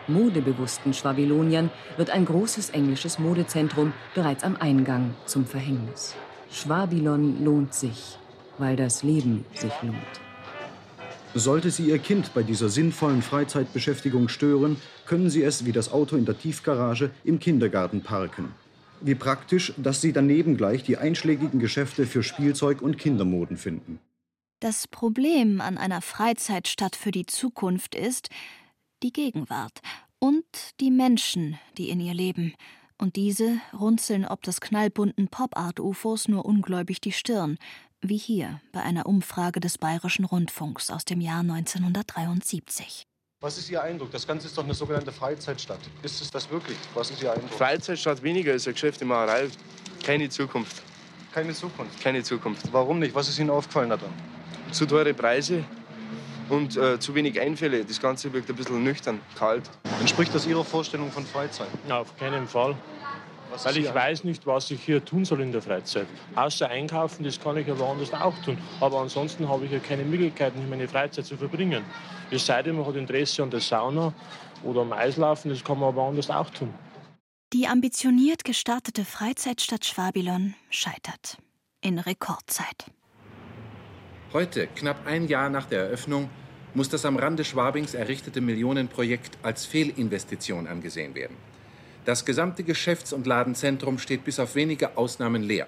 Modebewussten 0.08 0.93
Schwabiloniern 0.93 1.70
wird 1.97 2.10
ein 2.10 2.26
großes 2.26 2.72
englisches 2.72 3.20
Modezentrum 3.20 3.93
bereits 4.16 4.43
am 4.43 4.55
Eingang 4.55 5.14
zum 5.26 5.45
Verhängnis. 5.45 6.16
Schwabilon 6.51 7.43
lohnt 7.43 7.76
sich, 7.76 8.18
weil 8.58 8.76
das 8.76 9.03
Leben 9.03 9.45
sich 9.53 9.74
lohnt. 9.84 9.97
Sollte 11.36 11.70
Sie 11.70 11.89
Ihr 11.89 11.99
Kind 11.99 12.34
bei 12.34 12.41
dieser 12.41 12.70
sinnvollen 12.70 13.22
Freizeitbeschäftigung 13.22 14.28
stören, 14.28 14.78
können 15.05 15.30
Sie 15.30 15.43
es 15.43 15.66
wie 15.66 15.74
das 15.74 15.91
Auto 15.91 16.16
in 16.16 16.26
der 16.26 16.39
Tiefgarage 16.39 17.12
im 17.24 17.39
Kindergarten 17.39 18.01
parken. 18.01 18.53
Wie 19.01 19.14
praktisch, 19.14 19.74
dass 19.78 20.01
Sie 20.01 20.12
daneben 20.12 20.58
gleich 20.58 20.82
die 20.82 20.97
einschlägigen 20.97 21.60
Geschäfte 21.60 22.08
für 22.08 22.24
Spielzeug 22.24 22.82
und 22.82 22.97
Kindermoden 22.97 23.58
finden. 23.58 23.99
Das 24.60 24.88
Problem 24.88 25.62
an 25.62 25.78
einer 25.78 26.01
Freizeitstadt 26.01 26.95
für 26.95 27.12
die 27.12 27.28
Zukunft 27.28 27.93
ist 27.93 28.30
die 29.03 29.14
Gegenwart 29.14 29.82
und 30.18 30.45
die 30.80 30.89
Menschen, 30.89 31.60
die 31.78 31.91
in 31.91 31.99
ihr 31.99 32.16
leben. 32.16 32.55
Und 32.97 33.18
diese 33.18 33.60
runzeln 33.72 34.26
ob 34.26 34.41
des 34.41 34.60
knallbunten 34.60 35.28
Pop-Art-UFOs 35.28 36.28
nur 36.28 36.43
ungläubig 36.43 36.99
die 37.01 37.12
Stirn, 37.12 37.60
wie 38.01 38.18
hier 38.18 38.60
bei 38.72 38.82
einer 38.82 39.05
Umfrage 39.05 39.60
des 39.60 39.78
Bayerischen 39.78 40.26
Rundfunks 40.26 40.89
aus 40.89 41.05
dem 41.05 41.22
Jahr 41.22 41.41
1973. 41.41 43.03
Was 43.39 43.60
ist 43.60 43.70
Ihr 43.70 43.84
Eindruck? 43.84 44.10
Das 44.10 44.26
Ganze 44.26 44.47
ist 44.47 44.58
doch 44.58 44.64
eine 44.64 44.74
sogenannte 44.74 45.12
Freizeitstadt. 45.12 45.82
Ist 46.01 46.20
es 46.20 46.32
das 46.32 46.49
wirklich? 46.49 46.78
Was 46.95 47.12
ist 47.12 47.22
Ihr 47.22 47.32
Eindruck? 47.32 47.51
Freizeitstadt 47.51 48.24
weniger 48.24 48.55
ist 48.55 48.66
eine 48.66 48.74
Geschäftemacherei. 48.74 49.49
Keine 50.03 50.28
Zukunft. 50.30 50.82
Keine 51.32 51.53
Zukunft? 51.53 52.01
Keine 52.01 52.24
Zukunft. 52.24 52.74
Warum 52.74 52.97
nicht? 52.97 53.14
Was 53.14 53.30
ist 53.30 53.38
Ihnen 53.38 53.51
aufgefallen 53.51 53.91
daran? 53.91 54.36
Zu 54.72 54.86
teure 54.86 55.13
Preise 55.13 55.63
und 56.49 56.78
äh, 56.78 56.99
zu 56.99 57.13
wenig 57.15 57.39
Einfälle. 57.39 57.84
Das 57.84 57.99
Ganze 57.99 58.32
wirkt 58.34 58.49
ein 58.49 58.55
bisschen 58.55 58.84
nüchtern, 58.84 59.20
kalt. 59.38 59.70
Entspricht 59.99 60.34
das 60.34 60.47
Ihrer 60.47 60.63
Vorstellung 60.63 61.11
von 61.11 61.26
Freizeit? 61.26 61.68
Na, 61.88 61.99
auf 61.99 62.15
keinen 62.18 62.47
Fall. 62.47 62.76
Weil 63.63 63.78
ich 63.78 63.93
weiß 63.93 64.26
nicht, 64.26 64.45
was 64.45 64.70
ich 64.72 64.84
hier 64.84 65.03
tun 65.03 65.24
soll 65.24 65.41
in 65.41 65.51
der 65.51 65.61
Freizeit. 65.61 66.05
Außer 66.36 66.70
einkaufen, 66.70 67.24
das 67.24 67.39
kann 67.39 67.57
ich 67.57 67.65
ja 67.65 67.80
woanders 67.80 68.13
auch 68.13 68.38
tun. 68.43 68.57
Aber 68.82 68.99
ansonsten 68.99 69.47
habe 69.47 69.65
ich 69.65 69.72
ja 69.72 69.80
keine 69.80 70.03
Möglichkeiten, 70.03 70.70
meine 70.70 70.88
Freizeit 70.88 71.26
zu 71.26 71.38
verbringen. 71.38 71.84
Es 72.30 72.45
sei 72.45 72.61
denn, 72.61 72.76
man 72.76 72.86
hat 72.86 72.95
Interesse 72.95 73.43
an 73.43 73.49
der 73.49 73.61
Sauna 73.61 74.13
oder 74.63 74.82
am 74.82 74.91
Eislaufen, 74.91 75.49
das 75.49 75.63
kann 75.63 75.80
man 75.80 75.89
aber 75.89 76.01
woanders 76.01 76.30
auch 76.30 76.49
tun. 76.49 76.74
Die 77.53 77.68
ambitioniert 77.68 78.43
gestartete 78.43 79.05
Freizeitstadt 79.05 79.86
Schwabilon 79.86 80.53
scheitert. 80.70 81.38
In 81.82 81.99
Rekordzeit. 81.99 82.91
Heute, 84.34 84.67
knapp 84.75 85.07
ein 85.07 85.30
Jahr 85.30 85.49
nach 85.49 85.67
der 85.67 85.84
Eröffnung, 85.84 86.30
muss 86.73 86.89
das 86.89 87.05
am 87.05 87.15
Rande 87.15 87.45
Schwabings 87.45 87.93
errichtete 87.93 88.41
Millionenprojekt 88.41 89.38
als 89.41 89.65
Fehlinvestition 89.65 90.67
angesehen 90.67 91.15
werden. 91.15 91.38
Das 92.03 92.25
gesamte 92.25 92.63
Geschäfts- 92.63 93.13
und 93.13 93.25
Ladenzentrum 93.25 93.99
steht 93.99 94.25
bis 94.25 94.39
auf 94.39 94.55
wenige 94.55 94.97
Ausnahmen 94.97 95.43
leer. 95.43 95.67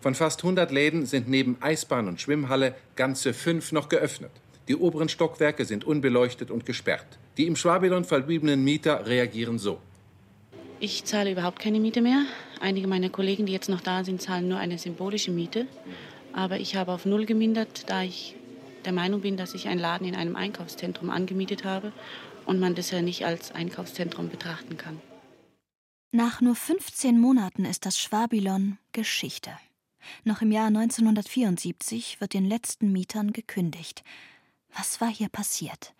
Von 0.00 0.14
fast 0.14 0.44
100 0.44 0.70
Läden 0.70 1.04
sind 1.04 1.28
neben 1.28 1.56
Eisbahn 1.60 2.06
und 2.06 2.20
Schwimmhalle 2.20 2.76
ganze 2.94 3.34
fünf 3.34 3.72
noch 3.72 3.88
geöffnet. 3.88 4.30
Die 4.68 4.76
oberen 4.76 5.08
Stockwerke 5.08 5.64
sind 5.64 5.84
unbeleuchtet 5.84 6.52
und 6.52 6.64
gesperrt. 6.64 7.18
Die 7.38 7.46
im 7.46 7.56
Schwabelon 7.56 8.04
verbliebenen 8.04 8.62
Mieter 8.62 9.06
reagieren 9.06 9.58
so. 9.58 9.80
Ich 10.78 11.04
zahle 11.04 11.32
überhaupt 11.32 11.58
keine 11.58 11.80
Miete 11.80 12.02
mehr. 12.02 12.24
Einige 12.60 12.86
meiner 12.86 13.10
Kollegen, 13.10 13.46
die 13.46 13.52
jetzt 13.52 13.68
noch 13.68 13.80
da 13.80 14.04
sind, 14.04 14.22
zahlen 14.22 14.48
nur 14.48 14.58
eine 14.58 14.78
symbolische 14.78 15.32
Miete. 15.32 15.66
Aber 16.36 16.60
ich 16.60 16.76
habe 16.76 16.92
auf 16.92 17.06
null 17.06 17.24
gemindert, 17.24 17.88
da 17.88 18.02
ich 18.02 18.36
der 18.84 18.92
Meinung 18.92 19.22
bin, 19.22 19.38
dass 19.38 19.54
ich 19.54 19.68
einen 19.68 19.80
Laden 19.80 20.06
in 20.06 20.14
einem 20.14 20.36
Einkaufszentrum 20.36 21.08
angemietet 21.08 21.64
habe 21.64 21.92
und 22.44 22.60
man 22.60 22.74
das 22.74 22.90
ja 22.90 23.00
nicht 23.00 23.24
als 23.24 23.52
Einkaufszentrum 23.52 24.28
betrachten 24.28 24.76
kann. 24.76 25.00
Nach 26.12 26.42
nur 26.42 26.54
15 26.54 27.18
Monaten 27.18 27.64
ist 27.64 27.86
das 27.86 27.98
Schwabilon 27.98 28.76
Geschichte. 28.92 29.50
Noch 30.24 30.42
im 30.42 30.52
Jahr 30.52 30.66
1974 30.66 32.20
wird 32.20 32.34
den 32.34 32.44
letzten 32.44 32.92
Mietern 32.92 33.32
gekündigt. 33.32 34.04
Was 34.76 35.00
war 35.00 35.08
hier 35.08 35.30
passiert? 35.30 35.94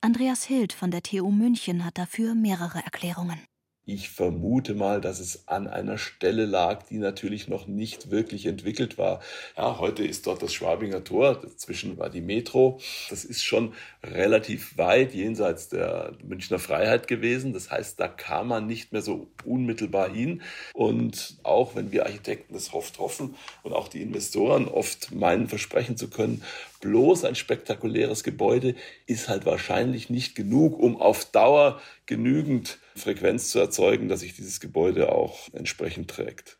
Andreas 0.00 0.44
Hild 0.44 0.72
von 0.72 0.92
der 0.92 1.02
TU 1.02 1.30
München 1.32 1.84
hat 1.84 1.98
dafür 1.98 2.36
mehrere 2.36 2.78
Erklärungen. 2.78 3.40
Ich 3.84 4.10
vermute 4.10 4.74
mal, 4.74 5.00
dass 5.00 5.18
es 5.18 5.48
an 5.48 5.66
einer 5.66 5.98
Stelle 5.98 6.46
lag, 6.46 6.84
die 6.84 6.98
natürlich 6.98 7.48
noch 7.48 7.66
nicht 7.66 8.12
wirklich 8.12 8.46
entwickelt 8.46 8.96
war. 8.96 9.20
Ja, 9.56 9.80
heute 9.80 10.04
ist 10.04 10.28
dort 10.28 10.40
das 10.40 10.54
Schwabinger 10.54 11.02
Tor, 11.02 11.34
dazwischen 11.34 11.98
war 11.98 12.08
die 12.08 12.20
Metro. 12.20 12.78
Das 13.10 13.24
ist 13.24 13.42
schon 13.42 13.74
relativ 14.04 14.78
weit 14.78 15.14
jenseits 15.14 15.68
der 15.68 16.12
Münchner 16.22 16.60
Freiheit 16.60 17.08
gewesen. 17.08 17.52
Das 17.52 17.72
heißt, 17.72 17.98
da 17.98 18.06
kam 18.06 18.48
man 18.48 18.68
nicht 18.68 18.92
mehr 18.92 19.02
so 19.02 19.26
unmittelbar 19.44 20.08
hin. 20.08 20.42
Und 20.74 21.38
auch 21.42 21.74
wenn 21.74 21.90
wir 21.90 22.06
Architekten 22.06 22.54
das 22.54 22.72
oft 22.72 23.00
hoffen 23.00 23.34
und 23.64 23.72
auch 23.72 23.88
die 23.88 24.02
Investoren 24.02 24.68
oft 24.68 25.10
meinen, 25.12 25.48
versprechen 25.48 25.96
zu 25.96 26.08
können, 26.08 26.44
bloß 26.82 27.24
ein 27.24 27.34
spektakuläres 27.34 28.22
Gebäude 28.22 28.74
ist 29.06 29.28
halt 29.28 29.46
wahrscheinlich 29.46 30.10
nicht 30.10 30.34
genug, 30.34 30.78
um 30.78 31.00
auf 31.00 31.24
Dauer 31.24 31.80
genügend 32.04 32.78
Frequenz 32.94 33.48
zu 33.48 33.58
erzeugen, 33.58 34.08
dass 34.08 34.20
sich 34.20 34.34
dieses 34.34 34.60
Gebäude 34.60 35.10
auch 35.10 35.48
entsprechend 35.54 36.10
trägt. 36.10 36.58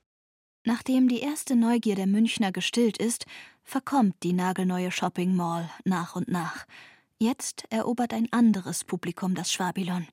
Nachdem 0.64 1.08
die 1.08 1.20
erste 1.20 1.56
Neugier 1.56 1.96
der 1.96 2.06
Münchner 2.06 2.52
gestillt 2.52 2.96
ist, 2.96 3.26
verkommt 3.64 4.14
die 4.22 4.32
nagelneue 4.32 4.92
Shopping 4.92 5.34
Mall 5.34 5.68
nach 5.84 6.16
und 6.16 6.28
nach. 6.28 6.66
Jetzt 7.18 7.64
erobert 7.70 8.14
ein 8.14 8.28
anderes 8.32 8.84
Publikum 8.84 9.34
das 9.34 9.52
Schwabilon. 9.52 10.06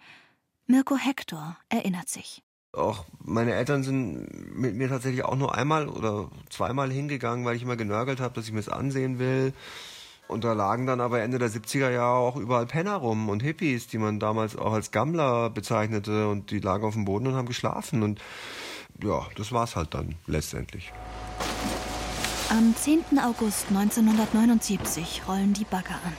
Mirko 0.66 0.98
Hector 0.98 1.58
erinnert 1.70 2.10
sich. 2.10 2.44
Auch 2.72 3.06
meine 3.20 3.54
Eltern 3.54 3.84
sind 3.84 4.28
mit 4.56 4.76
mir 4.76 4.90
tatsächlich 4.90 5.24
auch 5.24 5.36
nur 5.36 5.56
einmal 5.56 5.88
oder 5.88 6.30
zweimal 6.50 6.92
hingegangen, 6.92 7.46
weil 7.46 7.56
ich 7.56 7.64
immer 7.64 7.78
genörgelt 7.78 8.20
habe, 8.20 8.36
dass 8.36 8.46
ich 8.46 8.52
mir 8.52 8.60
es 8.60 8.70
ansehen 8.70 9.18
will. 9.18 9.54
Und 10.30 10.44
da 10.44 10.54
lagen 10.54 10.86
dann 10.86 11.02
aber 11.02 11.22
Ende 11.22 11.40
der 11.40 11.50
70er 11.50 11.90
Jahre 11.90 12.20
auch 12.20 12.36
überall 12.36 12.68
Penner 12.68 12.98
rum 12.98 13.30
und 13.30 13.42
Hippies, 13.42 13.88
die 13.88 13.98
man 13.98 14.20
damals 14.20 14.56
auch 14.56 14.74
als 14.74 14.92
Gammler 14.92 15.50
bezeichnete 15.50 16.30
und 16.30 16.52
die 16.52 16.60
lagen 16.60 16.86
auf 16.86 16.94
dem 16.94 17.04
Boden 17.04 17.26
und 17.26 17.34
haben 17.34 17.48
geschlafen. 17.48 18.04
Und 18.04 18.22
ja, 19.04 19.26
das 19.36 19.52
war's 19.52 19.76
halt 19.76 19.96
dann 19.96 20.14
letztendlich. 20.28 20.94
Am 22.52 22.76
10. 22.76 23.18
August 23.20 23.70
1979 23.70 25.24
rollen 25.28 25.54
die 25.54 25.66
Bagger 25.66 25.96
an. 26.06 26.14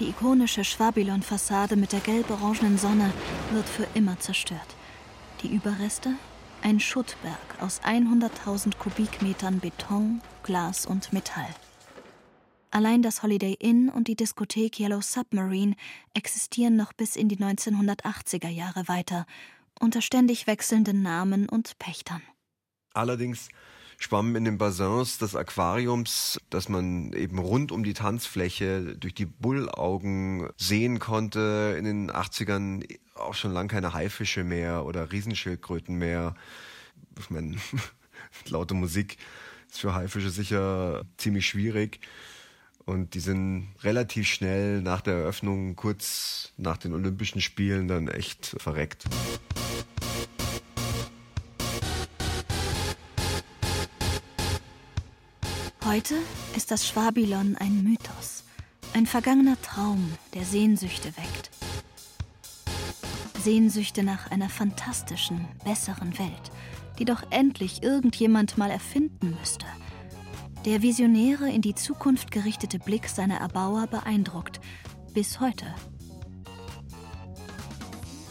Die 0.00 0.08
ikonische 0.08 0.64
Schwabilon-Fassade 0.64 1.76
mit 1.76 1.92
der 1.92 2.00
gelb-orangenen 2.00 2.76
Sonne 2.76 3.12
wird 3.52 3.68
für 3.68 3.86
immer 3.94 4.18
zerstört. 4.18 4.74
Die 5.44 5.54
Überreste? 5.54 6.14
Ein 6.62 6.80
Schuttberg 6.80 7.38
aus 7.60 7.80
100.000 7.82 8.76
Kubikmetern 8.78 9.60
Beton, 9.60 10.22
Glas 10.42 10.86
und 10.86 11.12
Metall. 11.12 11.54
Allein 12.70 13.02
das 13.02 13.22
Holiday 13.22 13.54
Inn 13.58 13.88
und 13.88 14.08
die 14.08 14.16
Diskothek 14.16 14.78
Yellow 14.78 15.00
Submarine 15.00 15.74
existieren 16.12 16.76
noch 16.76 16.92
bis 16.92 17.16
in 17.16 17.28
die 17.28 17.38
1980er 17.38 18.48
Jahre 18.48 18.88
weiter, 18.88 19.26
unter 19.80 20.02
ständig 20.02 20.46
wechselnden 20.46 21.02
Namen 21.02 21.48
und 21.48 21.78
Pächtern. 21.78 22.22
Allerdings 22.92 23.48
schwamm 23.96 24.36
in 24.36 24.44
den 24.44 24.58
Bassins 24.58 25.18
des 25.18 25.34
Aquariums, 25.34 26.40
das 26.50 26.68
man 26.68 27.12
eben 27.14 27.38
rund 27.38 27.72
um 27.72 27.84
die 27.84 27.94
Tanzfläche 27.94 28.96
durch 28.96 29.14
die 29.14 29.26
Bullaugen 29.26 30.50
sehen 30.56 30.98
konnte, 30.98 31.74
in 31.78 31.84
den 31.84 32.10
80ern 32.10 32.84
auch 33.14 33.34
schon 33.34 33.52
lang 33.52 33.68
keine 33.68 33.94
Haifische 33.94 34.44
mehr 34.44 34.84
oder 34.84 35.10
Riesenschildkröten 35.10 35.96
mehr. 35.96 36.34
Ich 37.18 37.30
meine, 37.30 37.56
laute 38.48 38.74
Musik 38.74 39.16
ist 39.70 39.80
für 39.80 39.94
Haifische 39.94 40.30
sicher 40.30 41.04
ziemlich 41.16 41.46
schwierig. 41.46 42.00
Und 42.88 43.12
die 43.12 43.20
sind 43.20 43.68
relativ 43.82 44.26
schnell 44.26 44.80
nach 44.80 45.02
der 45.02 45.12
Eröffnung, 45.12 45.76
kurz 45.76 46.54
nach 46.56 46.78
den 46.78 46.94
Olympischen 46.94 47.42
Spielen, 47.42 47.86
dann 47.86 48.08
echt 48.08 48.56
verreckt. 48.58 49.04
Heute 55.84 56.14
ist 56.56 56.70
das 56.70 56.88
Schwabilon 56.88 57.56
ein 57.56 57.84
Mythos, 57.84 58.44
ein 58.94 59.04
vergangener 59.04 59.60
Traum, 59.60 60.10
der 60.32 60.46
Sehnsüchte 60.46 61.08
weckt. 61.08 61.50
Sehnsüchte 63.38 64.02
nach 64.02 64.30
einer 64.30 64.48
fantastischen, 64.48 65.46
besseren 65.62 66.18
Welt, 66.18 66.50
die 66.98 67.04
doch 67.04 67.22
endlich 67.28 67.82
irgendjemand 67.82 68.56
mal 68.56 68.70
erfinden 68.70 69.36
müsste– 69.38 69.66
der 70.64 70.82
visionäre, 70.82 71.50
in 71.50 71.62
die 71.62 71.74
Zukunft 71.74 72.30
gerichtete 72.30 72.78
Blick 72.78 73.08
seiner 73.08 73.38
Erbauer 73.38 73.86
beeindruckt. 73.86 74.60
Bis 75.14 75.40
heute. 75.40 75.66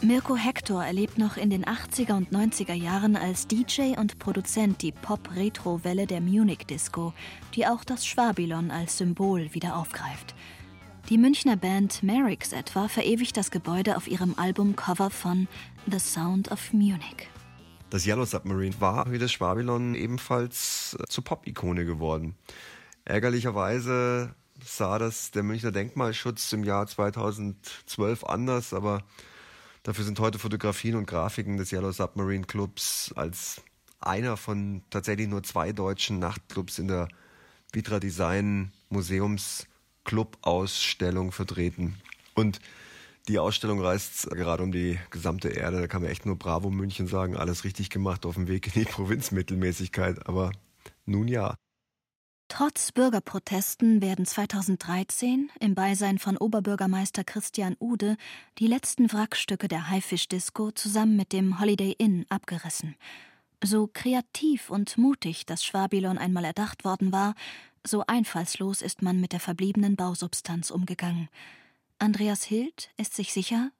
Mirko 0.01 0.35
Hector 0.35 0.83
erlebt 0.83 1.17
noch 1.17 1.37
in 1.37 1.49
den 1.49 1.65
80er 1.65 2.15
und 2.15 2.31
90er 2.31 2.73
Jahren 2.73 3.15
als 3.15 3.47
DJ 3.47 3.97
und 3.97 4.19
Produzent 4.19 4.81
die 4.81 4.91
Pop-Retro-Welle 4.91 6.05
der 6.05 6.21
Munich 6.21 6.65
Disco, 6.69 7.13
die 7.55 7.65
auch 7.65 7.83
das 7.83 8.05
Schwabilon 8.05 8.69
als 8.69 8.99
Symbol 8.99 9.53
wieder 9.53 9.75
aufgreift. 9.75 10.35
Die 11.09 11.17
Münchner 11.17 11.55
Band 11.55 12.03
Merricks 12.03 12.53
etwa 12.53 12.87
verewigt 12.87 13.37
das 13.37 13.49
Gebäude 13.49 13.97
auf 13.97 14.07
ihrem 14.07 14.35
Albumcover 14.37 15.09
von 15.09 15.47
The 15.89 15.99
Sound 15.99 16.51
of 16.51 16.73
Munich. 16.73 17.27
Das 17.89 18.05
Yellow 18.05 18.25
Submarine 18.25 18.75
war 18.81 19.11
wie 19.11 19.17
das 19.17 19.31
Schwabilon 19.31 19.95
ebenfalls 19.95 20.97
äh, 20.99 21.05
zur 21.07 21.23
Pop-Ikone 21.23 21.85
geworden. 21.85 22.35
Ärgerlicherweise 23.05 24.35
sah 24.61 24.99
das 24.99 25.31
der 25.31 25.43
Münchner 25.43 25.71
Denkmalschutz 25.71 26.51
im 26.51 26.65
Jahr 26.65 26.85
2012 26.85 28.25
anders, 28.25 28.73
aber 28.73 29.03
dafür 29.83 30.03
sind 30.03 30.19
heute 30.19 30.37
Fotografien 30.37 30.95
und 30.95 31.05
Grafiken 31.05 31.55
des 31.55 31.71
Yellow 31.71 31.93
Submarine 31.93 32.45
Clubs 32.45 33.13
als 33.15 33.61
einer 34.01 34.35
von 34.35 34.81
tatsächlich 34.89 35.29
nur 35.29 35.43
zwei 35.43 35.71
deutschen 35.71 36.19
Nachtclubs 36.19 36.79
in 36.79 36.89
der 36.89 37.07
Vitra 37.71 37.99
Design 37.99 38.73
Museums 38.89 39.65
Club 40.03 40.37
Ausstellung 40.41 41.31
vertreten. 41.31 41.95
Und 42.33 42.59
die 43.27 43.39
Ausstellung 43.39 43.81
reist 43.81 44.29
gerade 44.31 44.63
um 44.63 44.71
die 44.71 44.99
gesamte 45.09 45.49
Erde. 45.49 45.81
Da 45.81 45.87
kann 45.87 46.01
man 46.01 46.11
echt 46.11 46.25
nur 46.25 46.37
Bravo 46.37 46.69
München 46.69 47.07
sagen. 47.07 47.35
Alles 47.35 47.63
richtig 47.63 47.89
gemacht 47.89 48.25
auf 48.25 48.35
dem 48.35 48.47
Weg 48.47 48.67
in 48.67 48.73
die 48.73 48.85
Provinzmittelmäßigkeit. 48.91 50.27
Aber 50.27 50.51
nun 51.05 51.27
ja. 51.27 51.55
Trotz 52.49 52.93
Bürgerprotesten 52.93 54.01
werden 54.01 54.25
2013 54.25 55.51
im 55.59 55.75
Beisein 55.75 56.17
von 56.17 56.37
Oberbürgermeister 56.37 57.25
Christian 57.25 57.75
Ude 57.77 58.15
die 58.57 58.67
letzten 58.67 59.11
Wrackstücke 59.11 59.67
der 59.67 59.89
Haifisch-Disco 59.89 60.71
zusammen 60.71 61.17
mit 61.17 61.33
dem 61.33 61.59
Holiday 61.59 61.93
Inn 61.97 62.25
abgerissen. 62.29 62.95
So 63.61 63.89
kreativ 63.91 64.69
und 64.69 64.97
mutig 64.97 65.45
das 65.45 65.65
Schwabilon 65.65 66.17
einmal 66.17 66.45
erdacht 66.45 66.85
worden 66.85 67.11
war, 67.11 67.35
so 67.85 68.05
einfallslos 68.07 68.81
ist 68.81 69.01
man 69.01 69.19
mit 69.19 69.33
der 69.33 69.39
verbliebenen 69.41 69.97
Bausubstanz 69.97 70.71
umgegangen. 70.71 71.27
Andreas 71.99 72.43
Hild 72.43 72.91
ist 72.97 73.15
sich 73.15 73.33
sicher, 73.33 73.71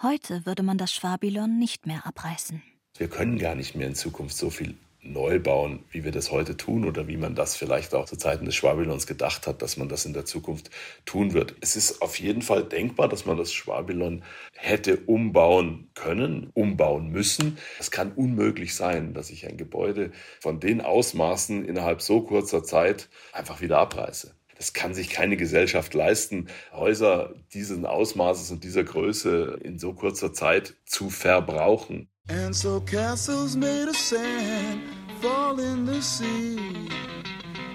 heute 0.00 0.46
würde 0.46 0.62
man 0.62 0.78
das 0.78 0.92
Schwabilon 0.92 1.58
nicht 1.58 1.84
mehr 1.84 2.06
abreißen. 2.06 2.62
Wir 2.96 3.08
können 3.08 3.38
gar 3.38 3.56
nicht 3.56 3.74
mehr 3.74 3.88
in 3.88 3.96
Zukunft 3.96 4.36
so 4.36 4.50
viel 4.50 4.76
neu 5.02 5.40
bauen, 5.40 5.84
wie 5.90 6.04
wir 6.04 6.12
das 6.12 6.30
heute 6.30 6.56
tun 6.56 6.84
oder 6.84 7.08
wie 7.08 7.16
man 7.16 7.34
das 7.34 7.56
vielleicht 7.56 7.92
auch 7.92 8.06
zu 8.06 8.16
Zeiten 8.16 8.44
des 8.44 8.54
Schwabilons 8.54 9.08
gedacht 9.08 9.48
hat, 9.48 9.62
dass 9.62 9.76
man 9.76 9.88
das 9.88 10.06
in 10.06 10.12
der 10.12 10.24
Zukunft 10.24 10.70
tun 11.06 11.32
wird. 11.32 11.56
Es 11.60 11.74
ist 11.74 12.02
auf 12.02 12.20
jeden 12.20 12.42
Fall 12.42 12.62
denkbar, 12.62 13.08
dass 13.08 13.26
man 13.26 13.36
das 13.36 13.52
Schwabilon 13.52 14.22
hätte 14.52 14.98
umbauen 14.98 15.90
können, 15.94 16.50
umbauen 16.54 17.10
müssen. 17.10 17.58
Es 17.80 17.90
kann 17.90 18.12
unmöglich 18.12 18.76
sein, 18.76 19.12
dass 19.12 19.30
ich 19.30 19.44
ein 19.44 19.56
Gebäude 19.56 20.12
von 20.40 20.60
den 20.60 20.80
Ausmaßen 20.80 21.64
innerhalb 21.64 22.00
so 22.00 22.20
kurzer 22.20 22.62
Zeit 22.62 23.08
einfach 23.32 23.60
wieder 23.60 23.78
abreiße. 23.78 24.35
Das 24.56 24.72
kann 24.72 24.94
sich 24.94 25.10
keine 25.10 25.36
Gesellschaft 25.36 25.94
leisten, 25.94 26.48
Häuser 26.72 27.34
diesen 27.52 27.86
Ausmaßes 27.86 28.50
und 28.50 28.64
dieser 28.64 28.84
Größe 28.84 29.60
in 29.62 29.78
so 29.78 29.92
kurzer 29.92 30.32
Zeit 30.32 30.74
zu 30.84 31.10
verbrauchen. 31.10 32.08
And 32.28 32.54
so 32.54 32.80
castles 32.80 33.54
made 33.56 33.88
of 33.88 33.96
sand 33.96 34.80
fall 35.20 35.60
in 35.60 35.86
the 35.86 36.00
sea 36.00 36.56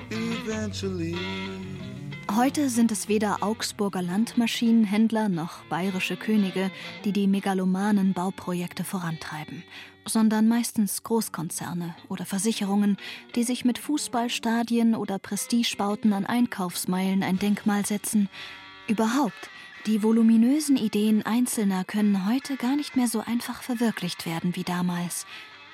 eventually. 0.10 1.16
Heute 2.36 2.70
sind 2.70 2.92
es 2.92 3.10
weder 3.10 3.40
Augsburger 3.42 4.02
Landmaschinenhändler 4.02 5.28
noch 5.28 5.64
bayerische 5.66 6.16
Könige, 6.16 6.72
die 7.04 7.12
die 7.12 7.28
megalomanen 7.28 8.14
Bauprojekte 8.14 8.86
vorantreiben 8.86 9.64
sondern 10.06 10.48
meistens 10.48 11.04
Großkonzerne 11.04 11.96
oder 12.10 12.26
Versicherungen, 12.26 12.98
die 13.36 13.44
sich 13.44 13.66
mit 13.66 13.78
Fußballstadien 13.78 14.96
oder 14.96 15.20
Prestigebauten 15.20 16.14
an 16.14 16.26
Einkaufsmeilen 16.26 17.24
ein 17.24 17.40
Denkmal 17.40 17.86
setzen. 17.86 18.30
Überhaupt 18.88 19.50
Die 19.88 20.04
voluminösen 20.04 20.78
Ideen 20.78 21.26
Einzelner 21.26 21.84
können 21.84 22.30
heute 22.30 22.56
gar 22.56 22.76
nicht 22.76 22.96
mehr 22.96 23.08
so 23.08 23.24
einfach 23.26 23.64
verwirklicht 23.64 24.26
werden 24.26 24.56
wie 24.56 24.64
damals. 24.64 25.26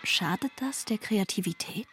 Schadet 0.03 0.51
das 0.61 0.85
der 0.85 0.97
Kreativität? 0.97 1.87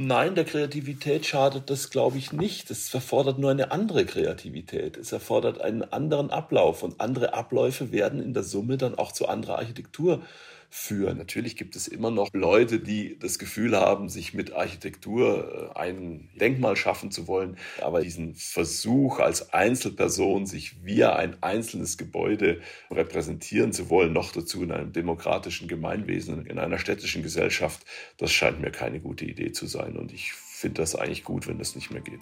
Nein, 0.00 0.36
der 0.36 0.44
Kreativität 0.44 1.26
schadet 1.26 1.70
das, 1.70 1.90
glaube 1.90 2.18
ich, 2.18 2.32
nicht. 2.32 2.70
Es 2.70 2.94
erfordert 2.94 3.40
nur 3.40 3.50
eine 3.50 3.72
andere 3.72 4.06
Kreativität. 4.06 4.96
Es 4.96 5.10
erfordert 5.10 5.60
einen 5.60 5.82
anderen 5.82 6.30
Ablauf 6.30 6.84
und 6.84 7.00
andere 7.00 7.34
Abläufe 7.34 7.90
werden 7.90 8.22
in 8.22 8.32
der 8.32 8.44
Summe 8.44 8.76
dann 8.76 8.94
auch 8.94 9.10
zu 9.10 9.26
anderer 9.26 9.58
Architektur 9.58 10.22
führen. 10.70 11.16
Natürlich 11.16 11.56
gibt 11.56 11.76
es 11.76 11.88
immer 11.88 12.10
noch 12.10 12.28
Leute, 12.32 12.80
die 12.80 13.18
das 13.18 13.38
Gefühl 13.38 13.76
haben, 13.76 14.08
sich 14.08 14.34
mit 14.34 14.52
Architektur 14.52 15.72
äh, 15.74 15.78
ein 15.78 16.28
Denkmal 16.38 16.76
schaffen 16.76 17.10
zu 17.10 17.26
wollen. 17.26 17.56
Aber 17.80 18.02
diesen 18.02 18.34
Versuch 18.34 19.18
als 19.18 19.52
Einzelperson, 19.54 20.46
sich 20.46 20.84
via 20.84 21.16
ein 21.16 21.42
einzelnes 21.42 21.96
Gebäude 21.96 22.60
repräsentieren 22.90 23.72
zu 23.72 23.88
wollen, 23.88 24.12
noch 24.12 24.32
dazu 24.32 24.62
in 24.62 24.72
einem 24.72 24.92
demokratischen 24.92 25.68
Gemeinwesen, 25.68 26.46
in 26.46 26.58
einer 26.58 26.78
städtischen 26.78 27.22
Gesellschaft, 27.22 27.84
das 28.18 28.30
scheint 28.32 28.60
mir 28.60 28.70
keine 28.70 29.00
gute 29.00 29.24
Idee 29.24 29.52
zu 29.52 29.66
sein. 29.66 29.96
Und 29.96 30.12
ich 30.12 30.32
finde 30.32 30.82
das 30.82 30.94
eigentlich 30.94 31.24
gut, 31.24 31.48
wenn 31.48 31.58
das 31.58 31.74
nicht 31.74 31.90
mehr 31.90 32.02
geht. 32.02 32.20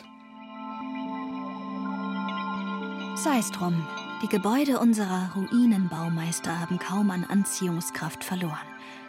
Sei 3.16 3.38
es 3.38 3.50
drum. 3.50 3.84
Die 4.22 4.28
Gebäude 4.28 4.80
unserer 4.80 5.32
Ruinenbaumeister 5.34 6.58
haben 6.58 6.78
kaum 6.78 7.10
an 7.10 7.24
Anziehungskraft 7.24 8.24
verloren. 8.24 8.56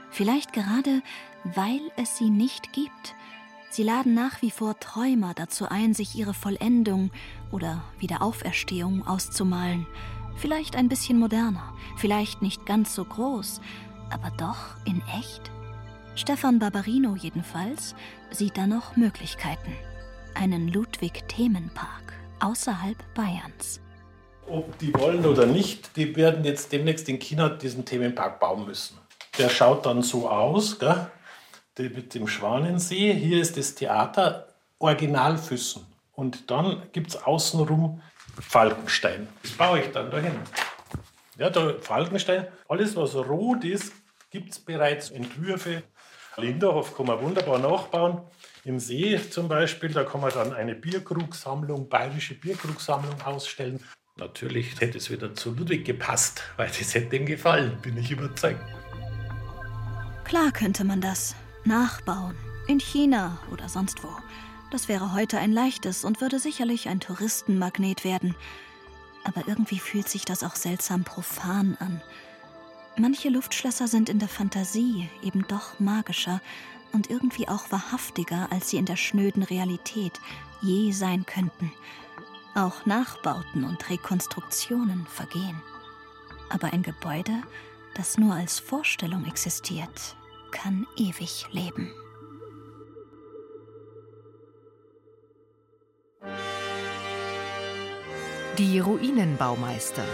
Vielleicht 0.10 0.51
gerade, 0.51 1.01
weil 1.45 1.80
es 1.95 2.18
sie 2.18 2.30
nicht 2.30 2.74
gibt. 2.74 3.16
Sie 3.70 3.84
laden 3.84 4.14
nach 4.14 4.41
wie 4.41 4.51
vor 4.51 4.78
Träumer 4.82 5.34
dazu 5.34 5.70
ein, 5.70 5.93
sich 5.93 6.16
ihre 6.16 6.34
Vollendung 6.34 7.12
oder 7.51 7.82
Wiederauferstehung 7.99 9.08
auszumalen. 9.08 9.88
Vielleicht 10.36 10.76
ein 10.76 10.89
bisschen 10.89 11.20
moderner, 11.20 11.74
vielleicht 11.95 12.41
nicht 12.41 12.66
ganz 12.66 12.93
so 12.93 13.05
groß, 13.05 13.62
aber 14.10 14.32
doch 14.32 14.76
in 14.84 15.01
echt. 15.18 15.51
Stefan 16.16 16.60
Barbarino 16.60 17.16
jedenfalls 17.16 17.95
sieht 18.32 18.58
da 18.58 18.68
noch 18.68 18.97
Möglichkeiten. 18.97 19.72
Einen 20.34 20.68
Ludwig-Themenpark 20.68 22.14
außerhalb 22.41 22.97
Bayerns 23.16 23.80
ob 24.48 24.78
die 24.80 24.93
wollen 24.93 25.26
oder 25.26 25.45
nicht, 25.45 25.95
die 25.95 26.16
werden 26.16 26.43
jetzt 26.43 26.72
demnächst 26.72 27.08
in 27.10 27.20
China 27.20 27.50
diesen 27.50 27.86
Themenpark 27.86 28.39
bauen 28.39 28.66
müssen. 28.66 28.98
Der 29.38 29.50
schaut 29.50 29.86
dann 29.86 30.02
so 30.02 30.30
aus, 30.30 30.80
gell? 30.80 31.08
Die 31.78 31.89
mit 31.89 32.14
dem 32.16 32.28
Schwanensee. 32.28 33.14
Hier 33.14 33.39
ist 33.41 33.58
das 33.58 33.76
Theater 33.76 34.48
Originalfüssen. 34.80 35.86
Und 36.14 36.50
dann 36.50 36.82
gibt 36.91 37.10
es 37.10 37.24
außenrum 37.24 38.02
Falkenstein. 38.39 39.28
Das 39.43 39.52
baue 39.52 39.82
ich 39.82 39.91
dann 39.91 40.10
dahin. 40.10 40.34
Ja, 41.38 41.52
der 41.52 41.76
Falkenstein, 41.80 42.48
alles 42.68 42.95
was 42.95 43.16
rot 43.16 43.64
ist, 43.64 43.93
gibt 44.32 44.52
es 44.52 44.60
bereits 44.60 45.12
Entwürfe. 45.12 45.84
Linderhof 46.38 46.95
kann 46.95 47.06
man 47.06 47.22
wunderbar 47.22 47.60
nachbauen. 47.60 48.22
Im 48.64 48.80
See 48.80 49.20
zum 49.30 49.48
Beispiel, 49.48 49.91
da 49.91 50.04
kann 50.04 50.22
man 50.22 50.32
dann 50.32 50.54
eine 50.54 50.76
Bierkrugsammlung, 50.76 51.88
bayerische 51.89 52.34
Bierkrugsammlung 52.34 53.22
ausstellen. 53.22 53.80
Natürlich 54.18 54.80
hätte 54.82 54.97
es 54.97 55.11
wieder 55.11 55.36
zu 55.36 55.53
Ludwig 55.53 55.86
gepasst, 55.86 56.41
weil 56.57 56.68
das 56.68 56.95
hätte 56.95 57.15
ihm 57.15 57.26
gefallen, 57.26 57.78
bin 57.82 57.97
ich 57.97 58.09
überzeugt. 58.09 58.61
Klar 60.24 60.51
könnte 60.51 60.84
man 60.84 61.01
das 61.01 61.36
nachbauen, 61.65 62.36
in 62.68 62.80
China 62.80 63.38
oder 63.51 63.70
sonst 63.70 64.03
wo. 64.03 64.09
Das 64.72 64.89
wäre 64.89 65.13
heute 65.13 65.38
ein 65.38 65.53
leichtes 65.53 66.03
und 66.03 66.20
würde 66.20 66.39
sicherlich 66.39 66.89
ein 66.89 66.99
Touristenmagnet 66.99 68.03
werden. 68.03 68.36
Aber 69.24 69.47
irgendwie 69.47 69.80
fühlt 69.80 70.09
sich 70.09 70.26
das 70.26 70.43
auch 70.43 70.55
seltsam 70.55 71.03
profan 71.03 71.78
an. 71.80 72.01
Manche 72.97 73.30
Luftschlösser 73.30 73.88
sind 73.88 74.09
in 74.09 74.20
der 74.20 74.28
Fantasie 74.28 75.07
eben 75.22 75.45
doch 75.47 75.80
magischer 75.80 76.41
und 76.91 77.09
irgendwie 77.11 77.47
auch 77.47 77.72
wahrhaftiger, 77.72 78.47
als 78.51 78.72
sie 78.72 78.78
in 78.78 78.86
der 78.86 78.95
schnöden 78.95 79.43
Realität 79.43 80.20
je 80.61 80.91
sein 80.91 81.26
könnten. 81.26 81.72
Auch 82.58 82.88
Nachbauten 82.88 83.66
und 83.66 83.88
Rekonstruktionen 83.88 85.05
vergehen. 85.05 85.62
Aber 86.49 86.74
ein 86.74 86.82
Gebäude, 86.82 87.43
das 87.93 88.18
nur 88.18 88.34
als 88.34 88.58
Vorstellung 88.58 89.28
existiert, 89.28 90.16
kann 90.49 90.88
ewig 90.97 91.45
leben. 91.51 91.93
Die 98.58 98.80
Ruinenbaumeister 98.80 100.05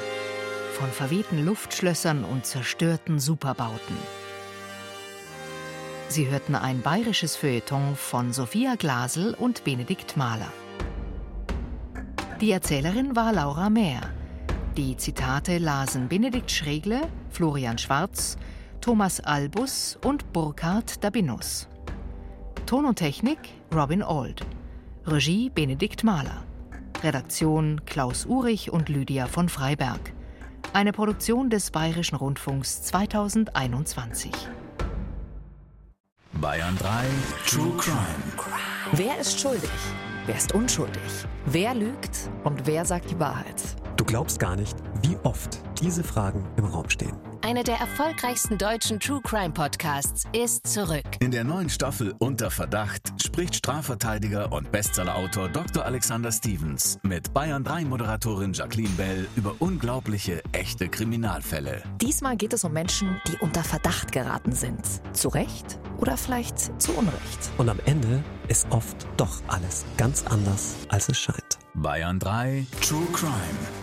von 0.73 0.91
verwehten 0.91 1.45
Luftschlössern 1.45 2.25
und 2.25 2.45
zerstörten 2.45 3.21
Superbauten. 3.21 3.95
Sie 6.09 6.27
hörten 6.27 6.55
ein 6.55 6.81
bayerisches 6.81 7.37
Feuilleton 7.37 7.95
von 7.95 8.33
Sophia 8.33 8.75
Glasel 8.75 9.33
und 9.33 9.63
Benedikt 9.63 10.17
Mahler. 10.17 10.51
Die 12.43 12.51
Erzählerin 12.51 13.15
war 13.15 13.31
Laura 13.31 13.69
Mehr. 13.69 14.01
Die 14.75 14.97
Zitate 14.97 15.59
lasen 15.59 16.09
Benedikt 16.09 16.51
Schregle, 16.51 17.07
Florian 17.29 17.77
Schwarz, 17.77 18.37
Thomas 18.81 19.21
Albus 19.21 19.97
und 20.03 20.33
Burkhard 20.33 21.01
Dabinus. 21.01 21.69
Ton 22.65 22.83
und 22.83 22.97
Technik 22.97 23.37
Robin 23.73 24.03
Old. 24.03 24.45
Regie 25.05 25.51
Benedikt 25.51 26.03
Mahler. 26.03 26.43
Redaktion 27.01 27.79
Klaus 27.85 28.25
Urich 28.25 28.73
und 28.73 28.89
Lydia 28.89 29.27
von 29.27 29.47
Freiberg. 29.47 30.11
Eine 30.73 30.91
Produktion 30.91 31.49
des 31.49 31.71
Bayerischen 31.71 32.17
Rundfunks 32.17 32.81
2021. 32.81 34.33
Bayern 36.33 36.77
3 36.77 37.05
True 37.47 37.71
Crime. 37.77 38.33
Wer 38.91 39.17
ist 39.17 39.39
schuldig? 39.39 39.69
Wer 40.25 40.37
ist 40.37 40.53
unschuldig? 40.53 41.01
Wer 41.45 41.75
lügt 41.75 42.29
und 42.45 42.65
wer 42.65 42.85
sagt 42.85 43.11
die 43.11 43.19
Wahrheit? 43.19 43.61
Du 43.97 44.05
glaubst 44.05 44.39
gar 44.39 44.55
nicht, 44.55 44.77
wie 45.01 45.17
oft 45.23 45.59
diese 45.81 46.01
Fragen 46.01 46.47
im 46.55 46.63
Raum 46.63 46.89
stehen. 46.89 47.17
Eine 47.41 47.65
der 47.65 47.75
erfolgreichsten 47.75 48.57
deutschen 48.57 49.01
True 49.01 49.19
Crime 49.21 49.53
Podcasts 49.53 50.23
ist 50.31 50.65
zurück. 50.65 51.03
In 51.19 51.31
der 51.31 51.43
neuen 51.43 51.69
Staffel 51.69 52.15
Unter 52.19 52.49
Verdacht 52.49 53.21
spricht 53.21 53.57
Strafverteidiger 53.57 54.49
und 54.53 54.71
Bestsellerautor 54.71 55.49
Dr. 55.49 55.83
Alexander 55.83 56.31
Stevens 56.31 56.99
mit 57.03 57.33
Bayern 57.33 57.65
3 57.65 57.83
Moderatorin 57.83 58.53
Jacqueline 58.53 58.95
Bell 58.95 59.27
über 59.35 59.55
unglaubliche, 59.59 60.41
echte 60.53 60.87
Kriminalfälle. 60.87 61.83
Diesmal 62.01 62.37
geht 62.37 62.53
es 62.53 62.63
um 62.63 62.71
Menschen, 62.71 63.19
die 63.27 63.35
unter 63.41 63.65
Verdacht 63.65 64.13
geraten 64.13 64.53
sind. 64.53 64.85
Zu 65.11 65.27
Recht 65.27 65.79
oder 66.03 66.17
vielleicht 66.17 66.81
zu 66.81 66.91
Unrecht. 66.97 67.51
Und 67.57 67.69
am 67.69 67.79
Ende 67.85 68.21
ist 68.49 68.67
oft 68.71 69.07
doch 69.15 69.41
alles 69.47 69.85
ganz 69.95 70.25
anders, 70.25 70.75
als 70.89 71.07
es 71.07 71.17
scheint. 71.17 71.57
Bayern 71.75 72.19
3 72.19 72.65
True 72.81 73.07
Crime 73.13 73.31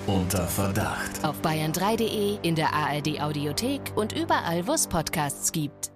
unter 0.07 0.47
Verdacht. 0.47 1.25
Auf 1.25 1.41
bayern3.de, 1.41 2.37
in 2.43 2.57
der 2.57 2.75
ARD 2.75 3.23
Audiothek 3.23 3.81
und 3.97 4.13
überall, 4.13 4.67
wo 4.67 4.75
es 4.75 4.87
Podcasts 4.87 5.51
gibt. 5.51 5.93